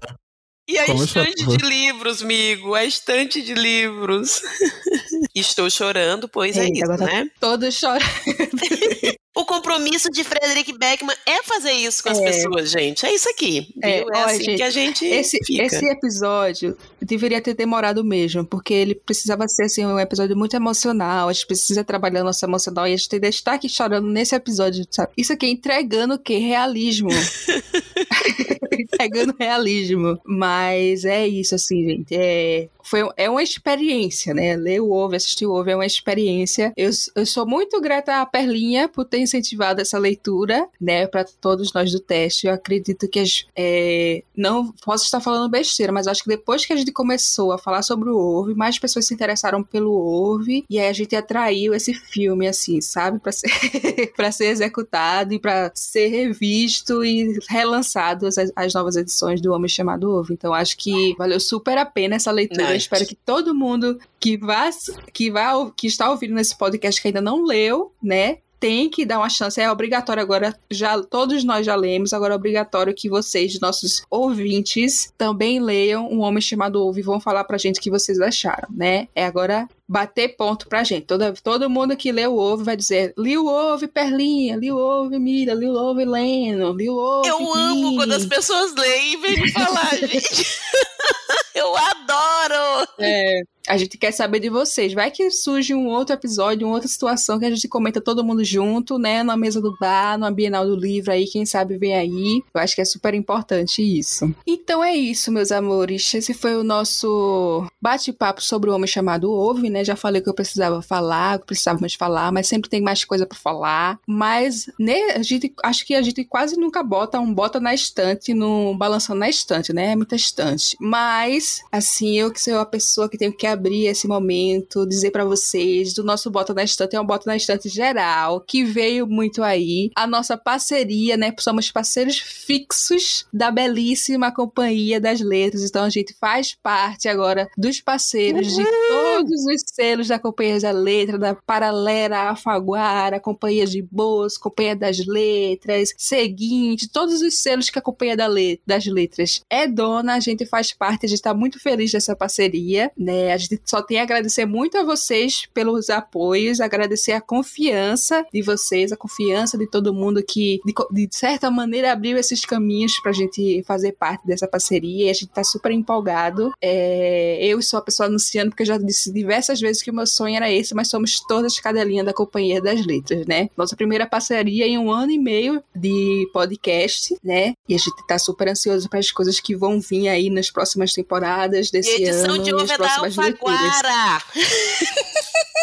[0.69, 4.41] E a Como estante de livros, amigo, a estante de livros.
[5.35, 7.31] Estou chorando, pois é isso, tá né?
[7.41, 8.05] Todos chorando.
[9.41, 12.25] O compromisso de Frederick Beckman é fazer isso com as é.
[12.25, 13.07] pessoas, gente.
[13.07, 13.75] É isso aqui.
[13.83, 15.07] É, é assim gente, que a gente.
[15.07, 15.63] Esse, fica.
[15.63, 21.31] esse episódio deveria ter demorado mesmo, porque ele precisava ser assim, um episódio muito emocional.
[21.31, 25.11] A gente precisa trabalhar nosso emocional e a gente tem aqui chorando nesse episódio, sabe?
[25.17, 26.37] Isso aqui é entregando o quê?
[26.37, 27.09] Realismo.
[28.79, 30.21] entregando realismo.
[30.25, 32.15] Mas é isso, assim, gente.
[32.15, 34.57] É, foi, é uma experiência, né?
[34.57, 36.73] Ler o Ovo, assistir o Ovo é uma experiência.
[36.77, 41.73] Eu, eu sou muito grata à Perlinha por ter incentivado essa leitura, né, para todos
[41.73, 42.47] nós do teste.
[42.47, 46.73] Eu acredito que as, é, não posso estar falando besteira, mas acho que depois que
[46.73, 50.79] a gente começou a falar sobre o Orve, mais pessoas se interessaram pelo Orve e
[50.79, 53.51] aí a gente atraiu esse filme assim, sabe, para ser
[54.17, 59.69] para ser executado e para ser revisto e relançado as, as, novas edições do Homem
[59.69, 60.35] Chamado Orve.
[60.35, 62.70] Então acho que valeu super a pena essa leitura.
[62.71, 64.71] Eu espero que todo mundo que vá
[65.13, 69.19] que vá que está ouvindo nesse podcast que ainda não leu, né, tem que dar
[69.19, 69.61] uma chance.
[69.61, 75.13] É obrigatório agora, já todos nós já lemos, agora é obrigatório que vocês, nossos ouvintes,
[75.17, 78.69] também leiam Um Homem Chamado Ouve e vão falar pra gente o que vocês acharam,
[78.71, 79.09] né?
[79.15, 81.07] É agora bater ponto pra gente.
[81.07, 84.77] Todo, todo mundo que lê o Ouve vai dizer: li o Ouve, Perlinha, li o
[84.77, 87.29] Ouve, Mira, li o Ouve, Leno, li o Ouve.
[87.29, 87.51] Eu Gui.
[87.57, 90.47] amo quando as pessoas leem e vêm falar, gente.
[91.55, 92.89] Eu adoro!
[92.99, 93.43] É.
[93.71, 94.93] A gente quer saber de vocês.
[94.93, 98.43] Vai que surge um outro episódio, uma outra situação que a gente comenta todo mundo
[98.43, 99.23] junto, né?
[99.23, 102.43] Na mesa do bar, no Bienal do Livro aí, quem sabe vem aí.
[102.53, 104.35] Eu acho que é super importante isso.
[104.45, 106.13] Então é isso, meus amores.
[106.13, 109.85] Esse foi o nosso bate-papo sobre o homem chamado Ove, né?
[109.85, 113.39] Já falei que eu precisava falar, que precisávamos falar, mas sempre tem mais coisa para
[113.39, 114.01] falar.
[114.05, 118.35] Mas né, a gente, acho que a gente quase nunca bota um bota na estante,
[118.35, 119.93] no balançando na estante, né?
[119.93, 120.77] É muita estante.
[120.81, 125.25] Mas, assim, eu que sou a pessoa que tenho que abrir esse momento, dizer para
[125.25, 129.43] vocês do nosso Bota na Estante, é um Bota na Estante geral, que veio muito
[129.43, 129.91] aí.
[129.95, 131.33] A nossa parceria, né?
[131.39, 135.65] Somos parceiros fixos da belíssima Companhia das Letras.
[135.65, 138.65] Então a gente faz parte agora dos parceiros uhum.
[138.65, 144.77] de todos os selos da Companhia da Letra, da Paralela, Afaguara, Companhia de Boas, Companhia
[144.77, 150.15] das Letras, Seguinte, todos os selos que a Companhia da Le das Letras é dona,
[150.15, 153.33] a gente faz parte, a gente tá muito feliz dessa parceria, né?
[153.33, 158.25] A gente gente só tem a agradecer muito a vocês pelos apoios, agradecer a confiança
[158.33, 160.75] de vocês, a confiança de todo mundo que, de,
[161.07, 165.07] de certa maneira, abriu esses caminhos pra gente fazer parte dessa parceria.
[165.07, 166.53] E a gente tá super empolgado.
[166.61, 170.07] É, eu sou a pessoa anunciando, porque eu já disse diversas vezes que o meu
[170.07, 173.49] sonho era esse, mas somos todas cadelinha da Companhia das Letras, né?
[173.57, 177.55] Nossa primeira parceria em um ano e meio de podcast, né?
[177.69, 180.93] E a gente tá super ansioso para as coisas que vão vir aí nas próximas
[180.93, 182.43] temporadas desse e edição ano.
[182.43, 183.11] de Over da
[183.43, 184.23] Alfaguara!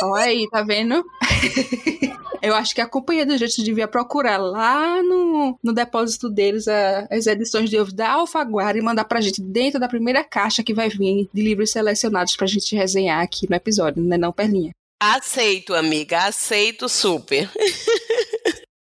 [0.04, 1.04] Olha aí, tá vendo?
[2.42, 7.08] Eu acho que a Companhia dos Jeitos devia procurar lá no, no depósito deles a,
[7.10, 10.74] as edições de ovo da Alfaguara e mandar pra gente dentro da primeira caixa que
[10.74, 14.72] vai vir de livros selecionados pra gente resenhar aqui no episódio, né não, Perlinha?
[15.00, 17.50] Aceito, amiga, aceito super.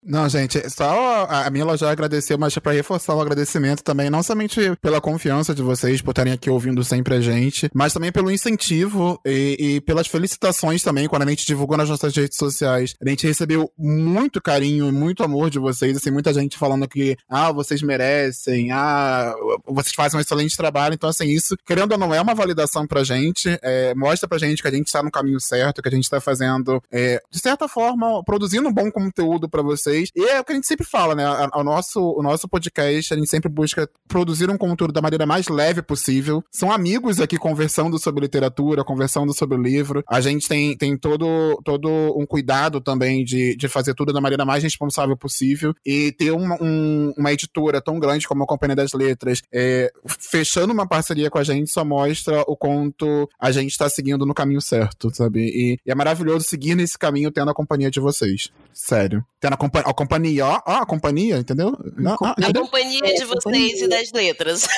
[0.09, 4.61] Não, gente, só a Mila já agradeceu, mas para reforçar o agradecimento também, não somente
[4.81, 9.21] pela confiança de vocês por estarem aqui ouvindo sempre a gente, mas também pelo incentivo
[9.27, 12.95] e, e, pelas felicitações também, quando a gente divulgou nas nossas redes sociais.
[13.05, 17.17] A gente recebeu muito carinho e muito amor de vocês, assim, muita gente falando que,
[17.29, 19.35] ah, vocês merecem, ah,
[19.67, 20.95] vocês fazem um excelente trabalho.
[20.95, 24.63] Então, assim, isso, querendo ou não, é uma validação pra gente, é, mostra pra gente
[24.63, 27.67] que a gente tá no caminho certo, que a gente tá fazendo, é, de certa
[27.67, 30.11] forma, produzindo um bom conteúdo para vocês vocês.
[30.15, 31.25] E é o que a gente sempre fala, né?
[31.55, 35.49] O nosso, o nosso podcast, a gente sempre busca produzir um conteúdo da maneira mais
[35.49, 36.45] leve possível.
[36.51, 40.03] São amigos aqui conversando sobre literatura, conversando sobre o livro.
[40.09, 44.45] A gente tem, tem todo, todo um cuidado também de, de fazer tudo da maneira
[44.45, 45.75] mais responsável possível.
[45.85, 50.73] E ter uma, um, uma editora tão grande como a Companhia das Letras é, fechando
[50.73, 54.61] uma parceria com a gente só mostra o quanto a gente está seguindo no caminho
[54.61, 55.41] certo, sabe?
[55.41, 58.51] E, e, é maravilhoso seguir nesse caminho tendo a companhia de vocês.
[58.73, 59.25] Sério.
[59.41, 61.77] Tendo a, compa a companhia, ó, ó, a companhia, entendeu?
[61.97, 62.63] Não, a entendeu?
[62.63, 63.85] companhia é, de vocês companhia.
[63.85, 64.67] e das letras.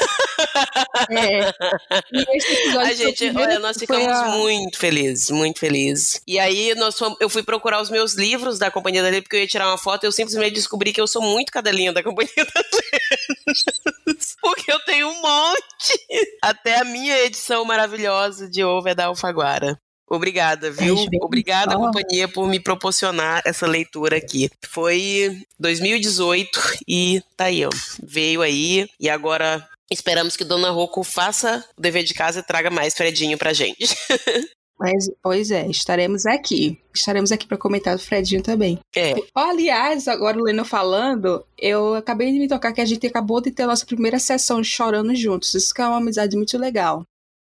[1.10, 1.52] É.
[2.78, 4.28] a gente, olha, nós ficamos a...
[4.36, 6.20] muito felizes, muito felizes.
[6.26, 9.36] E aí nós fomos, eu fui procurar os meus livros da Companhia da Letra, porque
[9.36, 12.02] eu ia tirar uma foto e eu simplesmente descobri que eu sou muito cadelinha da
[12.02, 14.36] Companhia das Letras.
[14.40, 16.28] Porque eu tenho um monte.
[16.42, 19.80] Até a minha edição maravilhosa de Over da Alfaguara.
[20.10, 20.96] Obrigada, viu?
[21.20, 24.50] Obrigada, companhia, por me proporcionar essa leitura aqui.
[24.68, 27.70] Foi 2018 e tá aí, ó.
[28.02, 32.70] Veio aí e agora esperamos que Dona Rocco faça o dever de casa e traga
[32.70, 33.86] mais Fredinho pra gente.
[34.78, 36.78] Mas, pois é, estaremos aqui.
[36.94, 38.78] Estaremos aqui para comentar do Fredinho também.
[38.94, 39.14] É.
[39.34, 43.50] Aliás, agora o Leno falando, eu acabei de me tocar que a gente acabou de
[43.50, 45.52] ter a nossa primeira sessão de chorando juntos.
[45.54, 47.02] Isso que é uma amizade muito legal.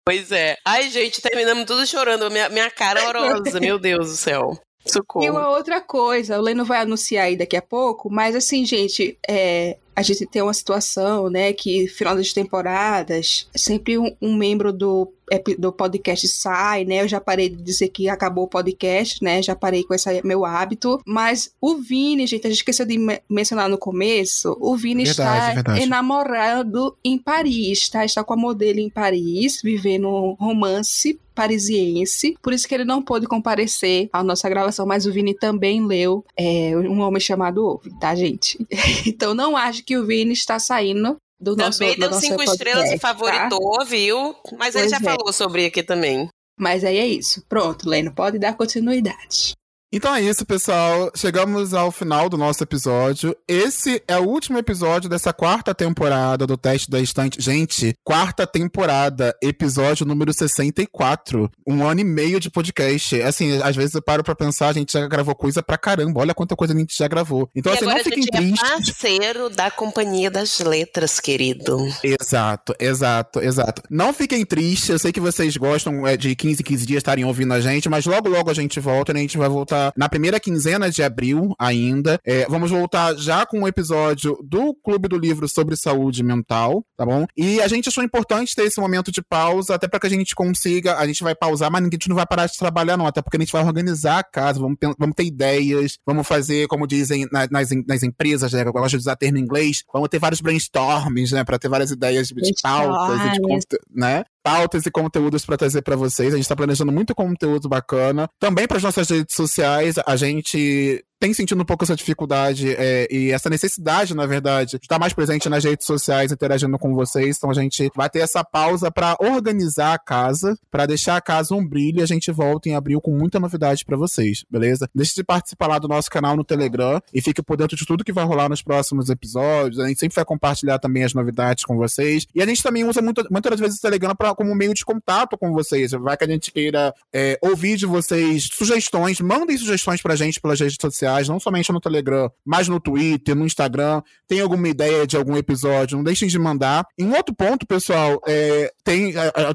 [0.06, 0.56] Pois é.
[0.64, 2.30] Ai, gente, terminamos tudo chorando.
[2.30, 4.56] Minha, minha cara é horrorosa, meu Deus do céu.
[4.86, 5.24] Socorro.
[5.24, 9.18] E uma outra coisa, o Leno vai anunciar aí daqui a pouco, mas assim, gente,
[9.28, 14.72] é, a gente tem uma situação, né, que final das temporadas, sempre um, um membro
[14.72, 15.12] do
[15.58, 17.02] do podcast sai, né?
[17.02, 19.42] Eu já parei de dizer que acabou o podcast, né?
[19.42, 21.00] Já parei com esse meu hábito.
[21.06, 22.98] Mas o Vini, gente, a gente esqueceu de
[23.28, 24.56] mencionar no começo.
[24.60, 25.82] O Vini verdade, está verdade.
[25.82, 28.04] enamorado em Paris, tá?
[28.04, 33.02] Está com a modelo em Paris, vivendo um romance parisiense, por isso que ele não
[33.02, 37.90] pôde comparecer à nossa gravação, mas o Vini também leu é, Um Homem Chamado Ove,
[38.00, 38.58] tá, gente?
[39.06, 42.92] então não acho que o Vini está saindo do nosso Também deu cinco podcast, estrelas
[42.92, 43.84] e favoritou, tá?
[43.84, 44.34] viu?
[44.58, 45.00] Mas pois ele já é.
[45.00, 46.28] falou sobre aqui também.
[46.58, 47.44] Mas aí é isso.
[47.48, 49.54] Pronto, Leno, pode dar continuidade.
[49.92, 51.12] Então é isso, pessoal.
[51.14, 53.36] Chegamos ao final do nosso episódio.
[53.46, 57.40] Esse é o último episódio dessa quarta temporada do Teste da Estante.
[57.40, 61.48] Gente, quarta temporada, episódio número 64.
[61.66, 63.22] Um ano e meio de podcast.
[63.22, 66.20] Assim, às vezes eu paro pra pensar, a gente já gravou coisa pra caramba.
[66.20, 67.48] Olha quanta coisa a gente já gravou.
[67.54, 68.62] Então, e assim, não fiquem tristes.
[68.62, 71.78] É parceiro da Companhia das Letras, querido.
[72.02, 73.82] Exato, exato, exato.
[73.88, 74.88] Não fiquem tristes.
[74.88, 78.04] Eu sei que vocês gostam é, de 15 15 dias estarem ouvindo a gente, mas
[78.04, 81.54] logo, logo a gente volta e a gente vai voltar na primeira quinzena de abril
[81.58, 82.18] ainda.
[82.24, 87.04] É, vamos voltar já com um episódio do Clube do Livro sobre saúde mental, tá
[87.04, 87.26] bom?
[87.36, 90.34] E a gente achou importante ter esse momento de pausa, até para que a gente
[90.34, 90.96] consiga.
[90.96, 93.06] A gente vai pausar, mas a gente não vai parar de trabalhar, não.
[93.06, 96.86] Até porque a gente vai organizar a casa, vamos, vamos ter ideias, vamos fazer, como
[96.86, 97.48] dizem nas,
[97.86, 98.62] nas empresas, né?
[98.62, 101.44] Eu gosto de usar termo em inglês, vamos ter vários brainstormings, né?
[101.44, 104.24] Para ter várias ideias de, de pautas, de, né?
[104.46, 106.32] Pautas e conteúdos para trazer para vocês.
[106.32, 108.28] A gente está planejando muito conteúdo bacana.
[108.38, 113.08] Também para as nossas redes sociais, a gente tem sentido um pouco essa dificuldade é,
[113.10, 117.36] e essa necessidade, na verdade, de estar mais presente nas redes sociais, interagindo com vocês.
[117.36, 121.54] Então a gente vai ter essa pausa para organizar a casa, para deixar a casa
[121.54, 124.88] um brilho e a gente volta em abril com muita novidade para vocês, beleza?
[124.94, 128.04] Deixe de participar lá do nosso canal no Telegram e fique por dentro de tudo
[128.04, 129.80] que vai rolar nos próximos episódios.
[129.80, 132.26] A gente sempre vai compartilhar também as novidades com vocês.
[132.34, 135.38] E a gente também usa muito, muitas vezes o Telegram pra, como meio de contato
[135.38, 135.92] com vocês.
[135.92, 140.60] Vai que a gente queira é, ouvir de vocês sugestões, mandem sugestões pra gente pelas
[140.60, 144.02] redes sociais, não somente no Telegram, mas no Twitter, no Instagram.
[144.28, 145.96] Tem alguma ideia de algum episódio?
[145.96, 146.84] Não deixem de mandar.
[146.98, 149.12] Em outro ponto, pessoal, é, tem,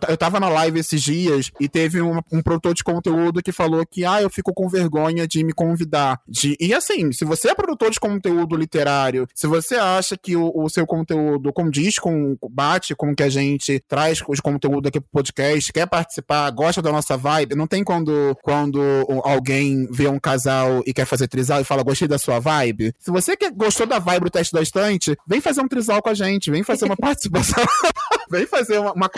[0.08, 3.86] eu tava na live esses dias e teve um, um produtor de conteúdo que falou
[3.86, 6.20] que, ah, eu fico com vergonha de me convidar.
[6.28, 6.56] De...
[6.60, 10.70] E assim, se você é produtor de conteúdo literário, se você acha que o, o
[10.70, 15.10] seu conteúdo condiz com, bate com o que a gente traz de conteúdo aqui pro
[15.12, 18.82] podcast, quer participar, gosta da nossa vibe, não tem quando, quando
[19.24, 22.94] alguém vê um casal e quer fazer trisal e fala, gostei da sua vibe.
[23.00, 26.10] Se você que gostou da vibe do teste da estante, vem fazer um trisal com
[26.10, 27.64] a gente, vem fazer uma participação,
[28.30, 29.10] vem fazer uma, uma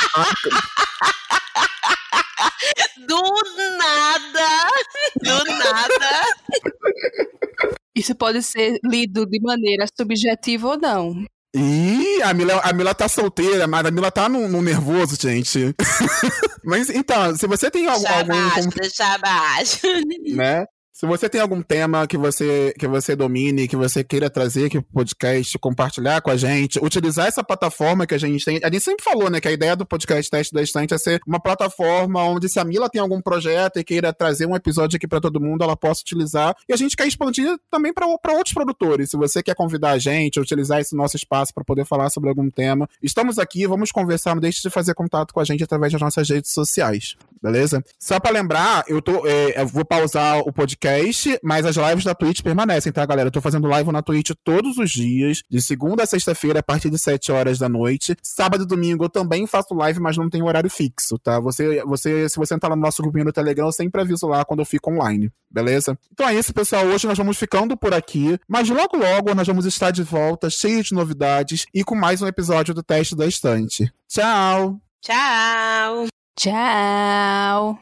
[3.05, 3.21] Do
[3.77, 4.67] nada!
[5.21, 6.21] Do nada!
[7.95, 11.25] Isso pode ser lido de maneira subjetiva ou não.
[11.55, 15.75] Ih, a Mila, a Mila tá solteira, mas a Mila tá no, no nervoso, gente.
[16.65, 18.07] mas então, se você tem algum.
[18.07, 19.85] algum deixa abaixo.
[20.35, 20.65] Né?
[21.03, 24.79] Se você tem algum tema que você, que você domine, que você queira trazer aqui
[24.79, 28.61] pro podcast, compartilhar com a gente, utilizar essa plataforma que a gente tem.
[28.63, 31.19] A gente sempre falou, né, que a ideia do podcast Teste da Estante é ser
[31.27, 35.05] uma plataforma onde se a Mila tem algum projeto e queira trazer um episódio aqui
[35.05, 36.55] para todo mundo, ela possa utilizar.
[36.69, 39.09] E a gente quer expandir também para outros produtores.
[39.09, 42.49] Se você quer convidar a gente, utilizar esse nosso espaço para poder falar sobre algum
[42.49, 46.01] tema, estamos aqui, vamos conversar, não deixe de fazer contato com a gente através das
[46.01, 47.83] nossas redes sociais, beleza?
[47.99, 52.03] Só para lembrar, eu tô, é, eu vou pausar o podcast podcast, mas as lives
[52.03, 53.27] da Twitch permanecem, tá, galera?
[53.27, 56.89] Eu tô fazendo live na Twitch todos os dias, de segunda a sexta-feira, a partir
[56.89, 58.15] de 7 horas da noite.
[58.21, 61.39] Sábado e domingo eu também faço live, mas não tem horário fixo, tá?
[61.39, 64.59] Você, você, se você entrar no nosso grupinho no Telegram, eu sempre aviso lá quando
[64.59, 65.97] eu fico online, beleza?
[66.11, 66.85] Então é isso, pessoal.
[66.85, 70.83] Hoje nós vamos ficando por aqui, mas logo logo nós vamos estar de volta, cheio
[70.83, 73.91] de novidades e com mais um episódio do Teste da Estante.
[74.07, 74.79] Tchau!
[75.01, 76.07] Tchau!
[76.35, 77.79] Tchau!